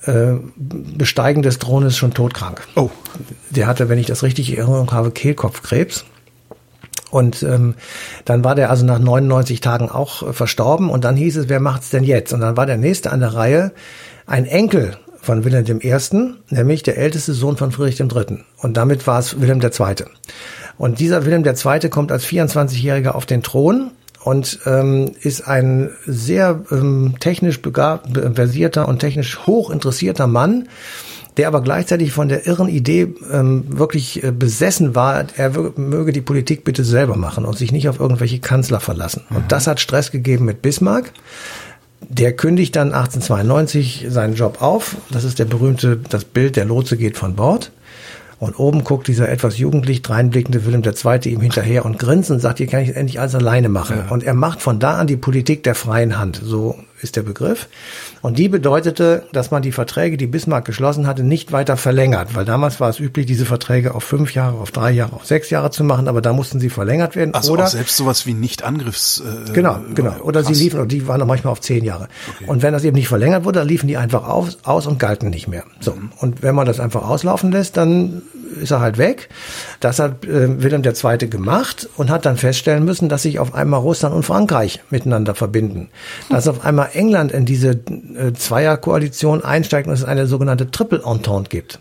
äh, 0.09 0.38
Besteigen 0.57 1.42
des 1.42 1.59
Thrones 1.59 1.97
schon 1.97 2.14
todkrank. 2.14 2.66
Oh. 2.75 2.90
Der 3.51 3.66
hatte, 3.66 3.88
wenn 3.88 3.99
ich 3.99 4.07
das 4.07 4.23
richtig 4.23 4.51
in 4.51 4.59
Erinnerung 4.59 4.90
habe, 4.92 5.11
Kehlkopfkrebs. 5.11 6.05
Und 7.11 7.42
ähm, 7.42 7.75
dann 8.25 8.44
war 8.44 8.55
der 8.55 8.71
also 8.71 8.85
nach 8.85 8.99
99 8.99 9.61
Tagen 9.61 9.90
auch 9.90 10.23
äh, 10.23 10.33
verstorben 10.33 10.90
und 10.90 11.05
dann 11.05 11.16
hieß 11.16 11.37
es, 11.37 11.49
wer 11.49 11.61
macht's 11.61 11.90
denn 11.90 12.05
jetzt? 12.05 12.33
Und 12.33 12.40
dann 12.40 12.57
war 12.57 12.66
der 12.66 12.77
nächste 12.77 13.12
an 13.12 13.21
der 13.21 13.35
Reihe 13.35 13.73
ein 14.27 14.44
Enkel 14.44 14.97
von 15.21 15.44
Wilhelm 15.44 15.81
I., 15.83 15.94
nämlich 16.51 16.83
der 16.83 16.97
älteste 16.97 17.33
Sohn 17.33 17.57
von 17.57 17.73
Friedrich 17.73 18.01
III. 18.01 18.44
Und 18.59 18.77
damit 18.77 19.07
war 19.07 19.18
es 19.18 19.40
Wilhelm 19.40 19.61
II. 19.61 20.07
Und 20.79 21.01
dieser 21.01 21.25
Wilhelm 21.25 21.44
II. 21.44 21.88
kommt 21.90 22.12
als 22.12 22.25
24-Jähriger 22.25 23.11
auf 23.11 23.27
den 23.27 23.42
Thron 23.42 23.90
und 24.22 24.61
ähm, 24.66 25.12
ist 25.20 25.46
ein 25.46 25.90
sehr 26.07 26.61
ähm, 26.70 27.14
technisch 27.20 27.62
begabt, 27.62 28.18
versierter 28.35 28.88
und 28.88 28.98
technisch 28.98 29.46
hoch 29.46 29.70
interessierter 29.70 30.26
Mann, 30.26 30.68
der 31.37 31.46
aber 31.46 31.62
gleichzeitig 31.62 32.12
von 32.12 32.28
der 32.28 32.46
irren 32.46 32.68
Idee 32.68 33.14
ähm, 33.33 33.64
wirklich 33.68 34.24
äh, 34.24 34.33
besessen 34.33 34.94
war, 34.94 35.24
er 35.37 35.52
möge 35.76 36.12
die 36.12 36.20
Politik 36.20 36.64
bitte 36.64 36.83
selber 36.83 37.16
machen 37.16 37.44
und 37.44 37.57
sich 37.57 37.70
nicht 37.70 37.88
auf 37.88 38.00
irgendwelche 38.00 38.40
Kanzler 38.40 38.81
verlassen. 38.81 39.22
Mhm. 39.31 39.37
Und 39.37 39.52
das 39.52 39.66
hat 39.68 39.78
Stress 39.78 40.11
gegeben 40.11 40.44
mit 40.44 40.62
Bismarck. 40.62 41.12
Der 42.09 42.35
kündigt 42.35 42.74
dann 42.76 42.88
1892 42.92 44.07
seinen 44.09 44.35
Job 44.35 44.62
auf. 44.62 44.96
Das 45.11 45.24
ist 45.24 45.38
der 45.38 45.44
berühmte, 45.44 45.98
das 46.09 46.24
Bild, 46.24 46.57
der 46.57 46.64
Lotse 46.64 46.96
geht 46.96 47.16
von 47.16 47.35
Bord. 47.35 47.70
Und 48.40 48.59
oben 48.59 48.85
guckt 48.85 49.09
dieser 49.09 49.29
etwas 49.29 49.59
jugendlich 49.59 50.03
dreinblickende 50.03 50.64
Wilhelm 50.64 50.85
II. 50.85 51.33
ihm 51.33 51.40
hinterher 51.40 51.85
und 51.85 51.98
grinst 51.98 52.31
und 52.31 52.38
sagt, 52.38 52.59
hier 52.59 52.68
kann 52.68 52.83
ich 52.83 52.94
endlich 52.94 53.18
alles 53.18 53.35
alleine 53.35 53.68
machen. 53.68 53.96
Ja. 53.98 54.12
Und 54.12 54.22
er 54.22 54.35
macht 54.35 54.62
von 54.62 54.79
da 54.79 54.98
an 54.98 55.09
die 55.09 55.16
Politik 55.16 55.64
der 55.64 55.74
freien 55.74 56.18
Hand. 56.18 56.40
So 56.42 56.79
ist 57.02 57.16
der 57.16 57.22
Begriff. 57.22 57.68
Und 58.22 58.38
die 58.38 58.48
bedeutete, 58.48 59.24
dass 59.32 59.50
man 59.50 59.62
die 59.62 59.72
Verträge, 59.72 60.16
die 60.16 60.26
Bismarck 60.26 60.64
geschlossen 60.64 61.06
hatte, 61.06 61.22
nicht 61.22 61.52
weiter 61.52 61.76
verlängert, 61.76 62.34
weil 62.34 62.44
damals 62.44 62.80
war 62.80 62.90
es 62.90 63.00
üblich, 63.00 63.26
diese 63.26 63.44
Verträge 63.44 63.94
auf 63.94 64.04
fünf 64.04 64.34
Jahre, 64.34 64.58
auf 64.58 64.70
drei 64.70 64.90
Jahre, 64.90 65.16
auf 65.16 65.26
sechs 65.26 65.50
Jahre 65.50 65.70
zu 65.70 65.84
machen, 65.84 66.08
aber 66.08 66.20
da 66.20 66.32
mussten 66.32 66.61
sie 66.61 66.70
verlängert 66.70 67.16
werden. 67.16 67.34
Also 67.34 67.52
oder 67.52 67.66
selbst 67.66 67.96
sowas 67.96 68.26
wie 68.26 68.34
Nicht-Angriffs. 68.34 69.20
Äh, 69.20 69.52
genau, 69.52 69.78
genau. 69.94 70.16
Oder 70.22 70.42
krass. 70.42 70.56
sie 70.56 70.64
liefen, 70.64 70.88
die 70.88 71.06
waren 71.06 71.22
auch 71.22 71.26
manchmal 71.26 71.52
auf 71.52 71.61
zehn 71.61 71.84
Jahre. 71.84 72.08
Okay. 72.34 72.44
Und 72.46 72.62
wenn 72.62 72.72
das 72.72 72.84
eben 72.84 72.96
nicht 72.96 73.08
verlängert 73.08 73.44
wurde, 73.44 73.61
dann 73.61 73.68
liefen 73.68 73.88
die 73.88 73.96
einfach 73.96 74.26
aus, 74.26 74.58
aus 74.64 74.87
und 74.87 74.98
galten 74.98 75.30
nicht 75.30 75.48
mehr. 75.48 75.64
So. 75.80 75.92
Mhm. 75.92 76.11
Und 76.18 76.42
wenn 76.42 76.54
man 76.54 76.66
das 76.66 76.80
einfach 76.80 77.08
auslaufen 77.08 77.52
lässt, 77.52 77.76
dann 77.76 78.22
ist 78.61 78.70
er 78.70 78.80
halt 78.80 78.98
weg. 78.98 79.28
Das 79.80 79.98
hat 79.98 80.24
äh, 80.24 80.62
Wilhelm 80.62 80.82
II. 80.84 81.28
gemacht 81.28 81.88
und 81.96 82.11
hat 82.11 82.26
dann 82.26 82.37
feststellen 82.37 82.84
müssen, 82.84 83.08
dass 83.08 83.22
sich 83.22 83.38
auf 83.38 83.54
einmal 83.54 83.80
Russland 83.80 84.14
und 84.14 84.24
Frankreich 84.24 84.80
miteinander 84.90 85.34
verbinden. 85.34 85.88
Dass 86.28 86.48
auf 86.48 86.64
einmal 86.64 86.88
England 86.94 87.33
in 87.33 87.44
diese 87.44 87.70
äh, 87.70 88.33
Zweierkoalition 88.35 89.44
einsteigt 89.44 89.87
und 89.87 89.94
es 89.94 90.05
eine 90.05 90.27
sogenannte 90.27 90.70
Triple 90.70 91.03
Entente 91.05 91.48
gibt. 91.48 91.79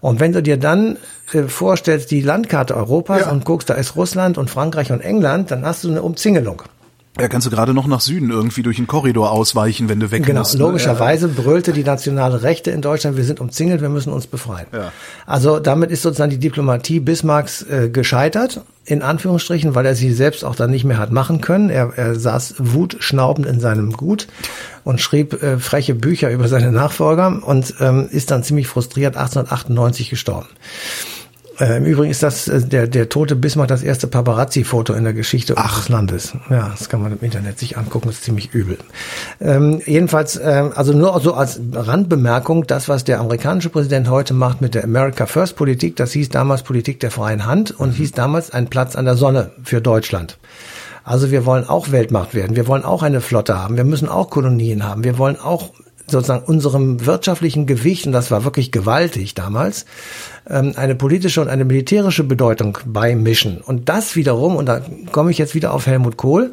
Und 0.00 0.20
wenn 0.20 0.32
du 0.32 0.42
dir 0.42 0.56
dann 0.56 0.98
äh, 1.32 1.42
vorstellst, 1.44 2.10
die 2.10 2.20
Landkarte 2.20 2.76
Europas 2.76 3.22
ja. 3.22 3.30
und 3.30 3.44
guckst, 3.44 3.70
da 3.70 3.74
ist 3.74 3.96
Russland 3.96 4.38
und 4.38 4.50
Frankreich 4.50 4.92
und 4.92 5.00
England, 5.00 5.50
dann 5.50 5.64
hast 5.64 5.84
du 5.84 5.90
eine 5.90 6.02
Umzingelung. 6.02 6.62
Ja, 7.18 7.28
kannst 7.28 7.46
du 7.46 7.50
gerade 7.50 7.72
noch 7.72 7.86
nach 7.86 8.00
Süden 8.00 8.30
irgendwie 8.30 8.62
durch 8.62 8.76
einen 8.76 8.86
Korridor 8.86 9.30
ausweichen, 9.30 9.88
wenn 9.88 10.00
du 10.00 10.10
weg 10.10 10.24
genau, 10.24 10.40
musst. 10.40 10.52
Genau, 10.52 10.66
logischerweise 10.66 11.28
brüllte 11.28 11.72
die 11.72 11.82
nationale 11.82 12.42
Rechte 12.42 12.70
in 12.70 12.82
Deutschland, 12.82 13.16
wir 13.16 13.24
sind 13.24 13.40
umzingelt, 13.40 13.80
wir 13.80 13.88
müssen 13.88 14.12
uns 14.12 14.26
befreien. 14.26 14.66
Ja. 14.72 14.92
Also 15.24 15.58
damit 15.58 15.90
ist 15.90 16.02
sozusagen 16.02 16.30
die 16.30 16.38
Diplomatie 16.38 17.00
Bismarcks 17.00 17.62
äh, 17.62 17.88
gescheitert, 17.88 18.60
in 18.84 19.00
Anführungsstrichen, 19.00 19.74
weil 19.74 19.86
er 19.86 19.94
sie 19.94 20.12
selbst 20.12 20.44
auch 20.44 20.54
dann 20.54 20.70
nicht 20.70 20.84
mehr 20.84 20.98
hat 20.98 21.10
machen 21.10 21.40
können. 21.40 21.70
Er, 21.70 21.92
er 21.96 22.14
saß 22.16 22.56
wutschnaubend 22.58 23.46
in 23.46 23.60
seinem 23.60 23.92
Gut 23.92 24.28
und 24.84 25.00
schrieb 25.00 25.42
äh, 25.42 25.58
freche 25.58 25.94
Bücher 25.94 26.30
über 26.30 26.48
seine 26.48 26.70
Nachfolger 26.70 27.42
und 27.42 27.74
ähm, 27.80 28.08
ist 28.10 28.30
dann 28.30 28.42
ziemlich 28.42 28.68
frustriert 28.68 29.16
1898 29.16 30.10
gestorben. 30.10 30.48
Äh, 31.58 31.78
Im 31.78 31.84
Übrigen 31.86 32.10
ist 32.10 32.22
das 32.22 32.48
äh, 32.48 32.60
der, 32.60 32.86
der 32.86 33.08
tote 33.08 33.36
Bismarck 33.36 33.68
das 33.68 33.82
erste 33.82 34.06
Paparazzi-Foto 34.06 34.92
in 34.92 35.04
der 35.04 35.14
Geschichte 35.14 35.54
Ach. 35.56 35.64
unseres 35.64 35.88
Landes. 35.88 36.32
Ja, 36.50 36.68
das 36.76 36.88
kann 36.88 37.00
man 37.00 37.12
im 37.12 37.18
Internet 37.20 37.58
sich 37.58 37.78
angucken, 37.78 38.08
das 38.08 38.16
ist 38.16 38.24
ziemlich 38.24 38.52
übel. 38.52 38.78
Ähm, 39.40 39.80
jedenfalls, 39.86 40.36
äh, 40.36 40.70
also 40.74 40.92
nur 40.92 41.18
so 41.20 41.34
als 41.34 41.60
Randbemerkung, 41.72 42.66
das, 42.66 42.88
was 42.88 43.04
der 43.04 43.20
amerikanische 43.20 43.70
Präsident 43.70 44.10
heute 44.10 44.34
macht 44.34 44.60
mit 44.60 44.74
der 44.74 44.84
America 44.84 45.26
First 45.26 45.56
Politik, 45.56 45.96
das 45.96 46.12
hieß 46.12 46.28
damals 46.28 46.62
Politik 46.62 47.00
der 47.00 47.10
freien 47.10 47.46
Hand 47.46 47.70
und 47.70 47.90
mhm. 47.90 47.94
hieß 47.94 48.12
damals 48.12 48.50
ein 48.50 48.68
Platz 48.68 48.96
an 48.96 49.06
der 49.06 49.16
Sonne 49.16 49.50
für 49.62 49.80
Deutschland. 49.80 50.38
Also 51.04 51.30
wir 51.30 51.46
wollen 51.46 51.68
auch 51.68 51.92
Weltmacht 51.92 52.34
werden. 52.34 52.56
Wir 52.56 52.66
wollen 52.66 52.84
auch 52.84 53.02
eine 53.02 53.20
Flotte 53.20 53.58
haben. 53.58 53.76
Wir 53.76 53.84
müssen 53.84 54.08
auch 54.08 54.28
Kolonien 54.28 54.82
haben. 54.82 55.04
Wir 55.04 55.18
wollen 55.18 55.38
auch 55.38 55.70
sozusagen 56.08 56.44
unserem 56.44 57.04
wirtschaftlichen 57.06 57.66
Gewicht, 57.66 58.06
und 58.06 58.12
das 58.12 58.30
war 58.30 58.44
wirklich 58.44 58.72
gewaltig 58.72 59.34
damals, 59.34 59.86
ähm, 60.48 60.74
eine 60.76 60.94
politische 60.94 61.40
und 61.40 61.48
eine 61.48 61.64
militärische 61.64 62.22
Bedeutung 62.22 62.78
beimischen. 62.84 63.60
Und 63.60 63.88
das 63.88 64.14
wiederum, 64.14 64.56
und 64.56 64.66
da 64.66 64.80
komme 65.10 65.30
ich 65.30 65.38
jetzt 65.38 65.54
wieder 65.54 65.72
auf 65.74 65.86
Helmut 65.86 66.16
Kohl 66.16 66.52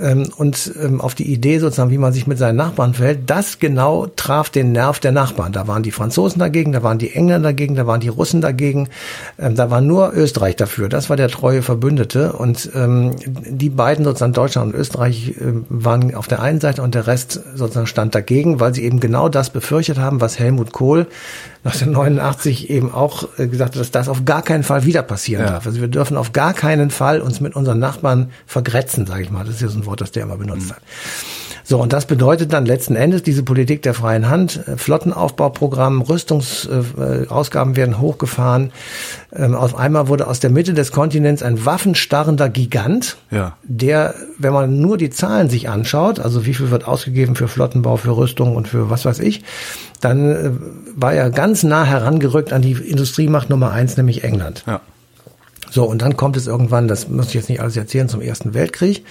ähm, 0.00 0.28
und 0.36 0.72
ähm, 0.82 1.00
auf 1.00 1.14
die 1.14 1.30
Idee 1.30 1.58
sozusagen, 1.58 1.90
wie 1.90 1.98
man 1.98 2.12
sich 2.14 2.26
mit 2.26 2.38
seinen 2.38 2.56
Nachbarn 2.56 2.94
verhält, 2.94 3.20
das 3.26 3.58
genau 3.58 4.06
traf 4.06 4.48
den 4.48 4.72
Nerv 4.72 5.00
der 5.00 5.12
Nachbarn. 5.12 5.52
Da 5.52 5.68
waren 5.68 5.82
die 5.82 5.90
Franzosen 5.90 6.38
dagegen, 6.38 6.72
da 6.72 6.82
waren 6.82 6.98
die 6.98 7.12
Engländer 7.12 7.48
dagegen, 7.48 7.74
da 7.74 7.86
waren 7.86 8.00
die 8.00 8.08
Russen 8.08 8.40
dagegen, 8.40 8.88
da 9.36 9.70
war 9.70 9.80
nur 9.80 10.12
Österreich 10.14 10.56
dafür. 10.56 10.88
Das 10.88 11.10
war 11.10 11.16
der 11.16 11.28
treue 11.28 11.62
Verbündete. 11.62 12.32
Und 12.32 12.70
die 12.74 13.70
beiden 13.70 14.04
sozusagen 14.04 14.32
Deutschland 14.32 14.74
und 14.74 14.80
Österreich 14.80 15.34
waren 15.68 16.14
auf 16.14 16.26
der 16.26 16.40
einen 16.40 16.60
Seite 16.60 16.82
und 16.82 16.94
der 16.94 17.06
Rest 17.06 17.40
sozusagen 17.54 17.86
stand 17.86 18.14
dagegen, 18.14 18.60
weil 18.60 18.74
sie 18.74 18.84
eben 18.84 19.00
genau 19.00 19.28
das 19.28 19.50
befürchtet 19.50 19.98
haben, 19.98 20.20
was 20.20 20.38
Helmut 20.38 20.72
Kohl 20.72 21.06
1989 21.66 22.70
eben 22.70 22.92
auch 22.92 23.25
äh, 23.38 23.46
gesagt 23.46 23.74
hat, 23.74 23.80
dass 23.80 23.90
das 23.90 24.08
auf 24.08 24.24
gar 24.24 24.42
keinen 24.42 24.62
Fall 24.62 24.84
wieder 24.84 25.02
passieren 25.02 25.44
ja. 25.44 25.52
darf. 25.52 25.66
Also 25.66 25.80
wir 25.80 25.88
dürfen 25.88 26.16
auf 26.16 26.32
gar 26.32 26.54
keinen 26.54 26.90
Fall 26.90 27.20
uns 27.20 27.40
mit 27.40 27.56
unseren 27.56 27.78
Nachbarn 27.78 28.30
vergrätzen, 28.46 29.06
sage 29.06 29.22
ich 29.22 29.30
mal. 29.30 29.44
Das 29.44 29.56
ist 29.56 29.60
ja 29.62 29.68
so 29.68 29.78
ein 29.78 29.86
Wort, 29.86 30.00
das 30.00 30.12
der 30.12 30.24
immer 30.24 30.36
benutzt 30.36 30.68
mhm. 30.68 30.72
hat. 30.72 30.82
So, 31.68 31.82
und 31.82 31.92
das 31.92 32.06
bedeutet 32.06 32.52
dann 32.52 32.64
letzten 32.64 32.94
Endes 32.94 33.24
diese 33.24 33.42
Politik 33.42 33.82
der 33.82 33.92
freien 33.92 34.30
Hand, 34.30 34.60
äh, 34.68 34.76
Flottenaufbauprogramm, 34.76 36.00
Rüstungsausgaben 36.00 37.72
äh, 37.72 37.76
werden 37.76 38.00
hochgefahren. 38.00 38.70
Ähm, 39.34 39.56
auf 39.56 39.74
einmal 39.74 40.06
wurde 40.06 40.28
aus 40.28 40.38
der 40.38 40.50
Mitte 40.50 40.74
des 40.74 40.92
Kontinents 40.92 41.42
ein 41.42 41.66
waffenstarrender 41.66 42.48
Gigant, 42.50 43.16
ja. 43.32 43.56
der, 43.64 44.14
wenn 44.38 44.52
man 44.52 44.80
nur 44.80 44.96
die 44.96 45.10
Zahlen 45.10 45.50
sich 45.50 45.68
anschaut, 45.68 46.20
also 46.20 46.46
wie 46.46 46.54
viel 46.54 46.70
wird 46.70 46.86
ausgegeben 46.86 47.34
für 47.34 47.48
Flottenbau, 47.48 47.96
für 47.96 48.16
Rüstung 48.16 48.54
und 48.54 48.68
für 48.68 48.88
was 48.88 49.04
weiß 49.04 49.18
ich, 49.18 49.42
dann 50.00 50.30
äh, 50.30 50.50
war 50.94 51.14
er 51.14 51.30
ganz 51.30 51.64
nah 51.64 51.82
herangerückt 51.82 52.52
an 52.52 52.62
die 52.62 52.74
Industriemacht 52.74 53.50
Nummer 53.50 53.72
eins, 53.72 53.96
nämlich 53.96 54.22
England. 54.22 54.62
Ja. 54.68 54.82
So, 55.70 55.84
und 55.84 56.02
dann 56.02 56.16
kommt 56.16 56.36
es 56.36 56.46
irgendwann, 56.46 56.88
das 56.88 57.08
muss 57.08 57.28
ich 57.28 57.34
jetzt 57.34 57.48
nicht 57.48 57.60
alles 57.60 57.76
erzählen, 57.76 58.08
zum 58.08 58.20
Ersten 58.20 58.54
Weltkrieg. 58.54 59.04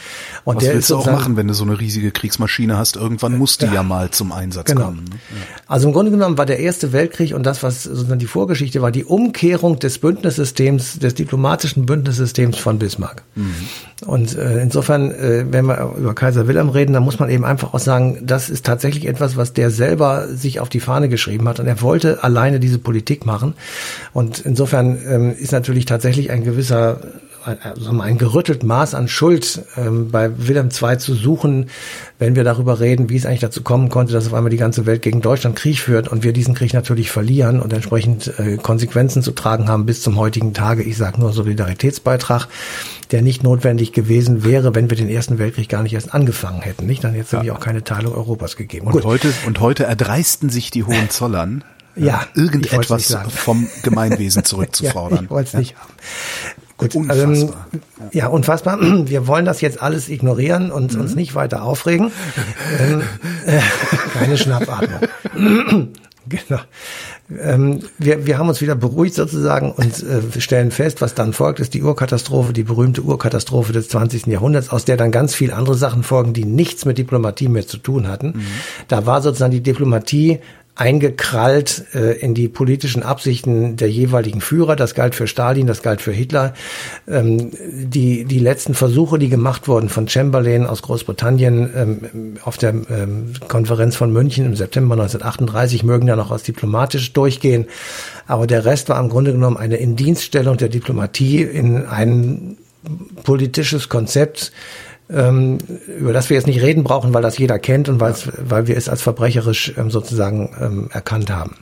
Und 0.43 0.57
Was 0.57 0.63
der 0.63 0.73
willst 0.75 0.89
du 0.89 0.97
auch 0.97 1.05
machen, 1.05 1.37
wenn 1.37 1.47
du 1.47 1.53
so 1.53 1.63
eine 1.63 1.79
riesige 1.79 2.11
Kriegsmaschine 2.11 2.77
hast? 2.77 2.95
Irgendwann 2.95 3.37
muss 3.37 3.57
die 3.57 3.65
ja, 3.65 3.75
ja 3.75 3.83
mal 3.83 4.11
zum 4.11 4.31
Einsatz 4.31 4.67
genau. 4.67 4.85
kommen. 4.85 5.05
Ne? 5.05 5.15
Ja. 5.15 5.57
Also 5.67 5.87
im 5.87 5.93
Grunde 5.93 6.11
genommen 6.11 6.37
war 6.37 6.45
der 6.45 6.59
Erste 6.59 6.93
Weltkrieg 6.93 7.33
und 7.33 7.45
das, 7.45 7.63
was 7.63 7.83
sozusagen 7.83 8.19
die 8.19 8.27
Vorgeschichte 8.27 8.81
war, 8.81 8.91
die 8.91 9.05
Umkehrung 9.05 9.79
des 9.79 9.99
Bündnissystems, 9.99 10.99
des 10.99 11.15
diplomatischen 11.15 11.85
Bündnissystems 11.85 12.57
von 12.57 12.79
Bismarck. 12.79 13.23
Mhm. 13.35 13.53
Und 14.05 14.37
äh, 14.37 14.61
insofern, 14.61 15.11
äh, 15.11 15.45
wenn 15.49 15.65
wir 15.65 15.93
über 15.97 16.13
Kaiser 16.13 16.47
Wilhelm 16.47 16.69
reden, 16.69 16.93
dann 16.93 17.03
muss 17.03 17.19
man 17.19 17.29
eben 17.29 17.45
einfach 17.45 17.73
auch 17.73 17.79
sagen, 17.79 18.19
das 18.23 18.49
ist 18.49 18.65
tatsächlich 18.65 19.07
etwas, 19.07 19.37
was 19.37 19.53
der 19.53 19.71
selber 19.71 20.27
sich 20.27 20.59
auf 20.59 20.69
die 20.69 20.79
Fahne 20.79 21.09
geschrieben 21.09 21.47
hat 21.47 21.59
und 21.59 21.67
er 21.67 21.81
wollte 21.81 22.23
alleine 22.23 22.59
diese 22.59 22.77
Politik 22.77 23.25
machen. 23.25 23.53
Und 24.13 24.39
insofern 24.39 24.97
ähm, 25.07 25.35
ist 25.37 25.51
natürlich 25.51 25.85
tatsächlich 25.85 26.31
ein 26.31 26.43
gewisser 26.55 26.99
also 27.45 28.01
ein 28.01 28.17
gerüttelt 28.17 28.63
Maß 28.63 28.95
an 28.95 29.07
Schuld 29.07 29.63
ähm, 29.77 30.09
bei 30.09 30.31
Wilhelm 30.35 30.69
II 30.69 30.97
zu 30.97 31.13
suchen, 31.13 31.69
wenn 32.17 32.35
wir 32.35 32.43
darüber 32.43 32.79
reden, 32.79 33.09
wie 33.09 33.17
es 33.17 33.25
eigentlich 33.25 33.41
dazu 33.41 33.61
kommen 33.61 33.89
konnte, 33.89 34.13
dass 34.13 34.25
auf 34.27 34.33
einmal 34.33 34.49
die 34.49 34.57
ganze 34.57 34.85
Welt 34.85 35.01
gegen 35.01 35.21
Deutschland 35.21 35.55
Krieg 35.55 35.79
führt 35.79 36.07
und 36.07 36.23
wir 36.23 36.33
diesen 36.33 36.55
Krieg 36.55 36.73
natürlich 36.73 37.11
verlieren 37.11 37.59
und 37.61 37.71
entsprechend 37.71 38.33
äh, 38.39 38.57
Konsequenzen 38.57 39.21
zu 39.21 39.31
tragen 39.31 39.67
haben 39.67 39.85
bis 39.85 40.01
zum 40.01 40.17
heutigen 40.17 40.53
Tage. 40.53 40.83
Ich 40.83 40.97
sage 40.97 41.19
nur 41.19 41.33
Solidaritätsbeitrag, 41.33 42.47
der 43.11 43.21
nicht 43.21 43.43
notwendig 43.43 43.93
gewesen 43.93 44.43
wäre, 44.43 44.73
wenn 44.73 44.89
wir 44.89 44.97
den 44.97 45.09
Ersten 45.09 45.37
Weltkrieg 45.37 45.69
gar 45.69 45.83
nicht 45.83 45.93
erst 45.93 46.13
angefangen 46.13 46.61
hätten. 46.61 46.87
Nicht? 46.87 47.03
Dann 47.03 47.11
hätte 47.11 47.25
es 47.25 47.31
ja. 47.31 47.39
nämlich 47.39 47.55
auch 47.55 47.59
keine 47.59 47.83
Teilung 47.83 48.15
Europas 48.15 48.55
gegeben. 48.55 48.87
Und 48.87 48.93
Gut. 48.93 49.05
heute 49.05 49.31
und 49.45 49.59
heute 49.59 49.83
erdreisten 49.83 50.49
sich 50.49 50.71
die 50.71 50.83
Hohenzollern 50.83 51.63
ja, 51.95 52.25
irgendetwas 52.35 53.17
vom 53.29 53.67
Gemeinwesen 53.83 54.43
zurückzufordern. 54.45 55.17
ja, 55.17 55.23
ich 55.23 55.29
wollte 55.29 55.47
es 55.49 55.53
nicht 55.53 55.75
haben. 55.75 55.93
Gut, 56.77 56.93
unfassbar. 56.93 57.67
Ähm, 57.71 57.81
ja, 58.11 58.27
unfassbar. 58.27 58.79
Wir 59.07 59.27
wollen 59.27 59.45
das 59.45 59.61
jetzt 59.61 59.81
alles 59.81 60.09
ignorieren 60.09 60.71
und 60.71 60.93
mhm. 60.93 61.01
uns 61.01 61.15
nicht 61.15 61.35
weiter 61.35 61.63
aufregen. 61.63 62.11
ähm, 62.79 63.01
äh, 63.45 63.59
keine 64.13 64.37
Schnappatmung. 64.37 64.99
genau. 66.27 66.59
Ähm, 67.41 67.79
wir, 67.97 68.27
wir 68.27 68.37
haben 68.37 68.49
uns 68.49 68.61
wieder 68.61 68.75
beruhigt 68.75 69.15
sozusagen 69.15 69.71
und 69.71 70.03
äh, 70.03 70.39
stellen 70.39 70.69
fest, 70.69 71.01
was 71.01 71.15
dann 71.15 71.33
folgt, 71.33 71.59
ist 71.59 71.73
die 71.73 71.81
Urkatastrophe, 71.81 72.53
die 72.53 72.63
berühmte 72.63 73.01
Urkatastrophe 73.01 73.73
des 73.73 73.87
20. 73.89 74.27
Jahrhunderts, 74.27 74.69
aus 74.69 74.85
der 74.85 74.95
dann 74.95 75.11
ganz 75.11 75.33
viel 75.33 75.51
andere 75.51 75.75
Sachen 75.75 76.03
folgen, 76.03 76.33
die 76.33 76.45
nichts 76.45 76.85
mit 76.85 76.99
Diplomatie 76.99 77.47
mehr 77.47 77.65
zu 77.65 77.77
tun 77.77 78.07
hatten. 78.07 78.27
Mhm. 78.27 78.45
Da 78.89 79.05
war 79.07 79.23
sozusagen 79.23 79.51
die 79.51 79.63
Diplomatie 79.63 80.39
eingekrallt 80.75 81.85
äh, 81.93 82.19
in 82.19 82.33
die 82.33 82.49
politischen 82.49 83.01
Absichten 83.01 83.77
der 83.77 83.89
jeweiligen 83.89 84.41
Führer. 84.41 84.75
Das 84.75 84.93
galt 84.93 85.15
für 85.15 85.25
Stalin, 85.25 85.67
das 85.67 85.81
galt 85.81 86.01
für 86.01 86.11
Hitler. 86.11 86.53
Ähm, 87.07 87.51
die, 87.71 88.25
die 88.25 88.39
letzten 88.39 88.73
Versuche, 88.73 89.17
die 89.17 89.29
gemacht 89.29 89.69
wurden 89.69 89.87
von 89.87 90.09
Chamberlain 90.09 90.65
aus 90.65 90.81
Großbritannien 90.81 91.69
ähm, 91.75 92.37
auf 92.43 92.57
der 92.57 92.73
ähm, 92.89 93.33
Konferenz 93.47 93.95
von 93.95 94.11
München 94.11 94.45
im 94.45 94.55
September 94.55 94.95
1938, 94.95 95.83
mögen 95.83 96.07
ja 96.07 96.17
noch 96.17 96.31
als 96.31 96.43
diplomatisch 96.43 97.13
durchgehen. 97.13 97.67
Aber 98.27 98.45
der 98.45 98.65
Rest 98.65 98.89
war 98.89 98.99
im 98.99 99.07
Grunde 99.07 99.31
genommen 99.31 99.57
eine 99.57 99.77
Indienststellung 99.77 100.57
der 100.57 100.67
Diplomatie 100.69 101.41
in 101.41 101.85
ein 101.85 102.57
politisches 103.23 103.89
Konzept, 103.89 104.51
ähm, 105.09 105.57
über 105.99 106.13
das 106.13 106.29
wir 106.29 106.35
jetzt 106.35 106.47
nicht 106.47 106.61
reden 106.61 106.83
brauchen, 106.83 107.13
weil 107.13 107.21
das 107.21 107.37
jeder 107.37 107.59
kennt 107.59 107.89
und 107.89 107.99
weil 107.99 108.67
wir 108.67 108.77
es 108.77 108.89
als 108.89 109.01
verbrecherisch 109.01 109.73
ähm, 109.77 109.91
sozusagen 109.91 110.55
ähm, 110.59 110.89
erkannt 110.91 111.29
haben. 111.29 111.55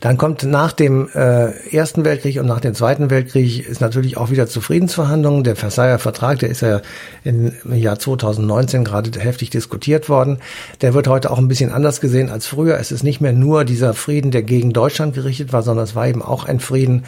Dann 0.00 0.18
kommt 0.18 0.42
nach 0.44 0.72
dem 0.72 1.08
äh, 1.14 1.50
Ersten 1.74 2.04
Weltkrieg 2.04 2.38
und 2.38 2.46
nach 2.46 2.60
dem 2.60 2.74
Zweiten 2.74 3.10
Weltkrieg 3.10 3.66
ist 3.66 3.80
natürlich 3.80 4.16
auch 4.16 4.30
wieder 4.30 4.46
zu 4.46 4.60
Friedensverhandlungen. 4.60 5.44
Der 5.44 5.56
Versailler 5.56 5.98
Vertrag, 5.98 6.38
der 6.38 6.50
ist 6.50 6.62
ja 6.62 6.82
im 7.24 7.52
Jahr 7.72 7.98
2019 7.98 8.84
gerade 8.84 9.18
heftig 9.18 9.50
diskutiert 9.50 10.08
worden. 10.08 10.38
Der 10.80 10.94
wird 10.94 11.08
heute 11.08 11.30
auch 11.30 11.38
ein 11.38 11.48
bisschen 11.48 11.72
anders 11.72 12.00
gesehen 12.00 12.30
als 12.30 12.46
früher. 12.46 12.78
Es 12.78 12.92
ist 12.92 13.02
nicht 13.02 13.20
mehr 13.20 13.32
nur 13.32 13.64
dieser 13.64 13.94
Frieden, 13.94 14.30
der 14.30 14.42
gegen 14.42 14.72
Deutschland 14.72 15.14
gerichtet 15.14 15.52
war, 15.52 15.62
sondern 15.62 15.84
es 15.84 15.94
war 15.94 16.06
eben 16.06 16.22
auch 16.22 16.44
ein 16.44 16.60
Frieden, 16.60 17.04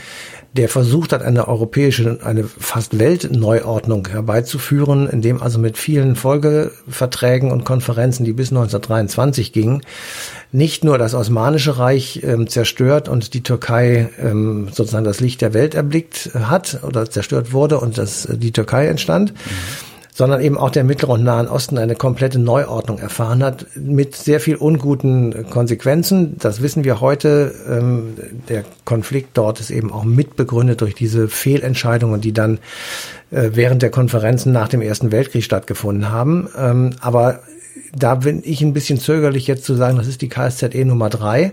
der 0.54 0.68
versucht 0.68 1.12
hat, 1.12 1.22
eine 1.22 1.46
europäische, 1.46 2.18
eine 2.24 2.44
fast 2.44 2.98
Weltneuordnung 2.98 4.08
herbeizuführen, 4.08 5.08
indem 5.08 5.42
also 5.42 5.58
mit 5.58 5.76
vielen 5.76 6.16
Folgeverträgen 6.16 7.52
und 7.52 7.64
Konferenzen, 7.64 8.24
die 8.24 8.32
bis 8.32 8.50
1923 8.50 9.52
gingen, 9.52 9.82
nicht 10.50 10.84
nur 10.84 10.96
das 10.96 11.14
Osmanische 11.14 11.78
Reich 11.78 12.22
ähm, 12.22 12.48
zerstört 12.48 13.08
und 13.08 13.34
die 13.34 13.42
Türkei 13.42 14.08
ähm, 14.18 14.68
sozusagen 14.72 15.04
das 15.04 15.20
Licht 15.20 15.42
der 15.42 15.52
Welt 15.52 15.74
erblickt 15.74 16.30
hat 16.34 16.80
oder 16.82 17.10
zerstört 17.10 17.52
wurde 17.52 17.78
und 17.78 17.98
dass 17.98 18.26
die 18.30 18.52
Türkei 18.52 18.86
entstand. 18.86 19.32
Mhm 19.32 19.87
sondern 20.18 20.40
eben 20.40 20.58
auch 20.58 20.70
der 20.70 20.82
Mittlere 20.82 21.12
und 21.12 21.22
Nahen 21.22 21.46
Osten 21.46 21.78
eine 21.78 21.94
komplette 21.94 22.40
Neuordnung 22.40 22.98
erfahren 22.98 23.40
hat, 23.44 23.66
mit 23.76 24.16
sehr 24.16 24.40
viel 24.40 24.56
unguten 24.56 25.48
Konsequenzen. 25.48 26.34
Das 26.40 26.60
wissen 26.60 26.82
wir 26.82 27.00
heute. 27.00 27.54
Ähm, 27.70 28.14
der 28.48 28.64
Konflikt 28.84 29.38
dort 29.38 29.60
ist 29.60 29.70
eben 29.70 29.92
auch 29.92 30.02
mitbegründet 30.02 30.80
durch 30.80 30.96
diese 30.96 31.28
Fehlentscheidungen, 31.28 32.20
die 32.20 32.32
dann 32.32 32.58
äh, 33.30 33.50
während 33.52 33.80
der 33.80 33.90
Konferenzen 33.90 34.50
nach 34.50 34.66
dem 34.66 34.82
Ersten 34.82 35.12
Weltkrieg 35.12 35.44
stattgefunden 35.44 36.10
haben. 36.10 36.48
Ähm, 36.58 36.96
aber 37.00 37.38
da 37.96 38.16
bin 38.16 38.42
ich 38.44 38.60
ein 38.60 38.72
bisschen 38.72 38.98
zögerlich 38.98 39.46
jetzt 39.46 39.64
zu 39.64 39.76
sagen, 39.76 39.98
das 39.98 40.08
ist 40.08 40.20
die 40.20 40.28
KSZE 40.28 40.84
Nummer 40.84 41.10
drei 41.10 41.52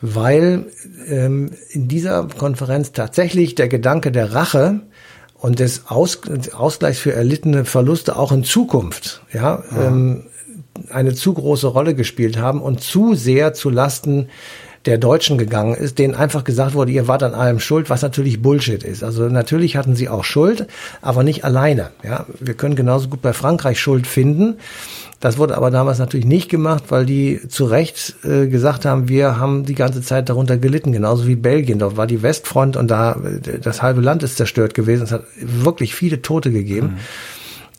weil 0.00 0.66
ähm, 1.08 1.50
in 1.70 1.88
dieser 1.88 2.28
Konferenz 2.28 2.92
tatsächlich 2.92 3.56
der 3.56 3.66
Gedanke 3.66 4.12
der 4.12 4.32
Rache 4.32 4.82
und 5.38 5.58
des 5.60 5.82
Aus, 5.88 6.20
Ausgleichs 6.52 6.98
für 6.98 7.12
erlittene 7.12 7.64
Verluste 7.64 8.16
auch 8.16 8.32
in 8.32 8.44
Zukunft, 8.44 9.22
ja, 9.32 9.62
ja. 9.70 9.86
Ähm, 9.86 10.24
eine 10.90 11.14
zu 11.14 11.34
große 11.34 11.66
Rolle 11.66 11.94
gespielt 11.94 12.38
haben 12.38 12.62
und 12.62 12.80
zu 12.80 13.14
sehr 13.14 13.52
zu 13.52 13.68
Lasten 13.68 14.28
der 14.86 14.96
Deutschen 14.96 15.38
gegangen 15.38 15.74
ist, 15.74 15.98
denen 15.98 16.14
einfach 16.14 16.44
gesagt 16.44 16.74
wurde, 16.74 16.92
ihr 16.92 17.08
wart 17.08 17.22
an 17.22 17.34
allem 17.34 17.60
schuld, 17.60 17.90
was 17.90 18.02
natürlich 18.02 18.40
Bullshit 18.40 18.82
ist. 18.82 19.02
Also 19.02 19.28
natürlich 19.28 19.76
hatten 19.76 19.96
sie 19.96 20.08
auch 20.08 20.24
Schuld, 20.24 20.66
aber 21.02 21.24
nicht 21.24 21.44
alleine. 21.44 21.90
Ja, 22.02 22.26
wir 22.40 22.54
können 22.54 22.76
genauso 22.76 23.08
gut 23.08 23.20
bei 23.20 23.32
Frankreich 23.32 23.80
Schuld 23.80 24.06
finden. 24.06 24.56
Das 25.20 25.36
wurde 25.36 25.56
aber 25.56 25.70
damals 25.70 25.98
natürlich 25.98 26.26
nicht 26.26 26.48
gemacht, 26.48 26.84
weil 26.88 27.04
die 27.04 27.40
zu 27.48 27.64
Recht 27.64 28.14
äh, 28.24 28.46
gesagt 28.46 28.84
haben, 28.84 29.08
wir 29.08 29.38
haben 29.38 29.64
die 29.64 29.74
ganze 29.74 30.00
Zeit 30.00 30.28
darunter 30.28 30.58
gelitten, 30.58 30.92
genauso 30.92 31.26
wie 31.26 31.34
Belgien. 31.34 31.80
Dort 31.80 31.96
war 31.96 32.06
die 32.06 32.22
Westfront 32.22 32.76
und 32.76 32.88
da 32.88 33.16
das 33.62 33.82
halbe 33.82 34.00
Land 34.00 34.22
ist 34.22 34.36
zerstört 34.36 34.74
gewesen. 34.74 35.02
Es 35.02 35.12
hat 35.12 35.24
wirklich 35.40 35.94
viele 35.94 36.22
Tote 36.22 36.52
gegeben. 36.52 36.86
Mhm. 36.86 36.98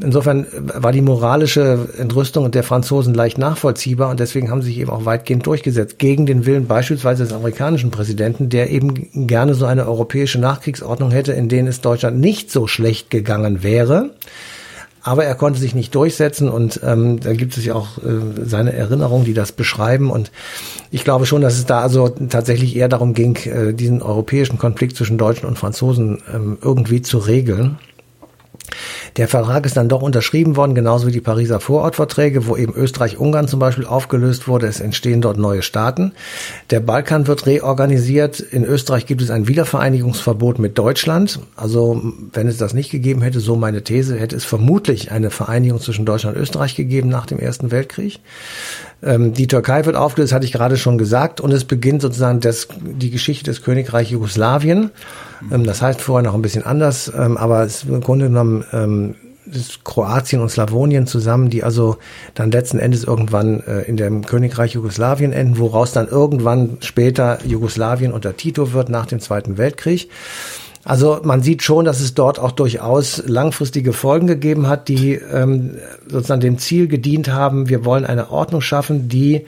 Insofern 0.02 0.48
war 0.54 0.94
die 0.94 1.02
moralische 1.02 1.90
Entrüstung 1.98 2.50
der 2.52 2.64
Franzosen 2.64 3.14
leicht 3.14 3.38
nachvollziehbar 3.38 4.10
und 4.10 4.22
deswegen 4.22 4.50
haben 4.50 4.62
sie 4.62 4.70
sich 4.70 4.80
eben 4.80 4.92
auch 4.92 5.04
weitgehend 5.04 5.46
durchgesetzt. 5.46 6.00
Gegen 6.00 6.26
den 6.26 6.46
Willen 6.46 6.68
beispielsweise 6.68 7.24
des 7.24 7.34
amerikanischen 7.34 7.92
Präsidenten, 7.92 8.48
der 8.48 8.70
eben 8.70 9.28
gerne 9.28 9.56
so 9.56 9.66
eine 9.66 9.86
europäische 9.88 10.40
Nachkriegsordnung 10.40 11.12
hätte, 11.12 11.34
in 11.34 11.50
denen 11.50 11.68
es 11.68 11.82
Deutschland 11.82 12.18
nicht 12.18 12.50
so 12.50 12.66
schlecht 12.66 13.10
gegangen 13.10 13.62
wäre. 13.62 14.12
Aber 15.02 15.24
er 15.24 15.36
konnte 15.36 15.60
sich 15.60 15.76
nicht 15.76 15.96
durchsetzen 15.96 16.50
und 16.50 16.82
ähm, 16.84 17.20
da 17.20 17.34
gibt 17.34 17.58
es 17.58 17.66
ja 17.66 17.74
auch 17.76 17.98
äh, 18.00 18.44
seine 18.46 18.74
Erinnerungen, 18.74 19.26
die 19.26 19.34
das 19.34 19.52
beschreiben. 19.52 20.12
Und 20.12 20.32
ich 20.92 21.04
glaube 21.04 21.26
schon, 21.26 21.42
dass 21.42 21.58
es 21.58 21.66
da 21.66 21.82
also 21.82 22.10
tatsächlich 22.10 22.76
eher 22.76 22.90
darum 22.90 23.14
ging, 23.14 23.36
äh, 23.46 23.74
diesen 23.74 24.02
europäischen 24.02 24.58
Konflikt 24.58 24.98
zwischen 24.98 25.18
Deutschen 25.18 25.48
und 25.48 25.58
Franzosen 25.58 26.22
ähm, 26.34 26.58
irgendwie 26.62 27.02
zu 27.02 27.18
regeln. 27.18 27.78
Der 29.18 29.28
Vertrag 29.28 29.66
ist 29.66 29.78
dann 29.78 29.90
doch 29.90 30.02
unterschrieben 30.02 30.56
worden, 30.56 30.76
genauso 30.76 31.08
wie 31.08 31.12
die 31.12 31.22
Pariser 31.22 31.60
Vorortverträge, 31.60 32.48
wo 32.48 32.56
eben 32.56 32.74
Österreich-Ungarn 32.74 33.48
zum 33.48 33.60
Beispiel 33.60 33.86
aufgelöst 33.86 34.48
wurde. 34.48 34.68
Es 34.68 34.80
entstehen 34.80 35.22
dort 35.22 35.38
neue 35.38 35.62
Staaten. 35.62 36.14
Der 36.70 36.80
Balkan 36.80 37.28
wird 37.28 37.46
reorganisiert. 37.46 38.40
In 38.40 38.64
Österreich 38.64 39.06
gibt 39.06 39.22
es 39.22 39.32
ein 39.32 39.48
Wiedervereinigungsverbot 39.48 40.60
mit 40.60 40.78
Deutschland. 40.78 41.40
Also 41.56 42.02
wenn 42.34 42.48
es 42.48 42.58
das 42.58 42.74
nicht 42.74 42.92
gegeben 42.92 43.22
hätte, 43.22 43.40
so 43.40 43.56
meine 43.56 43.84
These, 43.84 44.18
hätte 44.18 44.36
es 44.36 44.46
vermutlich 44.46 45.12
eine 45.12 45.30
Vereinigung 45.30 45.80
zwischen 45.80 46.06
Deutschland 46.06 46.36
und 46.36 46.42
Österreich 46.42 46.76
gegeben 46.76 47.10
nach 47.10 47.26
dem 47.26 47.40
Ersten 47.40 47.72
Weltkrieg. 47.72 48.20
Ähm, 49.02 49.34
die 49.34 49.48
Türkei 49.48 49.86
wird 49.86 49.96
aufgelöst, 49.96 50.34
hatte 50.34 50.46
ich 50.46 50.52
gerade 50.52 50.78
schon 50.78 50.98
gesagt, 50.98 51.42
und 51.42 51.52
es 51.52 51.66
beginnt 51.66 52.02
sozusagen 52.02 52.40
das, 52.40 52.68
die 52.82 53.12
Geschichte 53.12 53.52
des 53.52 53.64
Königreichs 53.64 54.12
Jugoslawien. 54.12 54.92
Ähm, 55.52 55.64
das 55.64 55.82
heißt 55.82 56.02
vorher 56.02 56.24
noch 56.24 56.36
ein 56.36 56.42
bisschen 56.42 56.66
anders, 56.66 57.12
ähm, 57.16 57.38
aber 57.38 57.64
es 57.64 57.84
ist 57.84 57.90
im 57.90 58.02
Grunde 58.02 58.28
genommen 58.28 58.64
ähm, 58.74 59.16
ist 59.52 59.84
Kroatien 59.84 60.42
und 60.42 60.50
Slawonien 60.50 61.08
zusammen, 61.08 61.50
die 61.50 61.64
also 61.64 61.98
dann 62.36 62.52
letzten 62.52 62.80
Endes 62.80 63.04
irgendwann 63.04 63.62
äh, 63.62 63.82
in 63.82 63.98
dem 63.98 64.26
Königreich 64.26 64.74
Jugoslawien 64.74 65.34
enden, 65.34 65.58
woraus 65.58 65.92
dann 65.92 66.08
irgendwann 66.08 66.78
später 66.82 67.40
Jugoslawien 67.46 68.14
unter 68.14 68.38
Tito 68.38 68.74
wird 68.74 68.90
nach 68.90 69.06
dem 69.06 69.20
Zweiten 69.20 69.58
Weltkrieg. 69.58 70.10
Also 70.86 71.20
man 71.24 71.42
sieht 71.42 71.62
schon, 71.62 71.86
dass 71.86 72.00
es 72.00 72.14
dort 72.14 72.40
auch 72.40 72.52
durchaus 72.52 73.22
langfristige 73.26 73.92
Folgen 73.92 74.28
gegeben 74.28 74.68
hat, 74.68 74.88
die 74.88 75.14
ähm, 75.14 75.76
sozusagen 76.08 76.42
dem 76.42 76.58
Ziel 76.58 76.88
gedient 76.88 77.30
haben, 77.30 77.70
wir 77.70 77.86
wollen 77.86 78.06
eine 78.06 78.32
Ordnung 78.32 78.62
schaffen, 78.62 79.10
die 79.10 79.46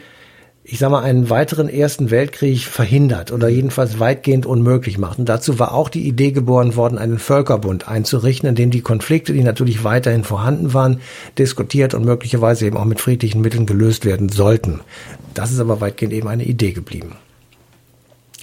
ich 0.71 0.79
sag 0.79 0.89
mal, 0.89 1.03
einen 1.03 1.29
weiteren 1.29 1.67
Ersten 1.67 2.11
Weltkrieg 2.11 2.61
verhindert 2.61 3.33
oder 3.33 3.49
jedenfalls 3.49 3.99
weitgehend 3.99 4.45
unmöglich 4.45 4.97
macht. 4.97 5.19
Und 5.19 5.27
dazu 5.27 5.59
war 5.59 5.73
auch 5.73 5.89
die 5.89 6.07
Idee 6.07 6.31
geboren 6.31 6.77
worden, 6.77 6.97
einen 6.97 7.19
Völkerbund 7.19 7.89
einzurichten, 7.89 8.47
in 8.47 8.55
dem 8.55 8.71
die 8.71 8.79
Konflikte, 8.79 9.33
die 9.33 9.43
natürlich 9.43 9.83
weiterhin 9.83 10.23
vorhanden 10.23 10.73
waren, 10.73 11.01
diskutiert 11.37 11.93
und 11.93 12.05
möglicherweise 12.05 12.65
eben 12.65 12.77
auch 12.77 12.85
mit 12.85 13.01
friedlichen 13.01 13.41
Mitteln 13.41 13.65
gelöst 13.65 14.05
werden 14.05 14.29
sollten. 14.29 14.79
Das 15.33 15.51
ist 15.51 15.59
aber 15.59 15.81
weitgehend 15.81 16.13
eben 16.13 16.29
eine 16.29 16.45
Idee 16.45 16.71
geblieben. 16.71 17.17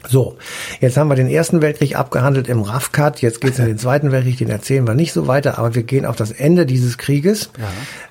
So, 0.07 0.37
jetzt 0.81 0.99
haben 0.99 1.09
wir 1.09 1.17
den 1.17 1.29
Ersten 1.29 1.63
Weltkrieg 1.63 1.97
abgehandelt 1.97 2.47
im 2.49 2.61
RAF-Cut, 2.61 3.23
jetzt 3.23 3.41
geht 3.41 3.55
es 3.55 3.59
in 3.59 3.67
den 3.67 3.79
Zweiten 3.79 4.13
Weltkrieg, 4.13 4.37
den 4.37 4.51
erzählen 4.51 4.87
wir 4.87 4.95
nicht 4.95 5.15
so 5.15 5.27
weiter, 5.27 5.59
aber 5.59 5.75
wir 5.75 5.83
gehen 5.83 6.05
auf 6.05 6.15
das 6.15 6.31
Ende 6.31 6.67
dieses 6.67 6.99
Krieges, 6.99 7.51
ja. 7.59 7.65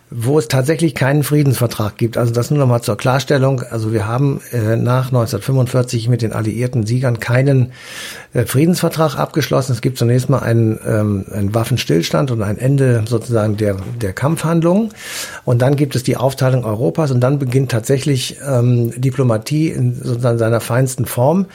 Wo 0.10 0.40
es 0.40 0.48
tatsächlich 0.48 0.96
keinen 0.96 1.24
Friedensvertrag 1.24 1.98
gibt. 1.98 2.18
Also 2.18 2.34
das 2.34 2.50
nur 2.50 2.60
nochmal 2.60 2.82
zur 2.82 2.96
Klarstellung. 2.96 3.62
Also 3.62 3.92
wir 3.92 4.08
haben 4.08 4.40
äh, 4.54 4.78
nach 4.78 5.08
1945 5.08 6.08
mit 6.08 6.22
den 6.22 6.32
alliierten 6.32 6.86
Siegern 6.86 7.20
keinen 7.20 7.74
äh, 8.34 8.46
Friedensvertrag 8.46 9.18
abgeschlossen. 9.18 9.74
Es 9.74 9.82
gibt 9.82 9.98
zunächst 9.98 10.30
mal 10.30 10.40
einen, 10.40 10.80
ähm, 10.86 11.26
einen 11.32 11.54
Waffenstillstand 11.54 12.32
und 12.32 12.42
ein 12.42 12.58
Ende 12.58 13.04
sozusagen 13.06 13.58
der, 13.58 13.76
der 14.02 14.14
Kampfhandlungen. 14.14 14.94
Und 15.44 15.62
dann 15.62 15.76
gibt 15.76 15.96
es 15.96 16.04
die 16.04 16.16
Aufteilung 16.16 16.64
Europas 16.64 17.12
und 17.12 17.20
dann 17.20 17.38
beginnt 17.38 17.72
tatsächlich 17.72 18.38
ähm, 18.48 18.94
Diplomatie 19.00 19.70
in 19.70 19.94
sozusagen 19.94 20.38
seiner 20.38 20.62
feinsten 20.62 21.06
Form. 21.06 21.48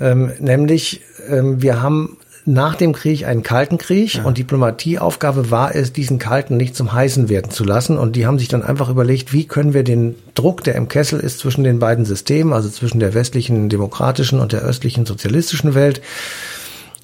Ähm, 0.00 0.32
nämlich, 0.40 1.02
ähm, 1.28 1.62
wir 1.62 1.80
haben 1.80 2.16
nach 2.46 2.74
dem 2.74 2.92
Krieg 2.92 3.26
einen 3.26 3.42
kalten 3.42 3.78
Krieg 3.78 4.16
ja. 4.16 4.24
und 4.24 4.36
Diplomatieaufgabe 4.36 5.50
war 5.50 5.74
es, 5.74 5.92
diesen 5.92 6.18
kalten 6.18 6.56
nicht 6.56 6.76
zum 6.76 6.92
heißen 6.92 7.28
werden 7.28 7.50
zu 7.50 7.64
lassen. 7.64 7.96
Und 7.96 8.16
die 8.16 8.26
haben 8.26 8.38
sich 8.38 8.48
dann 8.48 8.62
einfach 8.62 8.90
überlegt, 8.90 9.32
wie 9.32 9.46
können 9.46 9.72
wir 9.72 9.82
den 9.82 10.14
Druck, 10.34 10.62
der 10.62 10.74
im 10.74 10.88
Kessel 10.88 11.20
ist 11.20 11.38
zwischen 11.38 11.64
den 11.64 11.78
beiden 11.78 12.04
Systemen, 12.04 12.52
also 12.52 12.68
zwischen 12.68 13.00
der 13.00 13.14
westlichen 13.14 13.68
demokratischen 13.70 14.40
und 14.40 14.52
der 14.52 14.60
östlichen 14.60 15.06
sozialistischen 15.06 15.74
Welt, 15.74 16.02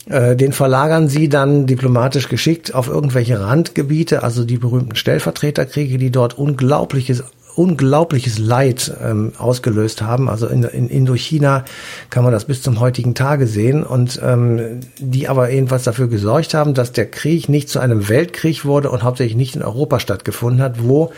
äh, 0.07 0.37
den 0.37 0.53
verlagern 0.53 1.09
sie 1.09 1.29
dann 1.29 1.67
diplomatisch 1.67 2.29
geschickt 2.29 2.75
auf 2.75 2.89
irgendwelche 2.89 3.41
Randgebiete, 3.41 4.23
also 4.23 4.45
die 4.45 4.59
berühmten 4.59 4.97
Stellvertreterkriege, 4.97 5.97
die 5.97 6.11
dort 6.11 6.37
unglaubliches 6.37 7.25
unglaubliches 7.57 8.39
Leid 8.39 8.93
ähm, 9.03 9.33
ausgelöst 9.39 10.03
haben. 10.03 10.29
Also 10.29 10.47
in, 10.47 10.63
in 10.65 10.89
Indochina 10.89 11.65
kann 12.11 12.25
man 12.25 12.33
das 12.33 12.45
bis 12.45 12.63
zum 12.63 12.81
heutigen 12.81 13.15
Tage 13.15 13.47
sehen 13.47 13.83
und 13.83 14.21
ähm, 14.23 14.81
die 14.99 15.29
aber 15.29 15.51
jedenfalls 15.51 15.85
dafür 15.85 16.09
gesorgt 16.09 16.55
haben, 16.55 16.75
dass 16.75 16.93
der 16.93 17.11
Krieg 17.11 17.49
nicht 17.49 17.69
zu 17.69 17.81
einem 17.81 18.09
Weltkrieg 18.09 18.65
wurde 18.65 18.91
und 18.91 19.03
hauptsächlich 19.03 19.37
nicht 19.37 19.57
in 19.57 19.63
Europa 19.63 20.01
stattgefunden 20.01 20.63
hat, 20.63 20.83
wo 20.83 21.13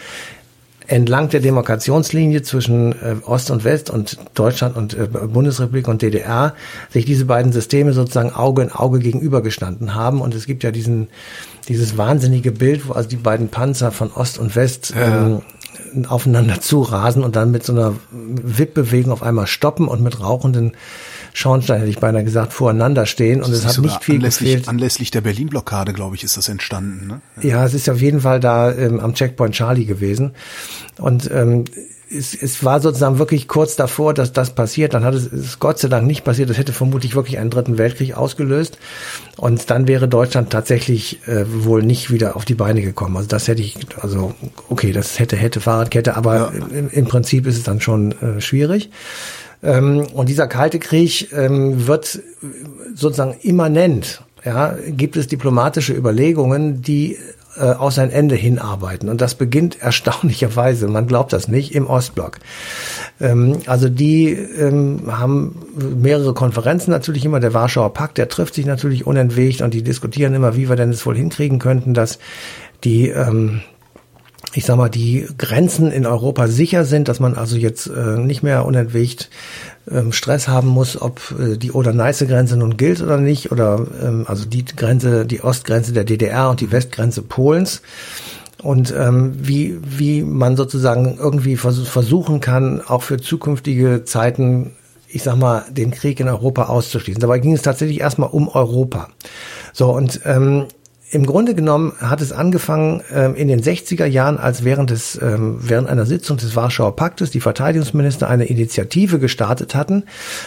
entlang 0.86 1.28
der 1.28 1.40
Demarkationslinie 1.40 2.42
zwischen 2.42 2.92
äh, 2.92 3.16
Ost 3.24 3.50
und 3.50 3.64
West 3.64 3.90
und 3.90 4.18
Deutschland 4.34 4.76
und 4.76 4.94
äh, 4.94 5.06
Bundesrepublik 5.06 5.88
und 5.88 6.02
DDR 6.02 6.54
sich 6.90 7.04
diese 7.04 7.24
beiden 7.24 7.52
Systeme 7.52 7.92
sozusagen 7.92 8.32
Auge 8.32 8.62
in 8.62 8.72
Auge 8.72 8.98
gegenübergestanden 8.98 9.94
haben. 9.94 10.20
Und 10.20 10.34
es 10.34 10.46
gibt 10.46 10.64
ja 10.64 10.70
diesen, 10.70 11.08
dieses 11.68 11.96
wahnsinnige 11.96 12.52
Bild, 12.52 12.88
wo 12.88 12.92
also 12.92 13.08
die 13.08 13.16
beiden 13.16 13.48
Panzer 13.48 13.92
von 13.92 14.12
Ost 14.12 14.38
und 14.38 14.56
West 14.56 14.92
ja. 14.94 15.40
Aufeinander 16.08 16.60
zu 16.60 16.82
rasen 16.82 17.22
und 17.22 17.36
dann 17.36 17.50
mit 17.50 17.64
so 17.64 17.72
einer 17.72 17.94
Wippbewegung 18.10 19.12
auf 19.12 19.22
einmal 19.22 19.46
stoppen 19.46 19.88
und 19.88 20.02
mit 20.02 20.20
rauchenden 20.20 20.72
Schornstein, 21.34 21.78
hätte 21.78 21.90
ich 21.90 21.98
beinahe 21.98 22.24
gesagt, 22.24 22.52
voreinander 22.52 23.06
stehen. 23.06 23.42
Und 23.42 23.52
es 23.52 23.66
hat 23.66 23.78
nicht 23.78 24.04
viel 24.04 24.16
anlässlich, 24.16 24.50
gefehlt. 24.50 24.68
Anlässlich 24.68 25.10
der 25.10 25.22
Berlin-Blockade, 25.22 25.92
glaube 25.92 26.16
ich, 26.16 26.24
ist 26.24 26.36
das 26.36 26.48
entstanden. 26.48 27.06
Ne? 27.06 27.20
Ja, 27.40 27.64
es 27.64 27.74
ist 27.74 27.88
auf 27.88 28.00
jeden 28.00 28.20
Fall 28.20 28.40
da 28.40 28.72
ähm, 28.72 29.00
am 29.00 29.14
Checkpoint 29.14 29.54
Charlie 29.54 29.86
gewesen. 29.86 30.32
Und 30.98 31.30
ähm, 31.30 31.64
es, 32.12 32.34
es 32.34 32.64
war 32.64 32.80
sozusagen 32.80 33.18
wirklich 33.18 33.48
kurz 33.48 33.76
davor, 33.76 34.14
dass 34.14 34.32
das 34.32 34.50
passiert. 34.50 34.94
Dann 34.94 35.04
hat 35.04 35.14
es, 35.14 35.30
es 35.32 35.58
Gott 35.58 35.78
sei 35.78 35.88
Dank 35.88 36.06
nicht 36.06 36.24
passiert. 36.24 36.50
Das 36.50 36.58
hätte 36.58 36.72
vermutlich 36.72 37.14
wirklich 37.14 37.38
einen 37.38 37.50
dritten 37.50 37.78
Weltkrieg 37.78 38.16
ausgelöst. 38.16 38.78
Und 39.36 39.70
dann 39.70 39.88
wäre 39.88 40.08
Deutschland 40.08 40.50
tatsächlich 40.50 41.26
äh, 41.26 41.44
wohl 41.46 41.82
nicht 41.82 42.10
wieder 42.10 42.36
auf 42.36 42.44
die 42.44 42.54
Beine 42.54 42.82
gekommen. 42.82 43.16
Also 43.16 43.28
das 43.28 43.48
hätte 43.48 43.62
ich, 43.62 43.76
also 44.00 44.34
okay, 44.68 44.92
das 44.92 45.18
hätte, 45.18 45.36
hätte 45.36 45.60
Fahrradkette, 45.60 46.16
aber 46.16 46.36
ja. 46.36 46.48
im, 46.76 46.90
im, 46.90 47.04
Prinzip 47.06 47.46
ist 47.46 47.56
es 47.56 47.62
dann 47.62 47.80
schon 47.80 48.12
äh, 48.12 48.40
schwierig. 48.40 48.90
Ähm, 49.62 50.06
und 50.12 50.28
dieser 50.28 50.48
Kalte 50.48 50.78
Krieg 50.78 51.32
ähm, 51.32 51.86
wird 51.86 52.20
sozusagen 52.94 53.36
immanent. 53.42 54.22
Ja, 54.44 54.74
gibt 54.88 55.16
es 55.16 55.28
diplomatische 55.28 55.92
Überlegungen, 55.92 56.82
die 56.82 57.16
äh, 57.56 57.72
auf 57.72 57.92
sein 57.92 58.10
Ende 58.10 58.34
hinarbeiten. 58.34 59.08
Und 59.08 59.20
das 59.20 59.34
beginnt 59.34 59.80
erstaunlicherweise, 59.80 60.88
man 60.88 61.06
glaubt 61.06 61.32
das 61.32 61.48
nicht, 61.48 61.74
im 61.74 61.86
Ostblock. 61.86 62.38
Ähm, 63.20 63.58
also 63.66 63.88
die 63.88 64.30
ähm, 64.30 65.02
haben 65.08 65.66
mehrere 65.76 66.34
Konferenzen 66.34 66.90
natürlich 66.90 67.24
immer. 67.24 67.40
Der 67.40 67.54
Warschauer 67.54 67.92
Pakt, 67.92 68.18
der 68.18 68.28
trifft 68.28 68.54
sich 68.54 68.66
natürlich 68.66 69.06
unentwegt 69.06 69.60
und 69.60 69.74
die 69.74 69.82
diskutieren 69.82 70.34
immer, 70.34 70.56
wie 70.56 70.68
wir 70.68 70.76
denn 70.76 70.90
es 70.90 71.04
wohl 71.04 71.16
hinkriegen 71.16 71.58
könnten, 71.58 71.94
dass 71.94 72.18
die 72.84 73.08
ähm, 73.08 73.60
ich 74.54 74.66
sag 74.66 74.76
mal, 74.76 74.88
die 74.88 75.26
Grenzen 75.38 75.90
in 75.90 76.06
Europa 76.06 76.46
sicher 76.46 76.84
sind, 76.84 77.08
dass 77.08 77.20
man 77.20 77.34
also 77.34 77.56
jetzt 77.56 77.86
äh, 77.86 78.18
nicht 78.18 78.42
mehr 78.42 78.66
unentwegt 78.66 79.30
ähm, 79.90 80.12
Stress 80.12 80.48
haben 80.48 80.68
muss, 80.68 81.00
ob 81.00 81.34
äh, 81.38 81.56
die 81.56 81.72
Oder-Neiße-Grenze 81.72 82.56
nun 82.56 82.76
gilt 82.76 83.00
oder 83.02 83.18
nicht, 83.18 83.50
oder 83.50 83.86
ähm, 84.02 84.24
also 84.28 84.44
die 84.44 84.64
Grenze, 84.64 85.26
die 85.26 85.42
Ostgrenze 85.42 85.92
der 85.92 86.04
DDR 86.04 86.50
und 86.50 86.60
die 86.60 86.70
Westgrenze 86.70 87.22
Polens. 87.22 87.82
Und 88.62 88.94
ähm, 88.96 89.34
wie, 89.36 89.78
wie 89.82 90.22
man 90.22 90.56
sozusagen 90.56 91.18
irgendwie 91.18 91.56
vers 91.56 91.80
versuchen 91.80 92.40
kann, 92.40 92.80
auch 92.80 93.02
für 93.02 93.18
zukünftige 93.18 94.04
Zeiten, 94.04 94.70
ich 95.08 95.24
sag 95.24 95.36
mal, 95.36 95.64
den 95.68 95.90
Krieg 95.90 96.20
in 96.20 96.28
Europa 96.28 96.66
auszuschließen. 96.66 97.20
Dabei 97.20 97.40
ging 97.40 97.54
es 97.54 97.62
tatsächlich 97.62 98.00
erstmal 98.00 98.30
um 98.30 98.48
Europa. 98.48 99.08
So, 99.72 99.90
und 99.92 100.20
ähm, 100.24 100.66
im 101.12 101.26
Grunde 101.26 101.54
genommen 101.54 101.92
hat 102.00 102.22
es 102.22 102.32
angefangen 102.32 103.02
ähm, 103.12 103.34
in 103.34 103.46
den 103.46 103.60
60er 103.60 104.06
Jahren, 104.06 104.38
als 104.38 104.64
während 104.64 104.88
des 104.88 105.20
ähm, 105.20 105.58
während 105.60 105.90
einer 105.90 106.06
Sitzung 106.06 106.38
des 106.38 106.56
Warschauer 106.56 106.96
Paktes 106.96 107.30
die 107.30 107.40
Verteidigungsminister 107.40 108.30
eine 108.30 108.46
Initiative 108.46 109.18
gestartet 109.18 109.74
hatten 109.74 110.04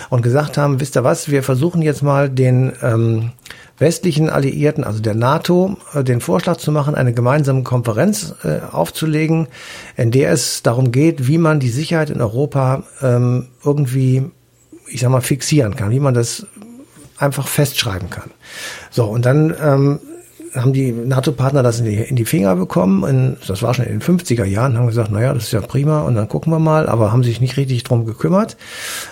und 0.10 0.24
gesagt 0.24 0.58
haben, 0.58 0.80
wisst 0.80 0.98
ihr 0.98 1.04
was, 1.04 1.30
wir 1.30 1.44
versuchen 1.44 1.84
jetzt 1.84 2.02
mal 2.02 2.32
den 2.32 2.74
ähm, 2.82 3.32
westlichen 3.78 4.28
Alliierten, 4.28 4.84
also 4.84 5.02
der 5.02 5.14
NATO, 5.14 5.78
äh, 5.94 6.04
den 6.04 6.20
Vorschlag 6.20 6.58
zu 6.58 6.72
machen, 6.72 6.96
eine 6.96 7.14
gemeinsame 7.14 7.62
Konferenz 7.62 8.34
äh, 8.44 8.62
aufzulegen, 8.72 9.48
in 9.98 10.10
der 10.10 10.32
es 10.32 10.64
darum 10.64 10.92
geht, 10.92 11.28
wie 11.28 11.38
man 11.38 11.60
die 11.60 11.70
Sicherheit 11.70 12.10
in 12.10 12.22
Europa 12.22 12.86
ähm, 13.04 13.50
irgendwie, 13.64 14.32
ich 14.88 15.02
sag 15.02 15.12
mal, 15.12 15.22
fixieren 15.22 15.76
kann, 15.76 15.92
wie 15.92 16.00
man 16.00 16.16
das 16.16 16.48
einfach 17.20 17.48
festschreiben 17.48 18.10
kann. 18.10 18.32
So, 18.90 19.06
und 19.06 19.28
dann 19.28 19.54
ähm, 19.62 20.00
haben 20.56 20.74
die 20.74 20.92
NATO-Partner 20.92 21.64
das 21.64 21.80
in 21.80 21.86
die, 21.86 21.96
in 21.96 22.16
die 22.16 22.26
Finger 22.26 22.56
bekommen. 22.56 23.04
In, 23.04 23.38
das 23.48 23.62
war 23.62 23.74
schon 23.74 23.86
in 23.86 24.00
den 24.00 24.02
50er 24.02 24.46
Jahren, 24.46 24.78
haben 24.78 24.88
gesagt, 24.88 25.12
naja, 25.12 25.34
das 25.34 25.46
ist 25.46 25.52
ja 25.52 25.62
prima 25.62 26.02
und 26.02 26.16
dann 26.16 26.30
gucken 26.30 26.52
wir 26.52 26.60
mal, 26.60 26.88
aber 26.88 27.12
haben 27.12 27.24
sich 27.24 27.42
nicht 27.42 27.58
richtig 27.58 27.84
drum 27.84 28.06
gekümmert. 28.06 28.58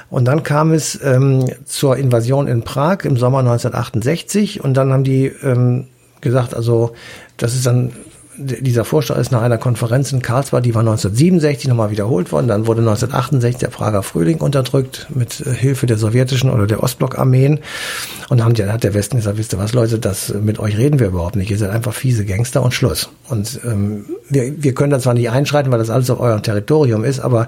Und 0.09 0.25
dann 0.25 0.43
kam 0.43 0.71
es 0.71 0.99
ähm, 1.03 1.45
zur 1.65 1.97
Invasion 1.97 2.47
in 2.47 2.63
Prag 2.63 2.99
im 3.03 3.17
Sommer 3.17 3.39
1968 3.39 4.63
und 4.63 4.75
dann 4.75 4.93
haben 4.93 5.03
die 5.03 5.25
ähm, 5.25 5.87
gesagt, 6.21 6.55
also 6.55 6.93
das 7.37 7.53
ist 7.53 7.65
dann 7.65 7.91
dieser 8.37 8.85
Vorschlag 8.85 9.17
ist 9.17 9.31
nach 9.31 9.41
einer 9.41 9.57
Konferenz 9.57 10.11
in 10.11 10.21
Karlsbad, 10.21 10.65
die 10.65 10.73
war 10.73 10.81
1967 10.81 11.67
nochmal 11.67 11.91
wiederholt 11.91 12.31
worden. 12.31 12.47
Dann 12.47 12.67
wurde 12.67 12.81
1968 12.81 13.59
der 13.59 13.67
Prager 13.67 14.03
Frühling 14.03 14.39
unterdrückt 14.39 15.07
mit 15.13 15.41
äh, 15.41 15.53
Hilfe 15.53 15.85
der 15.85 15.97
sowjetischen 15.97 16.49
oder 16.49 16.67
der 16.67 16.81
Ostblockarmeen. 16.83 17.59
Und 18.29 18.39
dann 18.39 18.57
hat 18.71 18.83
der 18.83 18.93
Westen 18.93 19.17
gesagt, 19.17 19.37
wisst 19.37 19.53
ihr 19.53 19.59
was, 19.59 19.73
Leute, 19.73 19.99
das 19.99 20.33
mit 20.33 20.59
euch 20.59 20.77
reden 20.77 20.99
wir 20.99 21.07
überhaupt 21.07 21.35
nicht. 21.35 21.51
Ihr 21.51 21.57
seid 21.57 21.69
einfach 21.69 21.93
fiese 21.93 22.25
Gangster 22.25 22.63
und 22.63 22.73
Schluss. 22.73 23.09
Und 23.29 23.59
ähm, 23.65 24.05
wir, 24.29 24.63
wir 24.63 24.73
können 24.73 24.91
da 24.91 24.99
zwar 24.99 25.13
nicht 25.13 25.29
einschreiten, 25.29 25.71
weil 25.71 25.79
das 25.79 25.89
alles 25.89 26.09
auf 26.09 26.19
eurem 26.19 26.41
Territorium 26.41 27.03
ist, 27.03 27.19
aber 27.19 27.47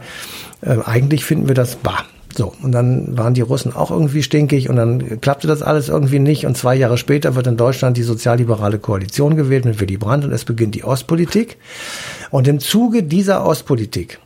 äh, 0.62 0.78
eigentlich 0.86 1.26
finden 1.26 1.48
wir 1.48 1.56
das 1.56 1.76
bah. 1.76 2.04
So, 2.38 2.54
und 2.62 2.74
dann 2.74 3.18
waren 3.18 3.34
die 3.34 3.42
Russen 3.42 3.74
auch 3.74 3.92
irgendwie 3.92 4.22
stinkig 4.22 4.70
und 4.70 4.76
dann 4.76 5.22
klappte 5.22 5.48
das 5.48 5.62
alles 5.62 5.88
irgendwie 5.88 6.20
nicht. 6.20 6.46
Und 6.46 6.58
zwei 6.58 6.76
Jahre 6.76 6.98
später 6.98 7.36
wird 7.36 7.48
in 7.48 7.56
Deutschland 7.56 7.96
die 7.96 8.04
sozialliberale 8.04 8.78
Koalition 8.78 9.38
gewählt 9.38 9.64
mit 9.64 9.80
Willy 9.80 9.96
Brandt 9.96 10.26
und 10.26 10.34
es 10.34 10.44
beginnt 10.44 10.76
die 10.76 10.84
Ostpolitik. 10.84 11.58
Und 12.32 12.48
im 12.50 12.60
Zuge 12.60 13.04
dieser 13.04 13.46
Ostpolitik, 13.46 14.20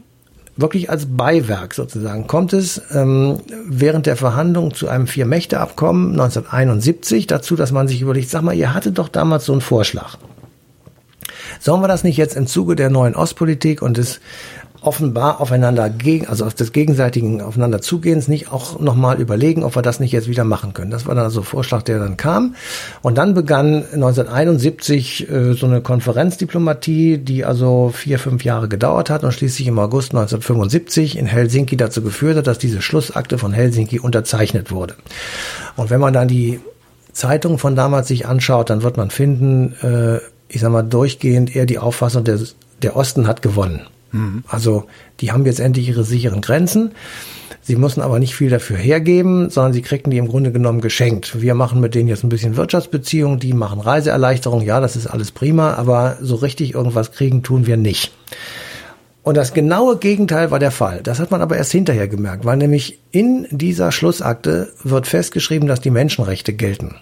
wirklich 0.58 0.90
als 0.90 1.06
Beiwerk 1.06 1.76
sozusagen, 1.76 2.26
kommt 2.26 2.52
es 2.54 2.82
ähm, 2.92 3.42
während 3.68 4.08
der 4.08 4.16
Verhandlungen 4.16 4.74
zu 4.74 4.88
einem 4.88 5.06
Vier-Mächte-Abkommen 5.06 6.14
1971 6.14 7.28
dazu, 7.28 7.56
dass 7.56 7.72
man 7.72 7.88
sich 7.88 8.02
überlegt, 8.02 8.32
sag 8.32 8.42
mal, 8.42 8.56
ihr 8.56 8.74
hattet 8.74 8.98
doch 8.98 9.10
damals 9.10 9.46
so 9.46 9.52
einen 9.52 9.62
Vorschlag. 9.62 10.18
Sollen 11.60 11.82
wir 11.82 11.88
das 11.88 12.04
nicht 12.04 12.18
jetzt 12.18 12.36
im 12.36 12.48
Zuge 12.48 12.76
der 12.76 12.90
neuen 12.90 13.16
Ostpolitik 13.16 13.82
und 13.82 13.98
des 13.98 14.20
offenbar 14.82 15.42
aufeinander 15.42 15.90
gegen, 15.90 16.28
also 16.28 16.46
auf 16.46 16.54
des 16.54 16.72
gegenseitigen 16.72 17.42
aufeinander 17.42 17.82
zugehens 17.82 18.28
nicht 18.28 18.52
auch 18.52 18.80
nochmal 18.80 19.20
überlegen, 19.20 19.64
ob 19.64 19.76
wir 19.76 19.82
das 19.82 20.00
nicht 20.00 20.12
jetzt 20.12 20.30
wieder 20.30 20.44
machen 20.44 20.74
können. 20.74 20.92
Das 20.92 21.06
war 21.06 21.16
dann 21.16 21.26
also 21.26 21.42
Vorschlag, 21.42 21.84
der 21.84 22.00
dann 22.00 22.18
kam. 22.18 22.56
Und 23.02 23.18
dann 23.18 23.34
begann 23.34 23.84
1971 23.94 25.30
äh, 25.30 25.54
so 25.54 25.66
eine 25.66 25.82
Konferenzdiplomatie, 25.82 27.18
die 27.18 27.46
also 27.46 27.92
vier, 27.94 28.20
fünf 28.20 28.44
Jahre 28.44 28.68
gedauert 28.70 29.10
hat 29.10 29.24
und 29.24 29.34
schließlich 29.34 29.68
im 29.68 29.80
August 29.80 30.12
1975 30.12 31.18
in 31.18 31.26
Helsinki 31.26 31.76
dazu 31.78 32.02
geführt 32.02 32.38
hat, 32.38 32.48
dass 32.48 32.58
diese 32.58 32.82
Schlussakte 32.82 33.38
von 33.38 33.54
Helsinki 33.54 34.00
unterzeichnet 34.00 34.72
wurde. 34.72 34.96
Und 35.76 35.90
wenn 35.90 36.00
man 36.00 36.14
dann 36.14 36.28
die 36.28 36.60
Zeitung 37.12 37.58
von 37.58 37.76
damals 37.76 38.08
sich 38.08 38.28
anschaut, 38.28 38.70
dann 38.70 38.84
wird 38.84 38.98
man 38.98 39.10
finden, 39.10 39.74
äh, 39.82 40.20
ich 40.48 40.62
sag 40.62 40.72
mal, 40.72 40.84
durchgehend 40.84 41.56
eher 41.56 41.66
die 41.66 41.80
Auffassung, 41.80 42.24
der, 42.24 42.40
der 42.82 42.96
Osten 42.96 43.28
hat 43.28 43.42
gewonnen. 43.42 43.82
Mhm. 44.12 44.44
Also 44.48 44.86
die 45.20 45.32
haben 45.32 45.46
jetzt 45.46 45.60
endlich 45.60 45.88
ihre 45.88 46.04
sicheren 46.04 46.42
Grenzen. 46.42 46.92
Sie 47.62 47.76
mussten 47.76 48.02
aber 48.02 48.20
nicht 48.20 48.36
viel 48.36 48.50
dafür 48.50 48.78
hergeben, 48.78 49.50
sondern 49.50 49.74
sie 49.74 49.82
kriegten 49.82 50.12
die 50.12 50.18
im 50.18 50.28
Grunde 50.28 50.52
genommen 50.52 50.82
geschenkt. 50.82 51.42
Wir 51.42 51.54
machen 51.54 51.80
mit 51.80 51.94
denen 51.94 52.08
jetzt 52.10 52.24
ein 52.24 52.30
bisschen 52.30 52.58
Wirtschaftsbeziehungen, 52.58 53.40
die 53.40 53.54
machen 53.54 53.80
Reiseerleichterung, 53.80 54.62
ja, 54.62 54.80
das 54.80 54.96
ist 54.96 55.08
alles 55.08 55.32
prima, 55.32 55.74
aber 55.76 56.18
so 56.22 56.36
richtig 56.36 56.74
irgendwas 56.74 57.12
kriegen 57.12 57.44
tun 57.44 57.68
wir 57.68 57.78
nicht. 57.78 58.12
Und 59.22 59.36
das 59.36 59.54
genaue 59.54 59.98
Gegenteil 59.98 60.50
war 60.50 60.60
der 60.60 60.72
Fall. 60.72 61.02
Das 61.04 61.20
hat 61.20 61.30
man 61.30 61.42
aber 61.42 61.58
erst 61.58 61.72
hinterher 61.72 62.08
gemerkt, 62.08 62.46
weil 62.46 62.58
nämlich 62.58 63.00
in 63.12 63.46
dieser 63.52 63.92
Schlussakte 63.92 64.72
wird 64.84 65.06
festgeschrieben, 65.06 65.68
dass 65.68 65.82
die 65.82 65.92
Menschenrechte 65.92 66.54
gelten. 66.54 66.96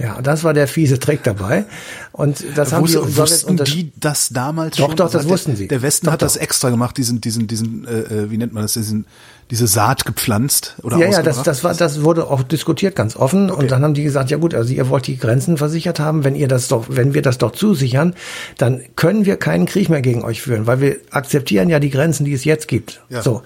Ja, 0.00 0.22
das 0.22 0.44
war 0.44 0.54
der 0.54 0.66
fiese 0.66 0.98
Trick 0.98 1.22
dabei. 1.22 1.64
Und 2.12 2.44
das 2.54 2.72
haben 2.72 2.82
Wus 2.82 2.92
die 2.92 3.16
wussten 3.16 3.56
die 3.56 3.92
das 3.96 4.30
damals 4.30 4.76
doch, 4.76 4.86
schon? 4.86 4.96
Doch, 4.96 5.06
doch, 5.06 5.12
das 5.12 5.22
der, 5.22 5.30
wussten 5.30 5.56
sie. 5.56 5.68
Der 5.68 5.82
Westen 5.82 6.06
doch, 6.06 6.12
hat 6.12 6.22
doch. 6.22 6.26
das 6.26 6.36
extra 6.36 6.70
gemacht, 6.70 6.96
diesen, 6.96 7.20
diesen, 7.20 7.46
diesen, 7.46 7.86
äh, 7.86 8.00
äh, 8.00 8.30
wie 8.30 8.38
nennt 8.38 8.52
man 8.52 8.62
das, 8.62 8.72
diesen, 8.72 9.06
diese 9.50 9.66
Saat 9.66 10.06
gepflanzt 10.06 10.76
oder 10.82 10.96
Ja, 10.96 11.08
ja, 11.08 11.22
das, 11.22 11.42
das 11.42 11.64
war, 11.64 11.74
das 11.74 12.02
wurde 12.02 12.28
auch 12.28 12.42
diskutiert 12.42 12.96
ganz 12.96 13.16
offen. 13.16 13.50
Und 13.50 13.70
dann 13.70 13.82
haben 13.82 13.94
die 13.94 14.04
gesagt, 14.04 14.30
ja 14.30 14.38
gut, 14.38 14.54
also 14.54 14.72
ihr 14.72 14.88
wollt 14.88 15.06
die 15.06 15.18
Grenzen 15.18 15.56
versichert 15.56 16.00
haben, 16.00 16.24
wenn 16.24 16.34
ihr 16.34 16.48
das 16.48 16.68
doch, 16.68 16.86
wenn 16.88 17.14
wir 17.14 17.22
das 17.22 17.38
doch 17.38 17.52
zusichern, 17.52 18.14
dann 18.58 18.82
können 18.96 19.26
wir 19.26 19.36
keinen 19.36 19.66
Krieg 19.66 19.90
mehr 19.90 20.02
gegen 20.02 20.24
euch 20.24 20.40
führen, 20.40 20.66
weil 20.66 20.80
wir 20.80 20.96
akzeptieren 21.10 21.68
ja 21.68 21.78
die 21.80 21.90
Grenzen, 21.90 22.24
die 22.24 22.32
es 22.32 22.44
jetzt 22.44 22.68
gibt. 22.68 23.02
Ja. 23.08 23.22
So. 23.22 23.42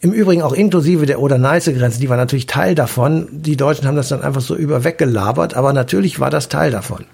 Im 0.00 0.12
Übrigen 0.12 0.42
auch 0.42 0.52
inklusive 0.52 1.06
der 1.06 1.20
Oder-Neiße-Grenze, 1.20 1.98
die 1.98 2.08
war 2.08 2.16
natürlich 2.16 2.46
Teil 2.46 2.74
davon. 2.76 3.28
Die 3.32 3.56
Deutschen 3.56 3.86
haben 3.88 3.96
das 3.96 4.08
dann 4.08 4.22
einfach 4.22 4.40
so 4.40 4.54
überweggelabert, 4.54 5.54
aber 5.54 5.72
natürlich 5.72 6.20
war 6.20 6.30
das 6.30 6.48
Teil 6.48 6.70
davon. 6.70 7.04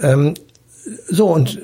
Ähm, 0.00 0.34
so, 1.08 1.28
und 1.28 1.60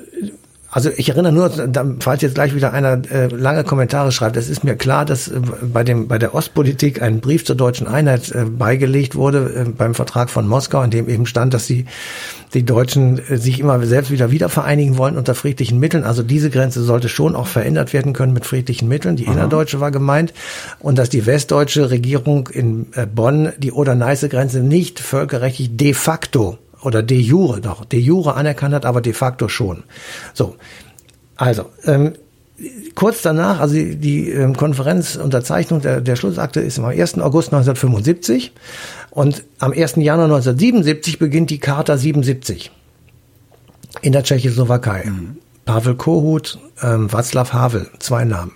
also 0.69 0.89
ich 0.95 1.09
erinnere 1.09 1.31
nur, 1.33 1.97
falls 1.99 2.21
jetzt 2.21 2.35
gleich 2.35 2.53
wieder 2.53 2.73
einer 2.73 3.01
äh, 3.09 3.27
lange 3.27 3.63
Kommentare 3.63 4.11
schreibt, 4.11 4.37
es 4.37 4.49
ist 4.49 4.63
mir 4.63 4.75
klar, 4.75 5.05
dass 5.05 5.27
äh, 5.27 5.39
bei 5.61 5.83
dem 5.83 6.07
bei 6.07 6.17
der 6.17 6.35
Ostpolitik 6.35 7.01
ein 7.01 7.19
Brief 7.19 7.45
zur 7.45 7.55
deutschen 7.55 7.87
Einheit 7.87 8.31
äh, 8.31 8.43
beigelegt 8.43 9.15
wurde 9.15 9.65
äh, 9.65 9.69
beim 9.69 9.95
Vertrag 9.95 10.29
von 10.29 10.47
Moskau, 10.47 10.81
in 10.83 10.91
dem 10.91 11.09
eben 11.09 11.25
stand, 11.25 11.53
dass 11.53 11.67
die 11.67 11.85
die 12.53 12.63
Deutschen 12.63 13.19
äh, 13.29 13.37
sich 13.37 13.59
immer 13.59 13.85
selbst 13.85 14.11
wieder 14.11 14.31
wieder 14.31 14.49
vereinigen 14.49 14.97
wollen 14.97 15.17
unter 15.17 15.35
friedlichen 15.35 15.79
Mitteln. 15.79 16.03
Also 16.03 16.23
diese 16.23 16.49
Grenze 16.49 16.83
sollte 16.83 17.09
schon 17.09 17.35
auch 17.35 17.47
verändert 17.47 17.93
werden 17.93 18.13
können 18.13 18.33
mit 18.33 18.45
friedlichen 18.45 18.87
Mitteln. 18.87 19.15
Die 19.15 19.25
innerdeutsche 19.25 19.79
war 19.79 19.91
gemeint 19.91 20.33
und 20.79 20.97
dass 20.97 21.09
die 21.09 21.25
westdeutsche 21.25 21.89
Regierung 21.89 22.47
in 22.47 22.87
äh, 22.93 23.05
Bonn 23.05 23.53
die 23.57 23.71
Oder-Neiße-Grenze 23.71 24.59
nicht 24.59 24.99
völkerrechtlich 24.99 25.75
de 25.75 25.93
facto 25.93 26.57
oder 26.81 27.03
de 27.03 27.19
jure 27.19 27.61
doch, 27.61 27.85
de 27.85 27.99
jure 27.99 28.35
anerkannt 28.35 28.73
hat, 28.73 28.85
aber 28.85 29.01
de 29.01 29.13
facto 29.13 29.47
schon. 29.49 29.83
So, 30.33 30.55
also, 31.35 31.65
ähm, 31.85 32.13
kurz 32.95 33.21
danach, 33.21 33.59
also 33.59 33.75
die, 33.75 33.95
die 33.95 34.29
ähm, 34.29 34.55
Konferenzunterzeichnung 34.55 35.81
der, 35.81 36.01
der 36.01 36.15
Schlussakte 36.15 36.59
ist 36.59 36.79
am 36.79 36.85
1. 36.85 37.19
August 37.19 37.49
1975 37.53 38.53
und 39.17 39.45
am 39.57 39.71
1. 39.71 39.95
Januar 39.95 40.25
1977 40.25 41.17
beginnt 41.17 41.49
die 41.49 41.57
Charta 41.57 41.97
77 41.97 42.69
in 44.03 44.11
der 44.11 44.21
Tschechoslowakei. 44.23 45.11
Pavel 45.67 45.95
Kohut, 45.95 46.57
ähm, 46.81 47.09
Václav 47.09 47.51
Havel, 47.51 47.87
zwei 47.99 48.23
Namen. 48.23 48.53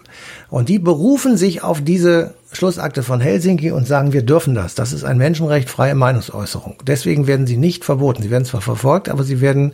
Und 0.49 0.69
die 0.69 0.79
berufen 0.79 1.37
sich 1.37 1.61
auf 1.61 1.81
diese 1.81 2.33
Schlussakte 2.53 3.03
von 3.03 3.19
Helsinki 3.19 3.71
und 3.71 3.85
sagen, 3.85 4.13
wir 4.13 4.23
dürfen 4.23 4.55
das. 4.55 4.75
Das 4.75 4.93
ist 4.93 5.03
ein 5.03 5.17
Menschenrecht, 5.17 5.69
freie 5.69 5.93
Meinungsäußerung. 5.93 6.77
Deswegen 6.87 7.27
werden 7.27 7.47
sie 7.47 7.57
nicht 7.57 7.85
verboten. 7.85 8.23
Sie 8.23 8.31
werden 8.31 8.45
zwar 8.45 8.61
verfolgt, 8.61 9.09
aber 9.09 9.23
sie 9.23 9.41
werden, 9.41 9.73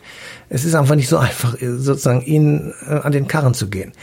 es 0.50 0.66
ist 0.66 0.76
einfach 0.76 0.96
nicht 0.96 1.10
so 1.10 1.18
einfach, 1.30 1.56
sozusagen 1.60 2.22
ihnen 2.22 2.74
äh, 2.88 2.96
an 2.96 3.12
den 3.12 3.28
Karren 3.28 3.54
zu 3.54 3.70
gehen. 3.70 3.94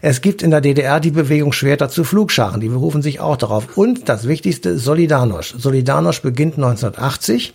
Es 0.00 0.20
gibt 0.20 0.42
in 0.42 0.50
der 0.50 0.60
DDR 0.60 1.00
die 1.00 1.10
Bewegung 1.10 1.52
Schwerter 1.52 1.88
zu 1.88 2.04
Flugscharen. 2.04 2.60
Die 2.60 2.68
berufen 2.68 3.02
sich 3.02 3.18
auch 3.18 3.36
darauf. 3.36 3.76
Und 3.76 4.08
das 4.08 4.28
Wichtigste, 4.28 4.78
Solidarność. 4.78 5.56
Solidarność 5.58 6.22
beginnt 6.22 6.54
1980. 6.54 7.52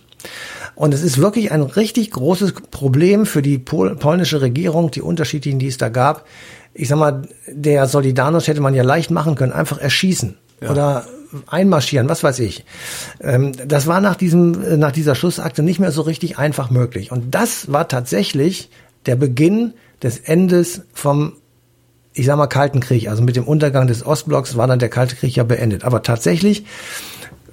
Und 0.74 0.94
es 0.94 1.02
ist 1.02 1.18
wirklich 1.18 1.52
ein 1.52 1.62
richtig 1.62 2.10
großes 2.10 2.54
Problem 2.70 3.26
für 3.26 3.42
die 3.42 3.58
pol 3.58 3.94
polnische 3.96 4.40
Regierung, 4.40 4.90
die 4.90 5.02
unterschiedlichen, 5.02 5.58
die 5.58 5.68
es 5.68 5.78
da 5.78 5.88
gab. 5.88 6.26
Ich 6.74 6.88
sag 6.88 6.98
mal, 6.98 7.22
der 7.46 7.86
Solidarność 7.86 8.46
hätte 8.46 8.62
man 8.62 8.74
ja 8.74 8.82
leicht 8.82 9.10
machen 9.10 9.34
können, 9.34 9.52
einfach 9.52 9.78
erschießen 9.78 10.36
oder 10.70 11.04
einmarschieren, 11.46 12.08
was 12.08 12.22
weiß 12.22 12.38
ich. 12.40 12.64
Ähm, 13.20 13.52
das 13.66 13.86
war 13.86 14.00
nach 14.00 14.16
diesem, 14.16 14.62
äh, 14.62 14.76
nach 14.76 14.92
dieser 14.92 15.14
Schlussakte 15.14 15.62
nicht 15.62 15.80
mehr 15.80 15.92
so 15.92 16.02
richtig 16.02 16.38
einfach 16.38 16.70
möglich. 16.70 17.10
Und 17.10 17.34
das 17.34 17.72
war 17.72 17.88
tatsächlich 17.88 18.70
der 19.06 19.16
Beginn 19.16 19.74
des 20.02 20.18
Endes 20.18 20.82
vom 20.92 21.34
ich 22.14 22.26
sag 22.26 22.36
mal, 22.36 22.46
Kalten 22.46 22.80
Krieg, 22.80 23.08
also 23.08 23.22
mit 23.22 23.36
dem 23.36 23.44
Untergang 23.44 23.86
des 23.86 24.04
Ostblocks 24.04 24.56
war 24.56 24.66
dann 24.66 24.78
der 24.78 24.90
Kalte 24.90 25.16
Krieg 25.16 25.34
ja 25.34 25.44
beendet. 25.44 25.84
Aber 25.84 26.02
tatsächlich 26.02 26.66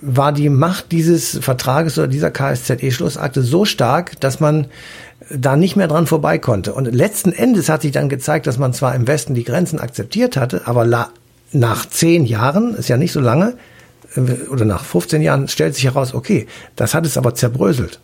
war 0.02 0.32
die 0.32 0.50
Macht 0.50 0.92
dieses 0.92 1.38
Vertrages 1.40 1.98
oder 1.98 2.08
dieser 2.08 2.32
KSZE-Schlussakte 2.32 3.42
so 3.42 3.66
stark, 3.66 4.20
dass 4.20 4.40
man 4.40 4.68
da 5.30 5.56
nicht 5.56 5.76
mehr 5.76 5.88
dran 5.88 6.08
vorbei 6.08 6.38
konnte. 6.38 6.74
Und 6.74 6.86
letzten 6.94 7.32
Endes 7.32 7.70
hat 7.70 7.82
sich 7.82 7.92
dann 7.92 8.10
gezeigt, 8.10 8.48
dass 8.48 8.58
man 8.58 8.74
zwar 8.74 8.96
im 8.96 9.08
Westen 9.08 9.34
die 9.34 9.44
Grenzen 9.44 9.80
akzeptiert 9.80 10.38
hatte, 10.38 10.62
aber 10.66 10.86
nach 11.52 11.86
zehn 11.88 12.26
Jahren, 12.26 12.76
ist 12.76 12.90
ja 12.90 12.98
nicht 12.98 13.12
so 13.12 13.20
lange, 13.20 13.56
äh, 14.16 14.48
oder 14.50 14.66
nach 14.66 14.84
15 14.84 15.22
Jahren 15.22 15.48
stellt 15.48 15.76
sich 15.76 15.86
heraus, 15.86 16.14
okay, 16.14 16.48
das 16.76 16.94
hat 16.94 17.06
es 17.06 17.18
aber 17.18 17.36
zerbröselt. 17.36 18.00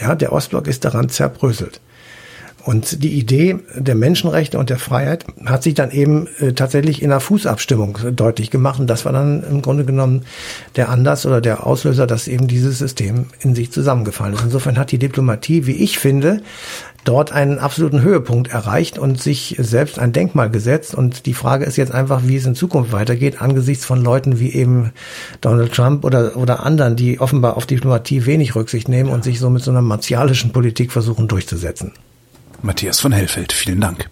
Ja, 0.00 0.14
der 0.14 0.32
Ostblock 0.32 0.66
ist 0.66 0.84
daran 0.84 1.08
zerbröselt. 1.08 1.80
Und 2.64 3.02
die 3.02 3.18
Idee 3.18 3.58
der 3.74 3.96
Menschenrechte 3.96 4.58
und 4.58 4.70
der 4.70 4.78
Freiheit 4.78 5.24
hat 5.44 5.64
sich 5.64 5.74
dann 5.74 5.90
eben 5.90 6.28
äh, 6.38 6.52
tatsächlich 6.52 7.02
in 7.02 7.10
der 7.10 7.18
Fußabstimmung 7.20 7.98
deutlich 8.14 8.50
gemacht. 8.50 8.78
Und 8.78 8.86
das 8.86 9.04
war 9.04 9.12
dann 9.12 9.42
im 9.42 9.62
Grunde 9.62 9.84
genommen 9.84 10.22
der 10.76 10.88
Anlass 10.88 11.26
oder 11.26 11.40
der 11.40 11.66
Auslöser, 11.66 12.06
dass 12.06 12.28
eben 12.28 12.46
dieses 12.46 12.78
System 12.78 13.26
in 13.40 13.56
sich 13.56 13.72
zusammengefallen 13.72 14.34
ist. 14.34 14.44
Insofern 14.44 14.78
hat 14.78 14.92
die 14.92 14.98
Diplomatie, 14.98 15.66
wie 15.66 15.72
ich 15.72 15.98
finde, 15.98 16.40
dort 17.04 17.32
einen 17.32 17.58
absoluten 17.58 18.02
Höhepunkt 18.02 18.52
erreicht 18.52 18.96
und 18.96 19.20
sich 19.20 19.56
selbst 19.58 19.98
ein 19.98 20.12
Denkmal 20.12 20.50
gesetzt. 20.50 20.94
Und 20.94 21.26
die 21.26 21.34
Frage 21.34 21.64
ist 21.64 21.76
jetzt 21.76 21.92
einfach, 21.92 22.22
wie 22.26 22.36
es 22.36 22.46
in 22.46 22.54
Zukunft 22.54 22.92
weitergeht, 22.92 23.42
angesichts 23.42 23.84
von 23.84 24.02
Leuten 24.02 24.38
wie 24.38 24.52
eben 24.52 24.92
Donald 25.40 25.72
Trump 25.72 26.04
oder, 26.04 26.36
oder 26.36 26.64
anderen, 26.64 26.94
die 26.94 27.18
offenbar 27.18 27.56
auf 27.56 27.66
Diplomatie 27.66 28.24
wenig 28.26 28.54
Rücksicht 28.54 28.88
nehmen 28.88 29.10
und 29.10 29.24
sich 29.24 29.40
so 29.40 29.50
mit 29.50 29.64
so 29.64 29.72
einer 29.72 29.82
martialischen 29.82 30.52
Politik 30.52 30.92
versuchen 30.92 31.26
durchzusetzen. 31.26 31.92
Matthias 32.62 33.00
von 33.00 33.12
Hellfeld, 33.12 33.52
vielen 33.52 33.80
Dank. 33.80 34.08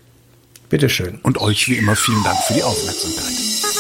Bitteschön. 0.69 1.19
Und 1.23 1.39
euch 1.39 1.69
wie 1.69 1.77
immer 1.77 1.97
vielen 1.97 2.23
Dank 2.25 2.39
für 2.47 2.55
die 2.55 2.63
Aufmerksamkeit. 2.63 3.80